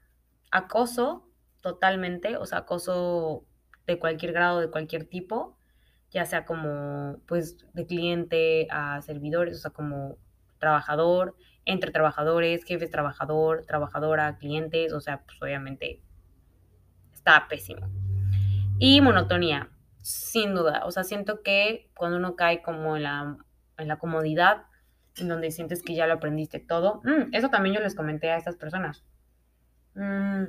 Acoso, 0.51 1.29
totalmente, 1.61 2.37
o 2.37 2.47
sea, 2.47 2.59
acoso 2.59 3.45
de 3.87 3.99
cualquier 3.99 4.33
grado, 4.33 4.61
de 4.61 4.71
cualquier 4.71 5.05
tipo, 5.05 5.59
ya 6.11 6.25
sea 6.25 6.45
como, 6.45 7.19
pues, 7.27 7.59
de 7.73 7.87
cliente 7.87 8.69
a 8.71 9.03
servidores, 9.03 9.57
o 9.59 9.61
sea, 9.61 9.71
como 9.71 10.17
trabajador, 10.63 11.35
entre 11.65 11.91
trabajadores, 11.91 12.65
jefes 12.65 12.91
trabajador, 12.91 13.65
trabajadora, 13.67 14.39
clientes, 14.39 14.93
o 14.93 15.01
sea, 15.01 15.23
pues 15.25 15.43
obviamente 15.43 16.01
está 17.13 17.49
pésimo. 17.49 17.91
Y 18.79 19.01
monotonía, 19.01 19.71
sin 20.01 20.55
duda, 20.55 20.83
o 20.87 20.93
sea, 20.93 21.03
siento 21.03 21.43
que 21.43 21.91
cuando 21.97 22.17
uno 22.17 22.37
cae 22.37 22.63
como 22.63 22.97
en 22.97 23.03
la, 23.03 23.37
en 23.77 23.89
la 23.89 23.99
comodidad, 23.99 24.67
en 25.17 25.29
donde 25.29 25.51
sientes 25.51 25.83
que 25.83 25.95
ya 25.95 26.07
lo 26.07 26.15
aprendiste 26.15 26.61
todo, 26.61 27.01
mm, 27.05 27.35
eso 27.35 27.51
también 27.51 27.75
yo 27.75 27.83
les 27.83 27.97
comenté 27.97 28.31
a 28.31 28.37
estas 28.37 28.57
personas. 28.57 29.05
Mm, 29.95 30.45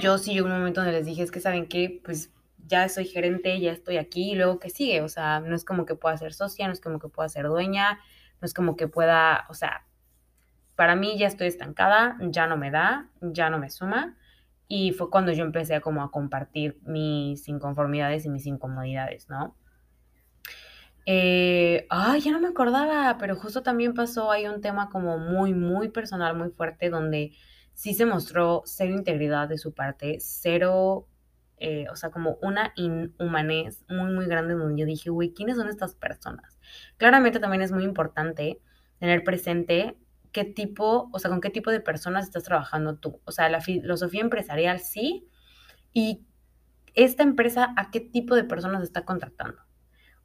yo 0.00 0.16
sí 0.18 0.40
un 0.40 0.50
momento 0.50 0.80
donde 0.80 0.96
les 0.96 1.06
dije, 1.06 1.22
es 1.22 1.32
que 1.32 1.40
saben 1.40 1.66
que, 1.66 2.00
pues 2.04 2.32
ya 2.66 2.88
soy 2.88 3.04
gerente, 3.04 3.60
ya 3.60 3.72
estoy 3.72 3.96
aquí, 3.96 4.32
y 4.32 4.34
luego 4.36 4.58
que 4.60 4.70
sigue, 4.70 5.02
o 5.02 5.08
sea, 5.08 5.40
no 5.40 5.54
es 5.56 5.64
como 5.64 5.86
que 5.86 5.96
pueda 5.96 6.16
ser 6.16 6.32
socia, 6.32 6.66
no 6.66 6.72
es 6.72 6.80
como 6.80 6.98
que 6.98 7.08
pueda 7.08 7.28
ser 7.28 7.46
dueña, 7.46 8.00
no 8.40 8.46
es 8.46 8.54
como 8.54 8.76
que 8.76 8.88
pueda, 8.88 9.46
o 9.48 9.54
sea, 9.54 9.86
para 10.76 10.94
mí 10.94 11.16
ya 11.18 11.26
estoy 11.26 11.48
estancada, 11.48 12.16
ya 12.20 12.46
no 12.46 12.56
me 12.56 12.70
da, 12.70 13.08
ya 13.20 13.50
no 13.50 13.58
me 13.58 13.70
suma. 13.70 14.16
Y 14.68 14.92
fue 14.92 15.10
cuando 15.10 15.32
yo 15.32 15.44
empecé 15.44 15.76
a 15.76 15.80
como 15.80 16.02
a 16.02 16.10
compartir 16.10 16.78
mis 16.84 17.48
inconformidades 17.48 18.26
y 18.26 18.30
mis 18.30 18.46
incomodidades, 18.46 19.28
¿no? 19.28 19.56
Eh, 21.06 21.86
ay, 21.88 22.20
ya 22.20 22.32
no 22.32 22.40
me 22.40 22.48
acordaba, 22.48 23.16
pero 23.18 23.36
justo 23.36 23.62
también 23.62 23.94
pasó, 23.94 24.32
hay 24.32 24.46
un 24.46 24.60
tema 24.60 24.90
como 24.90 25.18
muy, 25.18 25.54
muy 25.54 25.88
personal, 25.88 26.36
muy 26.36 26.50
fuerte, 26.50 26.90
donde 26.90 27.32
sí 27.74 27.94
se 27.94 28.06
mostró 28.06 28.62
cero 28.64 28.92
integridad 28.92 29.48
de 29.48 29.56
su 29.56 29.72
parte, 29.72 30.16
cero, 30.18 31.06
eh, 31.58 31.86
o 31.90 31.96
sea, 31.96 32.10
como 32.10 32.38
una 32.42 32.72
inhumanez 32.76 33.84
muy, 33.88 34.12
muy 34.12 34.26
grande, 34.26 34.54
donde 34.54 34.80
yo 34.80 34.86
dije, 34.86 35.10
güey, 35.10 35.32
¿quiénes 35.32 35.56
son 35.56 35.68
estas 35.68 35.94
personas? 35.94 36.58
Claramente 36.96 37.40
también 37.40 37.62
es 37.62 37.72
muy 37.72 37.84
importante 37.84 38.60
tener 38.98 39.24
presente 39.24 39.96
qué 40.32 40.44
tipo, 40.44 41.08
o 41.12 41.18
sea, 41.18 41.30
con 41.30 41.40
qué 41.40 41.50
tipo 41.50 41.70
de 41.70 41.80
personas 41.80 42.24
estás 42.24 42.44
trabajando 42.44 42.96
tú. 42.96 43.20
O 43.24 43.32
sea, 43.32 43.48
la 43.48 43.60
filosofía 43.60 44.20
empresarial 44.20 44.80
sí, 44.80 45.26
y 45.94 46.26
esta 46.94 47.22
empresa 47.22 47.72
a 47.76 47.90
qué 47.90 48.00
tipo 48.00 48.34
de 48.34 48.44
personas 48.44 48.82
está 48.82 49.04
contratando. 49.04 49.62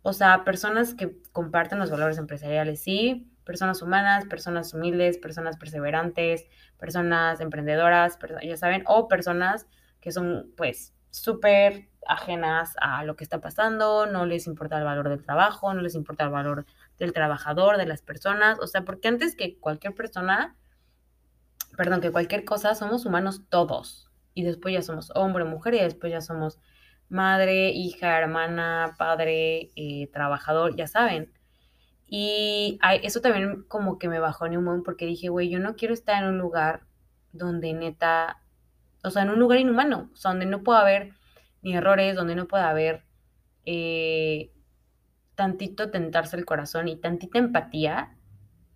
O 0.02 0.14
sea, 0.14 0.44
personas 0.44 0.94
que 0.96 1.16
comparten 1.32 1.80
los 1.80 1.92
valores 1.92 2.18
empresariales, 2.18 2.82
sí, 2.82 3.32
personas 3.46 3.82
humanas, 3.82 4.26
personas 4.26 4.74
humildes, 4.74 5.18
personas 5.18 5.58
perseverantes, 5.58 6.46
personas 6.78 7.40
emprendedoras, 7.40 8.18
ya 8.44 8.58
saben, 8.58 8.84
o 8.88 9.08
personas 9.08 9.68
que 10.00 10.12
son 10.12 10.52
pues 10.58 10.94
súper 11.12 11.90
ajenas 12.08 12.74
a 12.82 13.04
lo 13.04 13.16
que 13.16 13.24
está 13.24 13.40
pasando, 13.40 14.06
no 14.08 14.26
les 14.26 14.48
importa 14.48 14.78
el 14.78 14.84
valor 14.84 15.10
del 15.10 15.24
trabajo, 15.24 15.74
no 15.74 15.82
les 15.82 15.96
importa 15.96 16.24
el 16.24 16.32
valor 16.32 16.66
del 16.98 17.14
trabajador, 17.14 17.78
de 17.78 17.86
las 17.86 18.02
personas, 18.02 18.60
o 18.60 18.68
sea, 18.68 18.84
porque 18.84 19.08
antes 19.08 19.36
que 19.36 19.60
cualquier 19.60 19.94
persona, 19.94 20.58
perdón, 21.78 22.02
que 22.02 22.12
cualquier 22.12 22.44
cosa, 22.44 22.74
somos 22.74 23.06
humanos 23.06 23.44
todos, 23.50 24.10
y 24.34 24.44
después 24.44 24.74
ya 24.74 24.82
somos 24.82 25.12
hombre, 25.16 25.46
mujer, 25.46 25.76
y 25.76 25.80
después 25.80 26.12
ya 26.12 26.22
somos 26.22 26.60
madre, 27.10 27.70
hija, 27.72 28.18
hermana, 28.18 28.96
padre, 28.98 29.72
eh, 29.76 30.10
trabajador, 30.12 30.76
ya 30.76 30.88
saben. 30.88 31.32
Y 32.08 32.80
eso 33.04 33.22
también 33.22 33.64
como 33.68 33.98
que 33.98 34.10
me 34.10 34.20
bajó 34.20 34.46
en 34.46 34.58
un 34.58 34.84
porque 34.84 35.06
dije, 35.06 35.30
güey, 35.30 35.50
yo 35.50 35.60
no 35.60 35.76
quiero 35.76 35.94
estar 35.94 36.22
en 36.22 36.30
un 36.30 36.38
lugar 36.40 36.82
donde 37.32 37.74
neta, 37.74 38.41
o 39.04 39.10
sea, 39.10 39.24
en 39.24 39.30
un 39.30 39.40
lugar 39.40 39.60
inhumano, 39.60 40.10
o 40.14 40.16
sea, 40.16 40.32
donde 40.32 40.46
no 40.46 40.64
pueda 40.64 40.82
haber 40.82 41.14
ni 41.62 41.76
errores, 41.76 42.16
donde 42.16 42.36
no 42.36 42.48
pueda 42.48 42.70
haber 42.70 43.04
eh, 43.66 44.52
tantito 45.36 45.92
tentarse 45.92 46.38
el 46.38 46.46
corazón 46.46 46.88
y 46.88 46.96
tantita 46.96 47.40
empatía, 47.40 48.16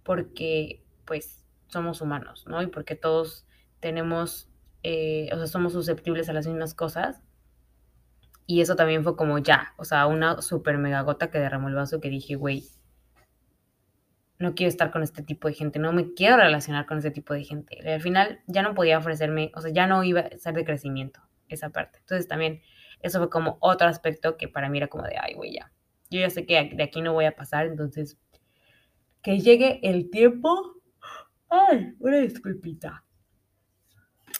porque 0.04 0.84
pues 1.06 1.44
somos 1.68 2.02
humanos, 2.02 2.46
¿no? 2.48 2.62
Y 2.62 2.68
porque 2.68 2.96
todos 2.96 3.46
tenemos, 3.80 4.50
eh, 4.84 5.30
o 5.34 5.38
sea, 5.38 5.48
somos 5.48 5.74
susceptibles 5.74 6.30
a 6.30 6.34
las 6.34 6.48
mismas 6.48 6.74
cosas. 6.74 7.22
Y 8.48 8.62
eso 8.62 8.76
también 8.76 9.04
fue 9.04 9.16
como 9.16 9.40
ya, 9.40 9.74
o 9.78 9.86
sea, 9.86 10.06
una 10.06 10.42
super 10.42 10.78
mega 10.78 11.02
gota 11.02 11.32
que 11.32 11.40
derramó 11.40 11.68
el 11.68 11.74
vaso 11.74 12.00
que 12.00 12.10
dije, 12.10 12.36
güey, 12.36 12.64
no 14.38 14.54
quiero 14.54 14.70
estar 14.70 14.92
con 14.92 15.04
este 15.04 15.24
tipo 15.24 15.48
de 15.48 15.54
gente, 15.54 15.80
no 15.80 15.94
me 15.94 16.14
quiero 16.14 16.38
relacionar 16.38 16.86
con 16.86 16.98
este 16.98 17.12
tipo 17.12 17.34
de 17.34 17.44
gente. 17.44 17.78
Y 17.84 17.88
al 17.88 18.02
final 18.02 18.42
ya 18.48 18.62
no 18.62 18.74
podía 18.74 18.98
ofrecerme, 18.98 19.52
o 19.56 19.62
sea, 19.62 19.72
ya 19.72 19.88
no 19.88 20.04
iba 20.04 20.22
a 20.22 20.38
ser 20.38 20.54
de 20.56 20.66
crecimiento 20.66 21.22
esa 21.48 21.70
parte. 21.70 22.00
Entonces 22.00 22.28
también 22.28 22.62
eso 23.02 23.20
fue 23.20 23.30
como 23.30 23.58
otro 23.62 23.88
aspecto 23.88 24.38
que 24.38 24.48
para 24.48 24.70
mí 24.70 24.78
era 24.78 24.88
como 24.88 25.04
de, 25.04 25.18
ay, 25.18 25.34
güey, 25.36 25.54
ya. 25.54 25.72
Yo 26.10 26.20
ya 26.20 26.30
sé 26.30 26.46
que 26.46 26.72
de 26.74 26.84
aquí 26.84 27.02
no 27.02 27.14
voy 27.14 27.26
a 27.26 27.36
pasar, 27.36 27.66
entonces 27.66 28.18
que 29.22 29.40
llegue 29.40 29.80
el 29.84 30.10
tiempo. 30.10 30.82
Ay, 31.50 31.96
una 32.00 32.18
disculpita. 32.18 33.04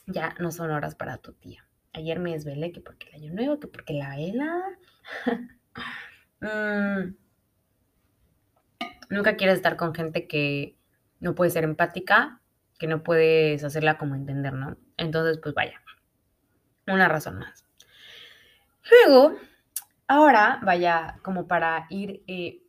Ya 0.08 0.36
no 0.40 0.52
son 0.52 0.72
horas 0.72 0.96
para 0.96 1.18
tu 1.18 1.34
tía. 1.34 1.68
Ayer 1.94 2.20
me 2.20 2.34
desvelé 2.34 2.72
que 2.72 2.82
porque 2.82 3.08
el 3.10 3.16
año 3.16 3.34
nuevo, 3.34 3.60
que 3.60 3.68
porque 3.68 3.94
la 3.94 4.16
vela. 4.16 4.62
mm 6.42 7.25
Nunca 9.10 9.36
quieres 9.36 9.58
estar 9.58 9.78
con 9.78 9.94
gente 9.94 10.28
que 10.28 10.76
no 11.20 11.36
puede 11.36 11.52
ser 11.52 11.64
empática, 11.64 12.42
que 12.78 12.88
no 12.88 13.04
puedes 13.04 13.64
hacerla 13.64 13.98
como 13.98 14.16
entender, 14.16 14.54
¿no? 14.54 14.78
Entonces, 14.98 15.40
pues 15.42 15.54
vaya, 15.56 15.82
una 16.88 17.08
razón 17.08 17.40
más. 17.40 17.66
Luego, 18.90 19.38
ahora, 20.08 20.60
vaya, 20.64 21.20
como 21.24 21.48
para 21.48 21.88
ir 21.90 22.24
eh, 22.28 22.62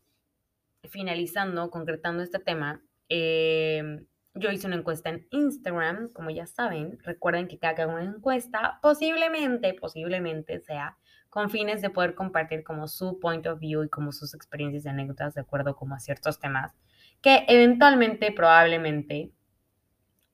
finalizando, 0.85 1.71
concretando 1.71 2.23
este 2.23 2.39
tema, 2.39 2.83
eh, 3.09 4.07
yo 4.35 4.51
hice 4.51 4.67
una 4.67 4.77
encuesta 4.77 5.09
en 5.09 5.27
Instagram, 5.31 6.11
como 6.13 6.31
ya 6.31 6.47
saben, 6.47 6.99
recuerden 7.03 7.49
que 7.49 7.59
cada 7.59 7.87
una 7.87 8.05
encuesta 8.05 8.79
posiblemente, 8.83 9.75
posiblemente 9.75 10.61
sea 10.61 10.97
con 11.37 11.51
fines 11.51 11.83
de 11.83 11.91
poder 11.91 12.15
compartir 12.15 12.65
como 12.65 12.89
su 12.89 13.21
point 13.21 13.47
of 13.47 13.61
view 13.61 13.85
y 13.85 13.91
como 13.91 14.11
sus 14.11 14.33
experiencias 14.33 14.87
y 14.87 14.89
anécdotas 14.89 15.35
de 15.35 15.43
acuerdo 15.43 15.77
como 15.77 15.95
a 15.95 15.99
ciertos 15.99 16.41
temas 16.41 16.73
que 17.21 17.45
eventualmente, 17.47 18.33
probablemente, 18.33 19.33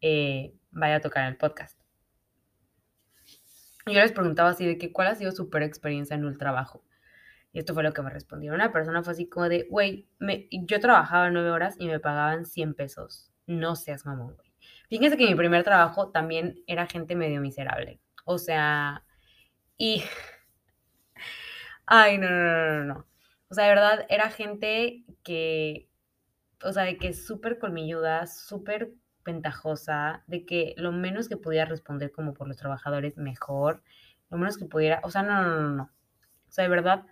eh, 0.00 0.54
vaya 0.70 0.94
a 0.94 1.00
tocar 1.00 1.26
el 1.26 1.36
podcast. 1.36 1.76
Yo 3.84 3.94
les 3.94 4.12
preguntaba 4.12 4.50
así 4.50 4.64
de 4.64 4.78
que 4.78 4.92
cuál 4.92 5.08
ha 5.08 5.16
sido 5.16 5.32
su 5.32 5.50
experiencia 5.52 6.14
en 6.14 6.24
un 6.24 6.38
trabajo. 6.38 6.84
Y 7.52 7.58
esto 7.58 7.74
fue 7.74 7.82
lo 7.82 7.92
que 7.92 8.02
me 8.02 8.10
respondieron. 8.10 8.60
Una 8.60 8.70
persona 8.70 9.02
fue 9.02 9.14
así 9.14 9.28
como 9.28 9.48
de, 9.48 9.66
güey, 9.68 10.08
yo 10.52 10.78
trabajaba 10.78 11.30
nueve 11.30 11.50
horas 11.50 11.74
y 11.80 11.88
me 11.88 11.98
pagaban 11.98 12.46
100 12.46 12.74
pesos. 12.74 13.32
No 13.48 13.74
seas 13.74 14.06
mamón, 14.06 14.36
güey. 14.36 14.52
Fíjense 14.88 15.16
que 15.16 15.26
mi 15.26 15.34
primer 15.34 15.64
trabajo 15.64 16.12
también 16.12 16.62
era 16.68 16.86
gente 16.86 17.16
medio 17.16 17.40
miserable. 17.40 17.98
O 18.24 18.38
sea, 18.38 19.02
y 19.76 20.04
Ay, 21.86 22.18
no, 22.18 22.28
no, 22.30 22.36
no, 22.36 22.78
no, 22.78 22.84
no. 22.94 23.06
O 23.48 23.54
sea, 23.54 23.64
de 23.64 23.70
verdad, 23.70 24.06
era 24.08 24.30
gente 24.30 25.04
que, 25.22 25.88
o 26.64 26.72
sea, 26.72 26.84
de 26.84 26.96
que 26.98 27.12
súper 27.14 27.58
colmilluda, 27.58 28.26
súper 28.26 28.92
ventajosa, 29.24 30.24
de 30.26 30.46
que 30.46 30.74
lo 30.78 30.92
menos 30.92 31.28
que 31.28 31.36
pudiera 31.36 31.66
responder 31.66 32.12
como 32.12 32.34
por 32.34 32.48
los 32.48 32.56
trabajadores, 32.58 33.16
mejor, 33.18 33.82
lo 34.30 34.38
menos 34.38 34.58
que 34.58 34.66
pudiera, 34.66 35.00
o 35.04 35.10
sea, 35.10 35.22
no, 35.22 35.42
no, 35.42 35.60
no, 35.62 35.70
no. 35.70 35.82
O 35.84 36.52
sea, 36.52 36.64
de 36.64 36.70
verdad, 36.70 37.06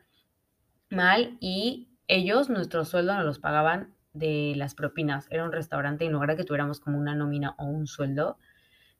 mal. 0.91 1.37
Y 1.41 1.91
ellos, 2.09 2.51
nuestro 2.51 2.85
sueldo 2.85 3.15
nos 3.15 3.25
los 3.25 3.39
pagaban 3.39 3.95
de 4.13 4.55
las 4.57 4.75
propinas. 4.75 5.27
Era 5.31 5.45
un 5.45 5.53
restaurante 5.53 6.05
y 6.05 6.09
lugar 6.11 6.31
de 6.31 6.37
que 6.37 6.45
tuviéramos 6.45 6.81
como 6.81 6.99
una 6.99 7.15
nómina 7.15 7.55
o 7.59 7.67
un 7.67 7.87
sueldo, 7.87 8.39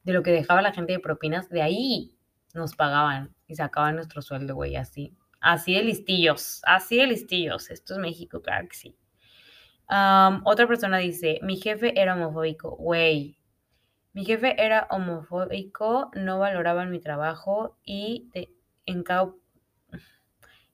de 0.05 0.13
lo 0.15 0.23
que 0.23 0.33
dejaba 0.33 0.63
la 0.63 0.73
gente 0.73 0.95
de 0.95 1.01
propinas, 1.01 1.51
de 1.51 1.63
ahí 1.63 2.17
nos 2.55 2.77
pagaban 2.77 3.35
y 3.49 3.57
sacaban 3.57 3.97
nuestro 3.97 4.23
sueldo, 4.23 4.55
güey, 4.57 4.77
así. 4.77 5.17
Así 5.41 5.75
de 5.75 5.83
listillos, 5.83 6.61
así 6.65 6.97
de 6.97 7.07
listillos. 7.07 7.71
Esto 7.71 7.95
es 7.95 7.99
México, 7.99 8.43
claro 8.43 8.69
que 8.69 8.77
sí. 8.77 8.97
otra 10.45 10.67
persona 10.67 10.99
dice, 10.99 11.41
mi 11.43 11.57
jefe 11.57 12.01
era 12.01 12.15
homofóbico. 12.15 12.77
Güey, 12.77 13.39
mi 14.13 14.25
jefe 14.25 14.63
era 14.63 14.87
homofóbico, 14.91 16.11
no 16.15 16.39
valoraban 16.39 16.91
mi 16.91 17.01
trabajo 17.01 17.79
y, 17.85 18.29
en 18.85 19.03
cada, 19.03 19.33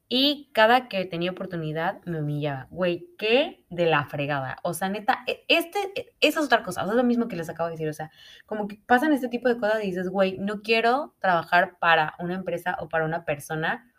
y 0.09 0.51
cada 0.53 0.89
que 0.89 1.05
tenía 1.05 1.31
oportunidad 1.31 2.03
me 2.05 2.21
humillaba. 2.21 2.67
Güey, 2.71 3.09
qué 3.19 3.65
de 3.71 3.87
la 3.87 4.05
fregada. 4.07 4.59
O 4.65 4.75
sea, 4.75 4.89
neta, 4.89 5.23
e, 5.29 5.45
este, 5.49 5.79
e, 5.95 6.15
esa 6.21 6.41
es 6.41 6.47
otra 6.47 6.65
cosa. 6.65 6.83
O 6.83 6.85
sea, 6.87 6.93
es 6.93 6.97
lo 6.97 7.05
mismo 7.05 7.29
que 7.29 7.37
les 7.37 7.49
acabo 7.49 7.69
de 7.69 7.75
decir. 7.75 7.89
O 7.89 7.93
sea, 7.93 8.11
como 8.47 8.67
que 8.67 8.81
pasan 8.87 9.13
este 9.13 9.29
tipo 9.29 9.49
de 9.49 9.59
cosas 9.59 9.83
y 9.85 9.89
dices, 9.89 10.09
güey, 10.09 10.39
no 10.39 10.63
quiero 10.63 11.15
trabajar 11.21 11.79
para 11.79 12.15
una 12.19 12.35
empresa 12.35 12.77
o 12.81 12.89
para 12.89 13.05
una 13.05 13.25
persona 13.25 13.93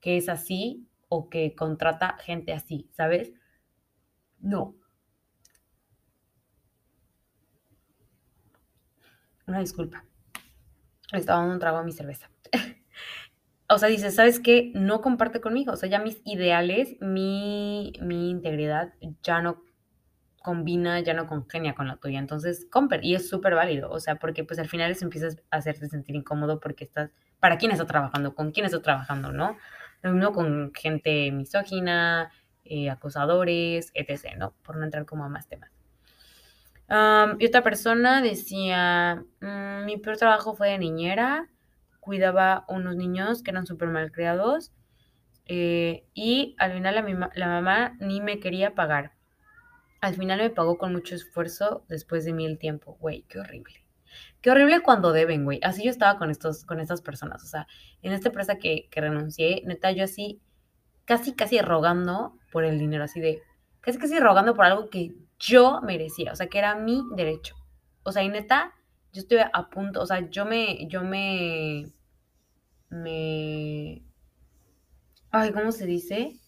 que 0.00 0.16
es 0.16 0.28
así 0.28 0.88
o 1.08 1.28
que 1.28 1.54
contrata 1.54 2.16
gente 2.20 2.52
así, 2.52 2.88
¿sabes? 2.92 3.32
No. 4.40 4.74
Una 9.46 9.60
disculpa. 9.60 10.04
Le 11.12 11.18
estaba 11.18 11.40
dando 11.40 11.54
un 11.54 11.60
trago 11.60 11.78
a 11.78 11.82
mi 11.82 11.92
cerveza. 11.92 12.30
o 13.68 13.78
sea, 13.78 13.88
dice, 13.88 14.10
¿sabes 14.10 14.40
qué? 14.40 14.70
No 14.74 15.00
comparte 15.00 15.40
conmigo. 15.40 15.72
O 15.72 15.76
sea, 15.76 15.88
ya 15.88 15.98
mis 15.98 16.20
ideales, 16.24 16.96
mi, 17.00 17.94
mi 18.02 18.30
integridad 18.30 18.92
ya 19.22 19.40
no 19.40 19.62
combina, 20.42 21.00
ya 21.00 21.14
no 21.14 21.26
congenia 21.26 21.74
con 21.74 21.88
la 21.88 21.96
tuya. 21.96 22.18
Entonces, 22.18 22.66
compre. 22.70 23.00
Y 23.02 23.14
es 23.14 23.28
súper 23.28 23.54
válido. 23.54 23.90
O 23.90 24.00
sea, 24.00 24.16
porque 24.16 24.44
pues 24.44 24.58
al 24.58 24.68
final 24.68 24.90
eso 24.90 25.06
empiezas 25.06 25.38
a 25.50 25.56
hacerte 25.56 25.88
sentir 25.88 26.14
incómodo 26.14 26.60
porque 26.60 26.84
estás, 26.84 27.10
¿para 27.40 27.56
quién 27.56 27.72
estás 27.72 27.86
trabajando? 27.86 28.34
¿Con 28.34 28.52
quién 28.52 28.66
estás 28.66 28.82
trabajando? 28.82 29.32
¿No? 29.32 29.56
Lo 30.02 30.12
mismo 30.12 30.32
con 30.32 30.72
gente 30.74 31.30
misógina, 31.32 32.30
eh, 32.64 32.90
acosadores, 32.90 33.90
etc., 33.94 34.36
¿no? 34.38 34.52
Por 34.62 34.76
no 34.76 34.84
entrar 34.84 35.06
como 35.06 35.24
a 35.24 35.28
más 35.28 35.48
temas. 35.48 35.70
y 37.38 37.46
otra 37.46 37.62
persona 37.62 38.22
decía, 38.22 39.24
mm, 39.40 39.84
mi 39.84 39.98
peor 39.98 40.16
trabajo 40.16 40.54
fue 40.54 40.70
de 40.70 40.78
niñera, 40.78 41.48
cuidaba 42.00 42.64
unos 42.68 42.96
niños 42.96 43.42
que 43.42 43.50
eran 43.50 43.66
súper 43.66 43.88
mal 43.88 44.10
criados 44.12 44.72
eh, 45.46 46.04
y 46.14 46.54
al 46.58 46.72
final 46.72 46.94
la, 46.94 47.30
la 47.34 47.46
mamá 47.48 47.96
ni 48.00 48.20
me 48.20 48.40
quería 48.40 48.74
pagar. 48.74 49.12
Al 50.00 50.14
final 50.14 50.38
me 50.38 50.50
pagó 50.50 50.78
con 50.78 50.92
mucho 50.92 51.14
esfuerzo 51.14 51.84
después 51.88 52.24
de 52.24 52.32
mil 52.32 52.58
tiempo. 52.58 52.96
Güey, 53.00 53.22
qué 53.28 53.40
horrible. 53.40 53.87
Qué 54.40 54.50
horrible 54.50 54.80
cuando 54.80 55.12
deben, 55.12 55.44
güey. 55.44 55.60
Así 55.62 55.84
yo 55.84 55.90
estaba 55.90 56.18
con, 56.18 56.30
estos, 56.30 56.64
con 56.64 56.80
estas 56.80 57.02
personas. 57.02 57.42
O 57.42 57.46
sea, 57.46 57.66
en 58.02 58.12
esta 58.12 58.28
empresa 58.28 58.56
que, 58.56 58.88
renuncié, 58.92 59.62
neta, 59.66 59.90
yo 59.92 60.04
así, 60.04 60.40
casi, 61.04 61.34
casi 61.34 61.60
rogando 61.60 62.38
por 62.52 62.64
el 62.64 62.78
dinero, 62.78 63.04
así 63.04 63.20
de, 63.20 63.42
casi, 63.80 63.98
casi 63.98 64.18
rogando 64.18 64.54
por 64.54 64.64
algo 64.64 64.90
que 64.90 65.14
yo 65.38 65.80
merecía, 65.82 66.32
o 66.32 66.36
sea, 66.36 66.48
que 66.48 66.58
era 66.58 66.74
mi 66.74 67.02
derecho. 67.14 67.56
O 68.02 68.12
sea, 68.12 68.22
y 68.22 68.28
neta, 68.28 68.74
yo 69.12 69.20
estuve 69.20 69.44
a 69.52 69.68
punto, 69.70 70.00
o 70.02 70.06
sea, 70.06 70.28
yo 70.30 70.44
me, 70.44 70.86
yo 70.88 71.02
me, 71.02 71.92
me, 72.90 74.02
ay, 75.30 75.52
¿cómo 75.52 75.72
se 75.72 75.86
dice? 75.86 76.40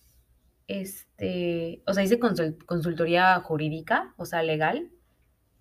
Este, 0.66 1.82
o 1.86 1.94
sea, 1.94 2.04
hice 2.04 2.18
consultoría 2.18 3.40
jurídica, 3.40 4.14
o 4.16 4.24
sea, 4.24 4.42
legal, 4.42 4.90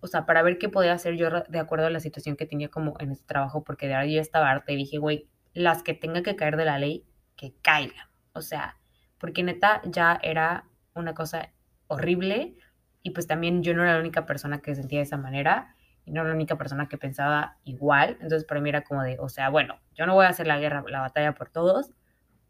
o 0.00 0.06
sea, 0.06 0.26
para 0.26 0.42
ver 0.42 0.58
qué 0.58 0.68
podía 0.68 0.92
hacer 0.92 1.16
yo 1.16 1.28
de 1.30 1.58
acuerdo 1.58 1.86
a 1.86 1.90
la 1.90 2.00
situación 2.00 2.36
que 2.36 2.46
tenía 2.46 2.68
como 2.68 2.94
en 2.98 3.10
este 3.10 3.26
trabajo, 3.26 3.64
porque 3.64 3.86
de 3.86 3.94
verdad 3.94 4.08
yo 4.08 4.20
estaba 4.20 4.50
harta 4.50 4.72
y 4.72 4.76
dije, 4.76 4.98
güey, 4.98 5.28
las 5.52 5.82
que 5.82 5.94
tenga 5.94 6.22
que 6.22 6.36
caer 6.36 6.56
de 6.56 6.64
la 6.64 6.78
ley, 6.78 7.04
que 7.36 7.54
caigan. 7.62 8.08
O 8.32 8.40
sea, 8.40 8.76
porque 9.18 9.42
neta 9.42 9.82
ya 9.84 10.18
era 10.22 10.64
una 10.94 11.14
cosa 11.14 11.50
horrible 11.88 12.56
y 13.02 13.10
pues 13.10 13.26
también 13.26 13.62
yo 13.62 13.74
no 13.74 13.82
era 13.82 13.94
la 13.94 14.00
única 14.00 14.26
persona 14.26 14.60
que 14.60 14.74
sentía 14.74 14.98
de 15.00 15.04
esa 15.04 15.16
manera 15.16 15.74
y 16.04 16.12
no 16.12 16.20
era 16.20 16.30
la 16.30 16.34
única 16.34 16.56
persona 16.56 16.88
que 16.88 16.98
pensaba 16.98 17.58
igual. 17.64 18.18
Entonces 18.20 18.44
para 18.44 18.60
mí 18.60 18.68
era 18.68 18.82
como 18.82 19.02
de, 19.02 19.18
o 19.18 19.28
sea, 19.28 19.48
bueno, 19.50 19.80
yo 19.94 20.06
no 20.06 20.14
voy 20.14 20.26
a 20.26 20.30
hacer 20.30 20.46
la 20.46 20.58
guerra, 20.58 20.84
la 20.88 21.00
batalla 21.00 21.34
por 21.34 21.50
todos, 21.50 21.92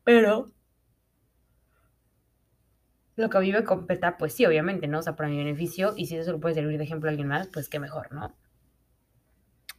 pero 0.04 0.52
lo 3.16 3.30
que 3.30 3.38
a 3.38 3.40
mí 3.40 3.52
me 3.52 3.64
competa, 3.64 4.16
pues 4.18 4.34
sí, 4.34 4.46
obviamente, 4.46 4.88
¿no? 4.88 4.98
O 5.00 5.02
sea, 5.02 5.16
para 5.16 5.28
mi 5.28 5.36
beneficio 5.36 5.94
y 5.96 6.06
si 6.06 6.16
eso 6.16 6.32
lo 6.32 6.40
puede 6.40 6.54
servir 6.54 6.78
de 6.78 6.84
ejemplo 6.84 7.08
a 7.08 7.10
alguien 7.10 7.28
más, 7.28 7.48
pues 7.48 7.68
qué 7.68 7.78
mejor, 7.78 8.12
¿no? 8.12 8.34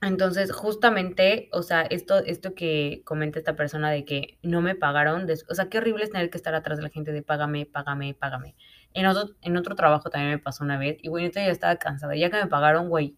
Entonces, 0.02 0.52
justamente, 0.52 1.48
o 1.52 1.62
sea, 1.62 1.84
esto, 1.84 2.18
esto 2.26 2.56
que 2.56 3.04
comenta 3.06 3.38
esta 3.38 3.56
persona 3.56 3.92
de 3.92 4.04
que 4.04 4.40
no 4.42 4.62
me 4.62 4.74
pagaron, 4.74 5.28
o 5.48 5.54
sea, 5.56 5.70
qué 5.70 5.78
horrible 5.78 6.04
es 6.04 6.10
tener 6.10 6.32
que 6.32 6.38
estar 6.38 6.56
atrás 6.56 6.78
de 6.78 6.84
la 6.84 6.90
gente 6.90 7.12
de 7.12 7.22
págame, 7.22 7.68
págame, 7.68 8.16
págame. 8.16 8.56
En 8.94 9.06
otro, 9.06 9.36
en 9.44 9.58
otro 9.58 9.76
trabajo 9.76 10.10
también 10.10 10.32
me 10.32 10.40
pasó 10.40 10.64
una 10.64 10.80
vez 10.80 10.98
y, 11.04 11.10
güey, 11.10 11.26
neta, 11.26 11.40
ya 11.46 11.52
estaba 11.52 11.76
cansada. 11.76 12.16
Ya 12.16 12.32
que 12.32 12.38
me 12.38 12.48
pagaron, 12.48 12.90
güey, 12.90 13.16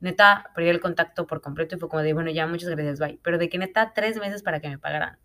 neta, 0.00 0.50
perdí 0.56 0.70
el 0.70 0.80
contacto 0.80 1.26
por 1.28 1.40
completo 1.40 1.76
y 1.76 1.78
fue 1.78 1.88
como 1.88 2.02
de, 2.02 2.12
bueno, 2.14 2.30
ya, 2.32 2.48
muchas 2.48 2.68
gracias, 2.70 2.98
bye. 2.98 3.20
Pero 3.22 3.38
de 3.38 3.48
que 3.48 3.58
neta, 3.58 3.92
tres 3.94 4.18
meses 4.18 4.42
para 4.42 4.60
que 4.60 4.68
me 4.68 4.78
pagaran. 4.78 5.18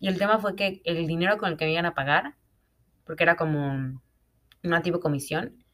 Y 0.00 0.08
el 0.08 0.18
tema 0.18 0.38
fue 0.40 0.56
que 0.56 0.82
el 0.84 1.06
dinero 1.06 1.38
con 1.38 1.50
el 1.52 1.56
que 1.56 1.64
me 1.66 1.72
iban 1.72 1.86
a 1.86 1.94
pagar, 1.94 2.34
porque 3.04 3.24
era 3.24 3.36
como 3.36 4.00
una 4.62 4.82
tipo 4.82 5.00
comisión, 5.00 5.64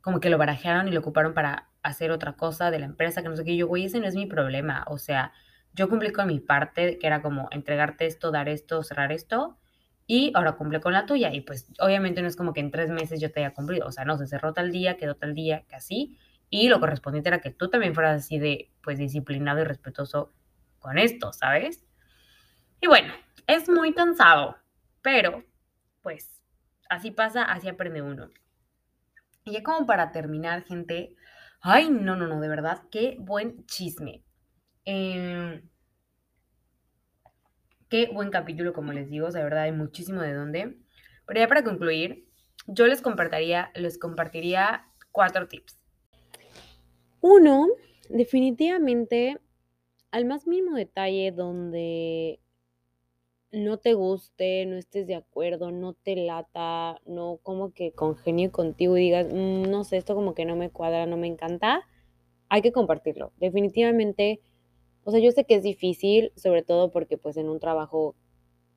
como 0.00 0.20
que 0.20 0.30
lo 0.30 0.38
barajearon 0.38 0.88
y 0.88 0.92
lo 0.92 1.00
ocuparon 1.00 1.34
para 1.34 1.68
hacer 1.82 2.10
otra 2.10 2.34
cosa 2.34 2.70
de 2.70 2.78
la 2.78 2.86
empresa, 2.86 3.22
que 3.22 3.28
no 3.28 3.36
sé 3.36 3.44
qué. 3.44 3.56
yo, 3.56 3.66
güey, 3.66 3.84
ese 3.86 4.00
no 4.00 4.06
es 4.06 4.14
mi 4.14 4.26
problema. 4.26 4.84
O 4.88 4.98
sea, 4.98 5.32
yo 5.72 5.88
cumplí 5.88 6.12
con 6.12 6.26
mi 6.26 6.40
parte, 6.40 6.98
que 6.98 7.06
era 7.06 7.22
como 7.22 7.48
entregarte 7.50 8.06
esto, 8.06 8.30
dar 8.30 8.48
esto, 8.48 8.82
cerrar 8.82 9.12
esto, 9.12 9.58
y 10.06 10.32
ahora 10.34 10.52
cumple 10.52 10.80
con 10.80 10.92
la 10.92 11.06
tuya. 11.06 11.32
Y 11.32 11.42
pues 11.42 11.68
obviamente 11.80 12.22
no 12.22 12.28
es 12.28 12.36
como 12.36 12.52
que 12.52 12.60
en 12.60 12.70
tres 12.70 12.90
meses 12.90 13.20
yo 13.20 13.30
te 13.30 13.40
haya 13.40 13.54
cumplido. 13.54 13.86
O 13.86 13.92
sea, 13.92 14.04
no, 14.04 14.18
se 14.18 14.26
cerró 14.26 14.52
tal 14.52 14.72
día, 14.72 14.96
quedó 14.96 15.14
tal 15.16 15.34
día, 15.34 15.64
que 15.68 15.76
así. 15.76 16.18
Y 16.50 16.68
lo 16.68 16.80
correspondiente 16.80 17.28
era 17.28 17.40
que 17.40 17.50
tú 17.50 17.70
también 17.70 17.94
fueras 17.94 18.24
así 18.24 18.38
de, 18.38 18.72
pues, 18.82 18.98
disciplinado 18.98 19.60
y 19.60 19.64
respetuoso 19.64 20.32
con 20.80 20.98
esto, 20.98 21.32
¿sabes? 21.32 21.84
Y 22.80 22.88
bueno, 22.88 23.12
es 23.46 23.68
muy 23.68 23.92
cansado, 23.92 24.56
pero, 25.02 25.44
pues, 26.02 26.39
así 26.90 27.10
pasa, 27.10 27.44
así 27.44 27.68
aprende 27.68 28.02
uno. 28.02 28.28
Y 29.44 29.52
ya 29.52 29.62
como 29.62 29.86
para 29.86 30.12
terminar, 30.12 30.64
gente, 30.64 31.16
ay, 31.62 31.88
no, 31.88 32.16
no, 32.16 32.26
no, 32.26 32.40
de 32.40 32.48
verdad, 32.48 32.82
qué 32.90 33.16
buen 33.18 33.64
chisme. 33.64 34.22
Em, 34.84 35.62
qué 37.88 38.10
buen 38.12 38.30
capítulo, 38.30 38.74
como 38.74 38.92
les 38.92 39.08
digo, 39.08 39.30
de 39.30 39.42
verdad 39.42 39.62
hay 39.62 39.72
muchísimo 39.72 40.20
de 40.20 40.34
dónde. 40.34 40.78
Pero 41.26 41.40
ya 41.40 41.48
para 41.48 41.64
concluir, 41.64 42.28
yo 42.66 42.86
les 42.86 43.00
compartiría, 43.00 43.70
les 43.74 43.98
compartiría 43.98 44.84
cuatro 45.12 45.48
tips. 45.48 45.78
Uno, 47.20 47.68
definitivamente, 48.08 49.38
al 50.10 50.24
más 50.24 50.46
mínimo 50.46 50.76
detalle 50.76 51.32
donde 51.32 52.40
no 53.52 53.78
te 53.78 53.94
guste, 53.94 54.64
no 54.66 54.76
estés 54.76 55.06
de 55.06 55.16
acuerdo, 55.16 55.72
no 55.72 55.94
te 55.94 56.16
lata, 56.16 57.00
no 57.04 57.38
como 57.42 57.72
que 57.72 57.92
congenio 57.92 58.52
contigo 58.52 58.96
y 58.96 59.02
digas, 59.02 59.26
mm, 59.32 59.62
no 59.70 59.84
sé, 59.84 59.96
esto 59.96 60.14
como 60.14 60.34
que 60.34 60.44
no 60.44 60.56
me 60.56 60.70
cuadra, 60.70 61.06
no 61.06 61.16
me 61.16 61.26
encanta, 61.26 61.82
hay 62.48 62.62
que 62.62 62.72
compartirlo. 62.72 63.32
Definitivamente, 63.38 64.40
o 65.04 65.10
sea, 65.10 65.20
yo 65.20 65.32
sé 65.32 65.44
que 65.44 65.56
es 65.56 65.62
difícil, 65.62 66.32
sobre 66.36 66.62
todo 66.62 66.90
porque 66.90 67.18
pues 67.18 67.36
en 67.36 67.48
un 67.48 67.60
trabajo 67.60 68.14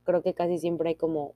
creo 0.04 0.22
que 0.24 0.34
casi 0.34 0.58
siempre 0.58 0.90
hay 0.90 0.96
como 0.96 1.36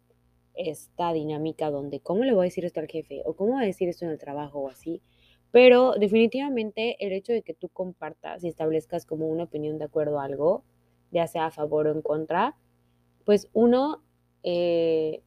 esta 0.55 1.13
dinámica 1.13 1.69
donde, 1.69 1.99
¿cómo 1.99 2.23
le 2.23 2.33
voy 2.33 2.45
a 2.45 2.49
decir 2.49 2.65
esto 2.65 2.79
al 2.79 2.87
jefe? 2.87 3.21
¿O 3.25 3.35
cómo 3.35 3.53
voy 3.53 3.63
a 3.63 3.67
decir 3.67 3.89
esto 3.89 4.05
en 4.05 4.11
el 4.11 4.17
trabajo 4.17 4.59
o 4.59 4.69
así? 4.69 5.01
Pero 5.51 5.93
definitivamente 5.93 6.97
el 7.05 7.13
hecho 7.13 7.33
de 7.33 7.43
que 7.43 7.53
tú 7.53 7.69
compartas 7.69 8.43
y 8.43 8.47
establezcas 8.47 9.05
como 9.05 9.27
una 9.27 9.43
opinión 9.43 9.77
de 9.77 9.85
acuerdo 9.85 10.19
a 10.19 10.25
algo, 10.25 10.63
ya 11.11 11.27
sea 11.27 11.45
a 11.45 11.51
favor 11.51 11.87
o 11.87 11.91
en 11.91 12.01
contra, 12.01 12.55
pues 13.27 13.49
uno, 13.51 14.05
eh, 14.43 15.21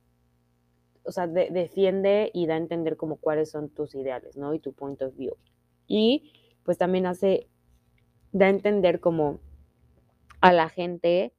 o 1.02 1.12
sea, 1.12 1.26
defiende 1.26 2.30
y 2.32 2.46
da 2.46 2.54
a 2.54 2.56
entender 2.56 2.96
como 2.96 3.16
cuáles 3.16 3.50
son 3.50 3.68
tus 3.68 3.94
ideales, 3.94 4.38
¿no? 4.38 4.54
Y 4.54 4.58
tu 4.58 4.72
point 4.72 5.02
of 5.02 5.14
view. 5.16 5.36
Y 5.86 6.32
pues 6.64 6.78
también 6.78 7.04
hace, 7.04 7.50
da 8.32 8.46
a 8.46 8.48
entender 8.48 9.00
como 9.00 9.38
a 10.40 10.50
la 10.54 10.70
gente 10.70 11.34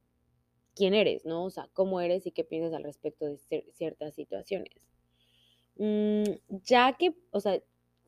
quién 0.75 0.93
eres, 0.93 1.25
¿no? 1.25 1.45
O 1.45 1.49
sea, 1.49 1.67
cómo 1.73 1.99
eres 1.99 2.27
y 2.27 2.31
qué 2.31 2.43
piensas 2.43 2.75
al 2.75 2.83
respecto 2.83 3.25
de 3.25 3.39
ciertas 3.73 4.13
situaciones. 4.13 4.75
Mm, 5.77 6.25
ya 6.63 6.93
que, 6.93 7.15
o 7.31 7.39
sea, 7.39 7.59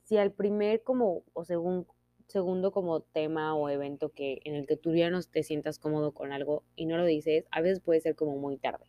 si 0.03 0.17
al 0.17 0.31
primer 0.31 0.83
como, 0.83 1.23
o 1.33 1.43
según 1.43 1.87
segundo 2.33 2.71
como 2.71 2.99
tema 3.01 3.55
o 3.55 3.69
evento 3.69 4.09
que 4.09 4.41
en 4.43 4.55
el 4.55 4.67
que 4.67 4.75
tú 4.75 4.93
ya 4.93 5.09
no 5.09 5.21
te 5.21 5.43
sientas 5.43 5.79
cómodo 5.79 6.11
con 6.11 6.33
algo 6.33 6.63
y 6.75 6.85
no 6.85 6.97
lo 6.97 7.05
dices, 7.05 7.45
a 7.51 7.61
veces 7.61 7.79
puede 7.79 8.01
ser 8.01 8.15
como 8.15 8.37
muy 8.37 8.57
tarde. 8.57 8.85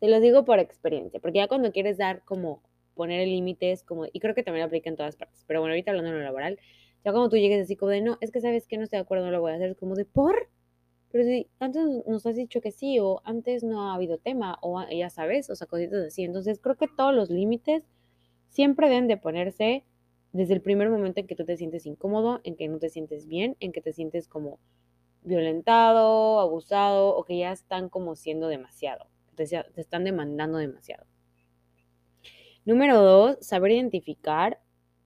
Te 0.00 0.08
lo 0.08 0.20
digo 0.20 0.44
por 0.44 0.58
experiencia, 0.58 1.20
porque 1.20 1.38
ya 1.38 1.48
cuando 1.48 1.72
quieres 1.72 1.98
dar 1.98 2.24
como 2.24 2.62
poner 2.94 3.26
límites, 3.26 3.82
como, 3.82 4.06
y 4.10 4.20
creo 4.20 4.34
que 4.34 4.42
también 4.42 4.64
aplica 4.64 4.88
en 4.88 4.96
todas 4.96 5.16
partes, 5.16 5.44
pero 5.46 5.60
bueno, 5.60 5.72
ahorita 5.72 5.90
hablando 5.90 6.10
de 6.10 6.18
lo 6.18 6.24
laboral, 6.24 6.58
ya 7.04 7.10
cuando 7.10 7.28
tú 7.28 7.36
llegues 7.36 7.64
así 7.64 7.76
como 7.76 7.90
de, 7.90 8.00
no, 8.00 8.16
es 8.20 8.30
que 8.30 8.40
sabes 8.40 8.66
que 8.66 8.78
no 8.78 8.84
estoy 8.84 8.98
de 8.98 9.02
acuerdo, 9.02 9.26
no 9.26 9.32
lo 9.32 9.40
voy 9.40 9.52
a 9.52 9.56
hacer, 9.56 9.70
es 9.70 9.76
como 9.76 9.94
de, 9.94 10.04
¿por? 10.04 10.48
Pero 11.10 11.24
si 11.24 11.48
antes 11.58 11.84
nos 12.06 12.24
has 12.24 12.36
dicho 12.36 12.60
que 12.60 12.70
sí, 12.70 12.98
o 13.00 13.20
antes 13.24 13.62
no 13.64 13.90
ha 13.90 13.94
habido 13.94 14.18
tema, 14.18 14.58
o 14.62 14.82
ya 14.88 15.10
sabes, 15.10 15.50
o 15.50 15.54
sea, 15.54 15.66
cositas 15.66 16.06
así. 16.06 16.24
Entonces 16.24 16.58
creo 16.58 16.76
que 16.76 16.88
todos 16.88 17.14
los 17.14 17.28
límites 17.28 17.82
siempre 18.48 18.88
deben 18.88 19.08
de 19.08 19.18
ponerse 19.18 19.84
desde 20.32 20.54
el 20.54 20.62
primer 20.62 20.90
momento 20.90 21.20
en 21.20 21.26
que 21.26 21.36
tú 21.36 21.44
te 21.44 21.56
sientes 21.56 21.86
incómodo, 21.86 22.40
en 22.44 22.56
que 22.56 22.68
no 22.68 22.78
te 22.78 22.88
sientes 22.88 23.26
bien, 23.26 23.56
en 23.60 23.72
que 23.72 23.82
te 23.82 23.92
sientes 23.92 24.28
como 24.28 24.58
violentado, 25.22 26.40
abusado 26.40 27.14
o 27.14 27.24
que 27.24 27.38
ya 27.38 27.52
están 27.52 27.88
como 27.88 28.16
siendo 28.16 28.48
demasiado, 28.48 29.06
te, 29.34 29.44
están 29.76 30.04
demandando 30.04 30.58
demasiado. 30.58 31.06
Número 32.64 33.00
dos, 33.02 33.38
saber 33.40 33.72
identificar 33.72 34.60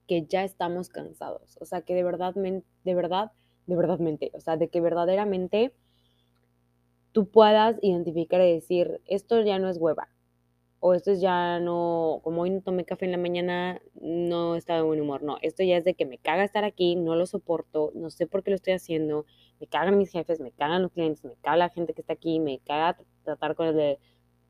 que 0.07 0.25
ya 0.25 0.43
estamos 0.43 0.89
cansados, 0.89 1.57
o 1.59 1.65
sea, 1.65 1.81
que 1.81 1.93
de 1.93 2.03
verdad, 2.03 2.33
de 2.33 2.95
verdad, 2.95 3.31
de 3.65 3.75
verdad, 3.75 3.99
o 4.33 4.39
sea, 4.39 4.55
de 4.55 4.69
que 4.69 4.79
verdaderamente 4.79 5.73
tú 7.11 7.29
puedas 7.29 7.77
identificar 7.81 8.39
y 8.41 8.53
decir, 8.53 9.01
esto 9.05 9.41
ya 9.41 9.59
no 9.59 9.69
es 9.69 9.77
hueva, 9.77 10.07
o 10.79 10.93
esto 10.93 11.11
es 11.11 11.21
ya 11.21 11.59
no, 11.59 12.21
como 12.23 12.41
hoy 12.43 12.51
no 12.51 12.61
tomé 12.61 12.85
café 12.85 13.05
en 13.05 13.11
la 13.11 13.17
mañana, 13.17 13.81
no 13.99 14.55
estaba 14.55 14.79
de 14.79 14.85
buen 14.85 15.01
humor. 15.01 15.23
No, 15.23 15.37
esto 15.41 15.63
ya 15.63 15.77
es 15.77 15.83
de 15.83 15.95
que 15.95 16.05
me 16.05 16.17
caga 16.17 16.43
estar 16.43 16.63
aquí, 16.63 16.95
no 16.95 17.15
lo 17.15 17.25
soporto, 17.25 17.91
no 17.95 18.09
sé 18.09 18.27
por 18.27 18.43
qué 18.43 18.51
lo 18.51 18.55
estoy 18.55 18.73
haciendo, 18.73 19.25
me 19.59 19.67
cagan 19.67 19.97
mis 19.97 20.11
jefes, 20.11 20.39
me 20.39 20.51
cagan 20.51 20.83
los 20.83 20.91
clientes, 20.91 21.23
me 21.23 21.35
caga 21.41 21.57
la 21.57 21.69
gente 21.69 21.93
que 21.93 22.01
está 22.01 22.13
aquí, 22.13 22.39
me 22.39 22.59
caga 22.59 22.97
tratar 23.23 23.55
con 23.55 23.67
el 23.67 23.75
de 23.75 23.99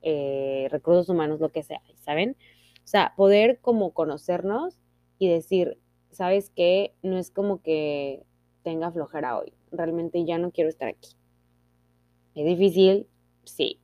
eh, 0.02 0.68
recursos 0.70 1.08
humanos, 1.10 1.40
lo 1.40 1.50
que 1.50 1.64
sea, 1.64 1.82
¿saben? 1.96 2.36
O 2.84 2.88
sea, 2.88 3.14
poder 3.16 3.60
como 3.62 3.94
conocernos 3.94 4.80
y 5.20 5.30
decir, 5.30 5.80
¿sabes 6.12 6.50
qué? 6.50 6.94
No 7.02 7.18
es 7.18 7.32
como 7.32 7.62
que 7.62 8.24
tenga 8.64 8.92
flojera 8.92 9.38
hoy, 9.38 9.54
realmente 9.72 10.26
ya 10.26 10.38
no 10.38 10.52
quiero 10.52 10.70
estar 10.70 10.90
aquí. 10.90 11.12
Es 12.36 12.46
difícil, 12.46 13.08
sí, 13.46 13.80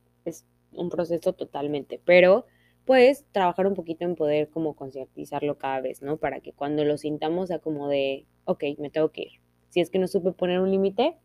un 0.76 0.88
proceso 0.88 1.32
totalmente, 1.32 2.00
pero 2.04 2.46
pues 2.84 3.24
trabajar 3.32 3.66
un 3.66 3.74
poquito 3.74 4.04
en 4.04 4.14
poder 4.14 4.50
como 4.50 4.74
concientizarlo 4.74 5.56
cada 5.56 5.80
vez, 5.80 6.02
¿no? 6.02 6.18
Para 6.18 6.40
que 6.40 6.52
cuando 6.52 6.84
lo 6.84 6.98
sintamos 6.98 7.48
sea 7.48 7.58
como 7.58 7.88
de, 7.88 8.26
ok, 8.44 8.64
me 8.78 8.90
tengo 8.90 9.10
que 9.10 9.22
ir. 9.22 9.40
Si 9.70 9.80
es 9.80 9.90
que 9.90 9.98
no 9.98 10.06
supe 10.06 10.32
poner 10.32 10.60
un 10.60 10.70
límite, 10.70 11.16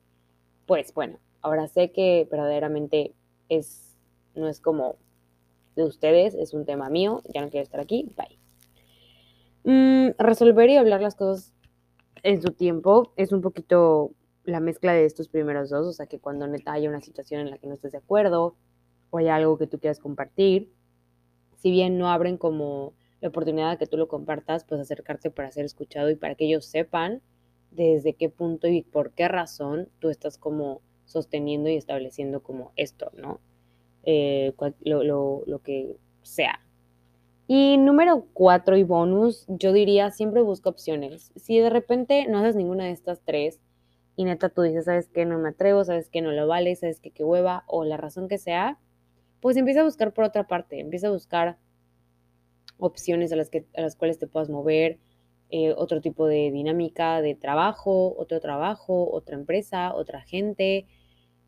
pues 0.65 0.93
bueno, 0.93 1.19
ahora 1.41 1.67
sé 1.67 1.91
que 1.91 2.27
verdaderamente 2.31 3.13
es, 3.49 3.97
no 4.35 4.47
es 4.47 4.61
como 4.61 4.95
de 5.75 5.83
ustedes, 5.83 6.33
es 6.35 6.53
un 6.53 6.65
tema 6.65 6.89
mío, 6.89 7.21
ya 7.33 7.41
no 7.41 7.49
quiero 7.49 7.63
estar 7.63 7.79
aquí, 7.79 8.09
bye. 8.15 8.39
Mm, 9.63 10.15
resolver 10.17 10.69
y 10.69 10.77
hablar 10.77 11.01
las 11.01 11.15
cosas 11.15 11.53
en 12.23 12.41
su 12.41 12.51
tiempo 12.51 13.13
es 13.17 13.31
un 13.31 13.41
poquito 13.41 14.11
la 14.43 14.59
mezcla 14.59 14.93
de 14.93 15.05
estos 15.05 15.27
primeros 15.27 15.69
dos, 15.69 15.85
o 15.87 15.93
sea 15.93 16.07
que 16.07 16.19
cuando 16.19 16.47
neta 16.47 16.73
haya 16.73 16.89
una 16.89 17.01
situación 17.01 17.41
en 17.41 17.51
la 17.51 17.57
que 17.57 17.67
no 17.67 17.73
estés 17.73 17.91
de 17.91 17.99
acuerdo, 17.99 18.55
o 19.09 19.17
hay 19.17 19.27
algo 19.27 19.57
que 19.57 19.67
tú 19.67 19.79
quieras 19.79 19.99
compartir, 19.99 20.71
si 21.57 21.71
bien 21.71 21.97
no 21.97 22.09
abren 22.09 22.37
como 22.37 22.93
la 23.21 23.29
oportunidad 23.29 23.71
de 23.71 23.77
que 23.77 23.87
tú 23.87 23.97
lo 23.97 24.07
compartas, 24.07 24.63
pues 24.63 24.79
acercarte 24.79 25.29
para 25.29 25.51
ser 25.51 25.65
escuchado 25.65 26.09
y 26.09 26.15
para 26.15 26.35
que 26.35 26.45
ellos 26.45 26.65
sepan 26.65 27.21
desde 27.71 28.13
qué 28.13 28.29
punto 28.29 28.67
y 28.67 28.81
por 28.81 29.11
qué 29.11 29.27
razón 29.27 29.89
tú 29.99 30.09
estás 30.09 30.37
como 30.37 30.81
sosteniendo 31.05 31.69
y 31.69 31.75
estableciendo 31.75 32.41
como 32.41 32.71
esto, 32.75 33.11
¿no? 33.15 33.39
Eh, 34.03 34.53
lo, 34.81 35.03
lo, 35.03 35.43
lo 35.45 35.59
que 35.59 35.97
sea. 36.21 36.61
Y 37.47 37.77
número 37.77 38.27
cuatro 38.33 38.77
y 38.77 38.83
bonus, 38.83 39.45
yo 39.47 39.73
diría 39.73 40.11
siempre 40.11 40.41
busca 40.41 40.69
opciones. 40.69 41.31
Si 41.35 41.59
de 41.59 41.69
repente 41.69 42.27
no 42.27 42.39
haces 42.39 42.55
ninguna 42.55 42.85
de 42.85 42.91
estas 42.91 43.21
tres, 43.25 43.59
y 44.15 44.25
neta 44.25 44.49
tú 44.49 44.61
dices, 44.61 44.85
¿sabes 44.85 45.09
qué? 45.09 45.25
No 45.25 45.39
me 45.39 45.49
atrevo, 45.49 45.83
¿sabes 45.83 46.09
qué? 46.09 46.21
No 46.21 46.31
lo 46.31 46.45
vale, 46.45 46.75
¿sabes 46.75 46.99
qué? 46.99 47.09
Qué 47.11 47.23
hueva 47.23 47.63
o 47.67 47.85
la 47.85 47.97
razón 47.97 48.27
que 48.27 48.37
sea, 48.37 48.77
pues 49.41 49.57
empieza 49.57 49.81
a 49.81 49.83
buscar 49.83 50.13
por 50.13 50.25
otra 50.25 50.47
parte, 50.47 50.79
empieza 50.79 51.07
a 51.07 51.11
buscar 51.11 51.57
opciones 52.77 53.31
a 53.31 53.35
las, 53.35 53.49
que, 53.49 53.65
a 53.75 53.81
las 53.81 53.95
cuales 53.95 54.17
te 54.19 54.27
puedas 54.27 54.49
mover, 54.49 54.99
eh, 55.51 55.73
otro 55.75 56.01
tipo 56.01 56.27
de 56.27 56.51
dinámica 56.51 57.21
de 57.21 57.35
trabajo, 57.35 58.15
otro 58.17 58.39
trabajo, 58.39 59.09
otra 59.11 59.35
empresa, 59.35 59.93
otra 59.95 60.21
gente. 60.21 60.85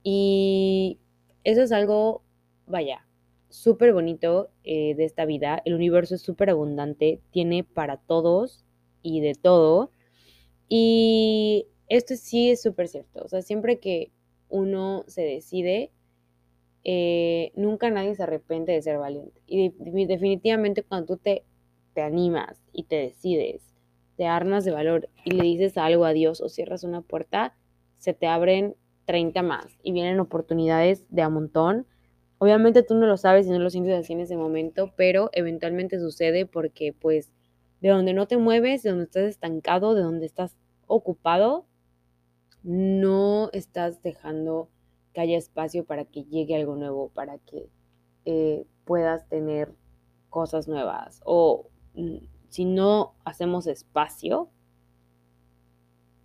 Y 0.03 0.99
eso 1.43 1.61
es 1.61 1.71
algo, 1.71 2.23
vaya, 2.65 3.07
súper 3.49 3.93
bonito 3.93 4.49
eh, 4.63 4.95
de 4.95 5.05
esta 5.05 5.25
vida. 5.25 5.61
El 5.65 5.75
universo 5.75 6.15
es 6.15 6.21
súper 6.21 6.49
abundante, 6.49 7.21
tiene 7.31 7.63
para 7.63 7.97
todos 7.97 8.65
y 9.03 9.21
de 9.21 9.35
todo. 9.35 9.91
Y 10.67 11.67
esto 11.87 12.15
sí 12.15 12.49
es 12.49 12.61
súper 12.61 12.87
cierto. 12.87 13.23
O 13.23 13.27
sea, 13.27 13.41
siempre 13.41 13.79
que 13.79 14.11
uno 14.49 15.03
se 15.07 15.21
decide, 15.21 15.91
eh, 16.83 17.51
nunca 17.55 17.89
nadie 17.89 18.15
se 18.15 18.23
arrepiente 18.23 18.71
de 18.71 18.81
ser 18.81 18.97
valiente. 18.97 19.41
Y 19.47 19.69
definitivamente 20.05 20.83
cuando 20.83 21.15
tú 21.15 21.17
te, 21.17 21.43
te 21.93 22.01
animas 22.01 22.61
y 22.73 22.83
te 22.83 22.95
decides 22.95 23.71
te 24.21 24.27
armas 24.27 24.65
de 24.65 24.71
valor 24.71 25.09
y 25.25 25.31
le 25.31 25.43
dices 25.43 25.79
algo 25.79 26.05
a 26.05 26.13
Dios 26.13 26.41
o 26.41 26.49
cierras 26.49 26.83
una 26.83 27.01
puerta, 27.01 27.55
se 27.97 28.13
te 28.13 28.27
abren 28.27 28.75
30 29.05 29.41
más 29.41 29.65
y 29.81 29.93
vienen 29.93 30.19
oportunidades 30.19 31.05
de 31.09 31.23
a 31.23 31.29
montón. 31.29 31.87
Obviamente 32.37 32.83
tú 32.83 32.93
no 32.93 33.07
lo 33.07 33.17
sabes 33.17 33.47
y 33.47 33.49
no 33.49 33.57
lo 33.57 33.71
sientes 33.71 33.99
así 33.99 34.13
en 34.13 34.19
ese 34.19 34.37
momento, 34.37 34.93
pero 34.95 35.31
eventualmente 35.33 35.99
sucede 35.99 36.45
porque 36.45 36.93
pues 36.93 37.31
de 37.79 37.89
donde 37.89 38.13
no 38.13 38.27
te 38.27 38.37
mueves, 38.37 38.83
de 38.83 38.91
donde 38.91 39.05
estás 39.05 39.23
estancado, 39.23 39.95
de 39.95 40.03
donde 40.03 40.27
estás 40.27 40.55
ocupado, 40.85 41.65
no 42.61 43.49
estás 43.53 44.03
dejando 44.03 44.69
que 45.13 45.21
haya 45.21 45.37
espacio 45.37 45.85
para 45.85 46.05
que 46.05 46.23
llegue 46.23 46.55
algo 46.55 46.75
nuevo, 46.75 47.09
para 47.09 47.37
que 47.39 47.69
eh, 48.25 48.65
puedas 48.85 49.27
tener 49.27 49.73
cosas 50.29 50.67
nuevas 50.67 51.21
o 51.25 51.67
mm, 51.95 52.17
si 52.49 52.65
no 52.65 53.13
hacemos 53.23 53.65
espacio, 53.65 54.49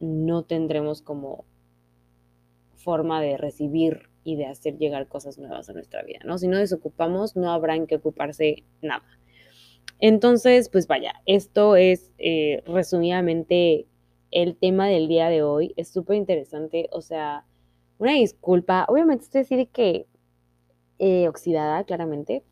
no 0.00 0.42
tendremos 0.42 1.00
como 1.00 1.44
forma 2.74 3.20
de 3.20 3.36
recibir 3.36 4.10
y 4.24 4.34
de 4.34 4.46
hacer 4.46 4.76
llegar 4.76 5.06
cosas 5.06 5.38
nuevas 5.38 5.68
a 5.70 5.72
nuestra 5.72 6.02
vida, 6.02 6.18
¿no? 6.24 6.36
Si 6.36 6.48
no 6.48 6.58
desocupamos, 6.58 7.36
no 7.36 7.52
habrá 7.52 7.76
en 7.76 7.86
qué 7.86 7.96
ocuparse 7.96 8.64
nada. 8.82 9.04
Entonces, 10.00 10.68
pues 10.68 10.88
vaya, 10.88 11.14
esto 11.26 11.76
es 11.76 12.12
eh, 12.18 12.62
resumidamente 12.66 13.86
el 14.32 14.56
tema 14.56 14.88
del 14.88 15.06
día 15.06 15.28
de 15.28 15.42
hoy. 15.44 15.74
Es 15.76 15.88
súper 15.92 16.16
interesante, 16.16 16.88
o 16.90 17.00
sea, 17.00 17.46
una 17.98 18.12
disculpa. 18.12 18.86
Obviamente 18.88 19.24
estoy 19.24 19.42
así 19.42 19.66
que 19.66 20.06
eh, 20.98 21.28
oxidada, 21.28 21.84
claramente, 21.84 22.44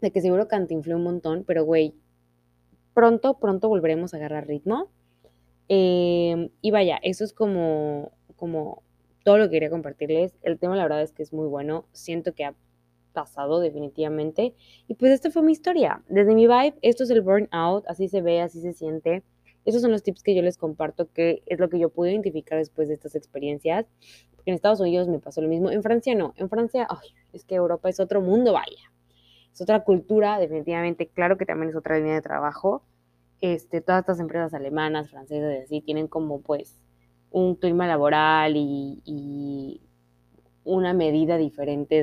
de 0.00 0.10
que 0.10 0.20
seguro 0.20 0.48
cantinflé 0.48 0.94
un 0.94 1.02
montón, 1.02 1.44
pero 1.46 1.64
güey, 1.64 1.94
pronto, 2.94 3.38
pronto 3.38 3.68
volveremos 3.68 4.14
a 4.14 4.18
agarrar 4.18 4.46
ritmo. 4.46 4.90
Em, 5.68 6.50
y 6.60 6.70
vaya, 6.70 6.98
eso 7.02 7.24
es 7.24 7.32
como, 7.32 8.12
como 8.36 8.82
todo 9.24 9.38
lo 9.38 9.44
que 9.44 9.52
quería 9.52 9.70
compartirles. 9.70 10.34
El 10.42 10.58
tema, 10.58 10.76
la 10.76 10.84
verdad, 10.84 11.02
es 11.02 11.12
que 11.12 11.22
es 11.22 11.32
muy 11.32 11.48
bueno. 11.48 11.86
Siento 11.92 12.34
que 12.34 12.44
ha 12.44 12.54
pasado 13.12 13.60
definitivamente. 13.60 14.54
Y 14.88 14.94
pues 14.94 15.12
esta 15.12 15.30
fue 15.30 15.42
mi 15.42 15.52
historia. 15.52 16.02
Desde 16.08 16.34
mi 16.34 16.46
vibe, 16.46 16.74
esto 16.82 17.04
es 17.04 17.10
el 17.10 17.22
burnout, 17.22 17.84
así 17.88 18.08
se 18.08 18.20
ve, 18.20 18.40
así 18.42 18.60
se 18.60 18.74
siente. 18.74 19.22
Esos 19.64 19.82
son 19.82 19.92
los 19.92 20.02
tips 20.02 20.22
que 20.22 20.34
yo 20.34 20.42
les 20.42 20.58
comparto, 20.58 21.10
que 21.12 21.42
es 21.46 21.58
lo 21.58 21.68
que 21.68 21.78
yo 21.78 21.88
pude 21.88 22.10
identificar 22.10 22.58
después 22.58 22.88
de 22.88 22.94
estas 22.94 23.14
experiencias. 23.14 23.86
Porque 24.36 24.50
en 24.50 24.54
Estados 24.54 24.80
Unidos 24.80 25.08
me 25.08 25.18
pasó 25.18 25.40
lo 25.40 25.48
mismo. 25.48 25.70
En 25.70 25.82
Francia 25.82 26.14
no. 26.14 26.34
En 26.36 26.48
Francia, 26.48 26.86
ay, 26.90 27.08
es 27.32 27.44
que 27.44 27.54
Europa 27.54 27.88
es 27.88 28.00
otro 28.00 28.20
mundo, 28.20 28.52
vaya 28.52 28.92
es 29.54 29.60
otra 29.60 29.84
cultura, 29.84 30.38
definitivamente, 30.38 31.06
claro 31.06 31.38
que 31.38 31.46
también 31.46 31.70
es 31.70 31.76
otra 31.76 31.96
línea 31.96 32.14
de 32.14 32.22
trabajo. 32.22 32.82
Este, 33.40 33.80
todas 33.80 34.00
estas 34.00 34.18
empresas 34.18 34.52
alemanas, 34.52 35.10
francesas 35.10 35.54
y 35.54 35.62
así 35.62 35.80
tienen 35.80 36.08
como 36.08 36.40
pues 36.40 36.80
un 37.30 37.54
clima 37.54 37.86
laboral 37.86 38.54
y, 38.56 39.80
una 40.64 40.94
medida 40.94 41.36
diferente 41.36 42.00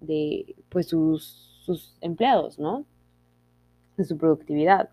de, 0.00 0.56
pues 0.68 0.88
sus, 0.88 1.62
sus, 1.64 1.96
empleados, 2.00 2.58
¿no? 2.58 2.84
De 3.96 4.04
su 4.04 4.18
productividad. 4.18 4.90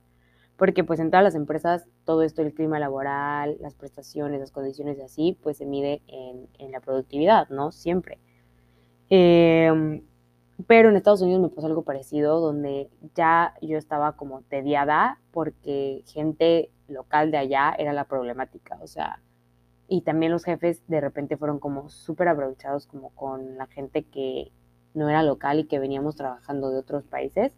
Porque 0.58 0.84
pues 0.84 0.99
en 0.99 1.12
todas 1.12 1.24
las 1.24 1.36
empresas 1.36 1.86
todo 2.06 2.24
esto, 2.24 2.41
el 2.41 2.53
clima 2.53 2.80
laboral, 2.80 3.58
las 3.60 3.76
prestaciones, 3.76 4.39
las 4.39 4.51
condiciones 4.51 4.97
y 4.97 5.01
así, 5.01 5.38
pues 5.43 5.58
se 5.58 5.66
mide 5.66 6.01
en, 6.08 6.47
en 6.60 6.72
la 6.72 6.80
productividad, 6.80 7.49
¿no? 7.49 7.72
Siempre. 7.72 8.20
Eh, 9.10 10.01
pero 10.68 10.89
en 10.89 10.95
Estados 10.95 11.22
Unidos 11.22 11.41
me 11.41 11.49
pasó 11.49 11.68
algo 11.68 11.84
parecido, 11.84 12.39
donde 12.39 12.89
ya 13.14 13.56
yo 13.62 13.78
estaba 13.78 14.16
como 14.16 14.41
tediada 14.43 15.20
porque 15.32 16.03
gente 16.08 16.72
local 16.88 17.32
de 17.32 17.38
allá 17.38 17.76
era 17.78 17.93
la 17.93 18.06
problemática, 18.06 18.78
o 18.82 18.88
sea, 18.88 19.22
y 19.88 20.01
también 20.01 20.32
los 20.32 20.45
jefes 20.45 20.82
de 20.88 21.01
repente 21.01 21.38
fueron 21.38 21.60
como 21.60 21.89
súper 21.89 22.30
aprovechados 22.30 22.88
como 22.88 23.10
con 23.10 23.58
la 23.58 23.68
gente 23.68 24.03
que 24.03 24.51
no 24.93 25.10
era 25.10 25.24
local 25.24 25.60
y 25.60 25.66
que 25.66 25.80
veníamos 25.80 26.16
trabajando 26.16 26.70
de 26.70 26.80
otros 26.80 27.03
países, 27.03 27.51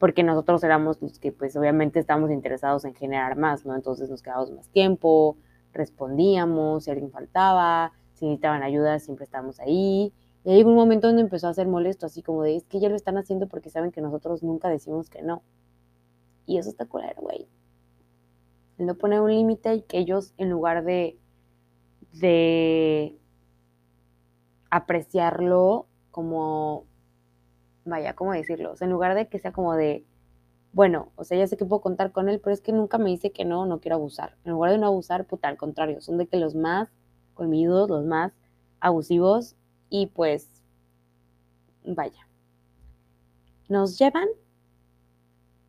porque 0.00 0.24
nosotros 0.24 0.64
éramos 0.64 1.00
los 1.00 1.20
que 1.20 1.30
pues 1.30 1.54
obviamente 1.54 2.00
estábamos 2.00 2.32
interesados 2.32 2.84
en 2.84 2.94
generar 2.94 3.36
más, 3.36 3.64
¿no? 3.64 3.76
Entonces 3.76 4.10
nos 4.10 4.22
quedábamos 4.22 4.50
más 4.50 4.68
tiempo, 4.70 5.36
respondíamos, 5.72 6.82
si 6.84 6.90
alguien 6.90 7.12
faltaba, 7.12 7.92
si 8.14 8.24
necesitaban 8.24 8.64
ayuda, 8.64 8.98
siempre 8.98 9.24
estábamos 9.24 9.60
ahí 9.60 10.12
y 10.44 10.52
hay 10.52 10.62
un 10.62 10.74
momento 10.74 11.06
donde 11.06 11.22
empezó 11.22 11.48
a 11.48 11.54
ser 11.54 11.68
molesto, 11.68 12.06
así 12.06 12.22
como 12.22 12.42
de, 12.42 12.56
es 12.56 12.64
que 12.64 12.80
ya 12.80 12.88
lo 12.88 12.96
están 12.96 13.18
haciendo 13.18 13.46
porque 13.46 13.68
saben 13.70 13.92
que 13.92 14.00
nosotros 14.00 14.42
nunca 14.42 14.68
decimos 14.68 15.10
que 15.10 15.22
no. 15.22 15.42
Y 16.46 16.58
eso 16.58 16.70
está 16.70 16.86
culero, 16.86 17.20
güey. 17.20 17.46
El 18.78 18.86
no 18.86 18.94
poner 18.94 19.20
un 19.20 19.34
límite 19.34 19.74
y 19.74 19.82
que 19.82 19.98
ellos, 19.98 20.32
en 20.38 20.48
lugar 20.48 20.84
de, 20.84 21.18
de 22.12 23.18
apreciarlo 24.70 25.86
como, 26.10 26.86
vaya, 27.90 28.14
¿cómo 28.14 28.32
decirlo? 28.32 28.72
O 28.72 28.76
sea, 28.76 28.86
en 28.86 28.92
lugar 28.92 29.14
de 29.14 29.28
que 29.28 29.38
sea 29.38 29.52
como 29.52 29.74
de, 29.74 30.06
bueno, 30.72 31.12
o 31.16 31.24
sea, 31.24 31.38
ya 31.38 31.46
sé 31.46 31.56
que 31.56 31.64
puedo 31.66 31.82
contar 31.82 32.12
con 32.12 32.28
él, 32.28 32.40
pero 32.42 32.54
es 32.54 32.60
que 32.60 32.72
nunca 32.72 32.98
me 32.98 33.10
dice 33.10 33.32
que 33.32 33.44
no, 33.44 33.66
no 33.66 33.80
quiero 33.80 33.96
abusar. 33.96 34.36
En 34.44 34.52
lugar 34.52 34.72
de 34.72 34.78
no 34.78 34.86
abusar, 34.86 35.26
puta, 35.26 35.48
al 35.48 35.56
contrario, 35.56 36.00
son 36.00 36.18
de 36.18 36.26
que 36.26 36.38
los 36.38 36.54
más 36.54 36.88
colmidos, 37.34 37.90
los 37.90 38.04
más 38.04 38.32
abusivos, 38.80 39.56
y 39.90 40.06
pues, 40.06 40.48
vaya, 41.84 42.26
nos 43.68 43.98
llevan 43.98 44.28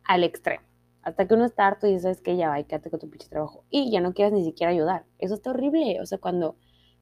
al 0.04 0.24
extremo. 0.24 0.64
Hasta 1.02 1.26
que 1.26 1.34
uno 1.34 1.44
está 1.44 1.66
harto 1.66 1.88
y 1.88 1.98
sabes 1.98 2.20
que 2.20 2.36
ya 2.36 2.48
va 2.48 2.60
y 2.60 2.64
quédate 2.64 2.90
con 2.90 3.00
tu 3.00 3.10
pinche 3.10 3.28
trabajo. 3.28 3.64
Y 3.70 3.90
ya 3.90 4.00
no 4.00 4.14
quieres 4.14 4.32
ni 4.32 4.44
siquiera 4.44 4.70
ayudar. 4.72 5.04
Eso 5.18 5.34
está 5.34 5.50
horrible. 5.50 6.00
O 6.00 6.06
sea, 6.06 6.18
cuando 6.18 6.56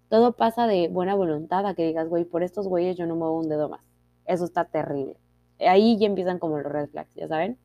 todo 0.08 0.36
pasa 0.36 0.66
de 0.66 0.88
buena 0.88 1.14
voluntad 1.14 1.66
a 1.66 1.74
que 1.74 1.86
digas, 1.86 2.08
güey, 2.08 2.24
por 2.24 2.42
estos 2.42 2.66
güeyes 2.66 2.96
yo 2.96 3.06
no 3.06 3.16
muevo 3.16 3.38
un 3.38 3.48
dedo 3.48 3.68
más. 3.68 3.82
Eso 4.30 4.44
está 4.44 4.64
terrible. 4.64 5.16
Ahí 5.58 5.98
ya 5.98 6.06
empiezan 6.06 6.38
como 6.38 6.58
los 6.58 6.70
red 6.70 6.88
flags, 6.88 7.12
ya 7.16 7.26
saben. 7.26 7.58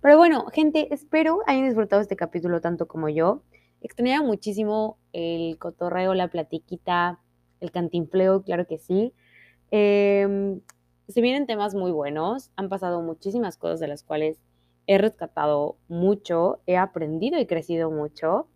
Pero 0.00 0.16
bueno, 0.16 0.46
gente, 0.46 0.92
espero 0.94 1.40
hayan 1.46 1.66
disfrutado 1.66 2.00
este 2.00 2.16
capítulo 2.16 2.60
tanto 2.60 2.86
como 2.86 3.08
yo. 3.08 3.42
Extrañaba 3.80 4.24
muchísimo 4.24 4.98
el 5.12 5.58
cotorreo, 5.58 6.14
la 6.14 6.28
platiquita, 6.28 7.20
el 7.60 7.72
cantinfleo, 7.72 8.42
claro 8.42 8.66
que 8.66 8.78
sí. 8.78 9.12
Eh, 9.72 10.60
se 11.08 11.20
vienen 11.20 11.46
temas 11.46 11.74
muy 11.74 11.90
buenos, 11.90 12.52
han 12.54 12.68
pasado 12.68 13.02
muchísimas 13.02 13.56
cosas 13.56 13.80
de 13.80 13.88
las 13.88 14.04
cuales 14.04 14.38
he 14.86 14.98
rescatado 14.98 15.76
mucho, 15.88 16.60
he 16.66 16.76
aprendido 16.76 17.38
y 17.38 17.46
crecido 17.46 17.90
mucho 17.90 18.48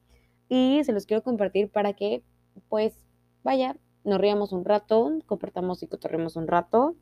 y 0.49 0.83
se 0.85 0.93
los 0.93 1.07
quiero 1.07 1.25
compartir 1.25 1.69
para 1.69 1.95
que 1.95 2.23
pues 2.69 2.95
vaya, 3.43 3.77
nos 4.07 4.21
riamos 4.21 4.53
un 4.53 4.65
rato, 4.65 5.13
compartamos 5.27 5.83
y 5.83 5.89
cotorremos 5.89 6.37
un 6.37 6.47
rato, 6.47 6.95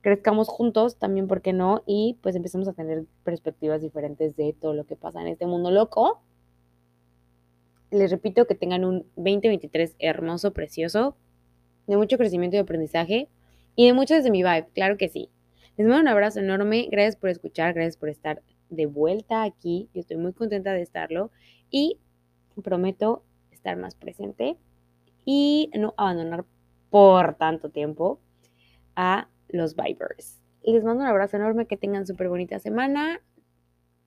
crezcamos 0.00 0.48
juntos 0.48 0.96
también, 0.96 1.28
¿por 1.28 1.42
qué 1.42 1.52
no? 1.52 1.82
Y 1.86 2.18
pues 2.22 2.34
empecemos 2.34 2.68
a 2.68 2.72
tener 2.72 3.04
perspectivas 3.24 3.80
diferentes 3.80 4.36
de 4.36 4.52
todo 4.52 4.74
lo 4.74 4.84
que 4.84 4.96
pasa 4.96 5.20
en 5.20 5.28
este 5.28 5.46
mundo 5.46 5.70
loco. 5.70 6.20
Les 7.90 8.10
repito 8.10 8.46
que 8.46 8.54
tengan 8.54 8.84
un 8.84 9.06
2023 9.16 9.96
hermoso, 9.98 10.52
precioso 10.52 11.16
de 11.86 11.96
mucho 11.96 12.18
crecimiento 12.18 12.56
y 12.56 12.60
aprendizaje 12.60 13.28
y 13.76 13.86
de 13.86 13.92
mucho 13.92 14.14
desde 14.14 14.30
mi 14.30 14.42
vibe, 14.42 14.68
claro 14.74 14.96
que 14.96 15.08
sí. 15.08 15.30
Les 15.76 15.86
mando 15.86 16.02
un 16.02 16.08
abrazo 16.08 16.40
enorme, 16.40 16.88
gracias 16.90 17.16
por 17.16 17.30
escuchar, 17.30 17.74
gracias 17.74 17.96
por 17.96 18.08
estar 18.08 18.42
de 18.68 18.86
vuelta 18.86 19.44
aquí, 19.44 19.88
yo 19.94 20.00
estoy 20.00 20.16
muy 20.16 20.32
contenta 20.32 20.72
de 20.72 20.82
estarlo 20.82 21.30
y 21.70 21.98
prometo 22.62 23.24
estar 23.50 23.76
más 23.76 23.94
presente 23.94 24.56
y 25.24 25.70
no 25.78 25.94
abandonar 25.96 26.44
por 26.90 27.34
tanto 27.34 27.70
tiempo 27.70 28.20
a 28.96 29.28
los 29.48 29.76
Vibers. 29.76 30.40
Les 30.62 30.84
mando 30.84 31.02
un 31.02 31.08
abrazo 31.08 31.36
enorme, 31.36 31.66
que 31.66 31.76
tengan 31.76 32.06
súper 32.06 32.28
bonita 32.28 32.58
semana. 32.58 33.20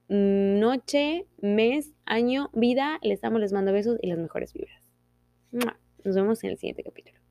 noche, 0.08 1.26
mes, 1.40 1.94
año, 2.04 2.50
vida. 2.52 2.98
Les 3.02 3.24
amo, 3.24 3.38
les 3.38 3.52
mando 3.52 3.72
besos 3.72 3.98
y 4.02 4.08
las 4.08 4.18
mejores 4.18 4.52
vibras. 4.52 4.82
Nos 6.04 6.14
vemos 6.14 6.44
en 6.44 6.50
el 6.50 6.58
siguiente 6.58 6.84
capítulo. 6.84 7.23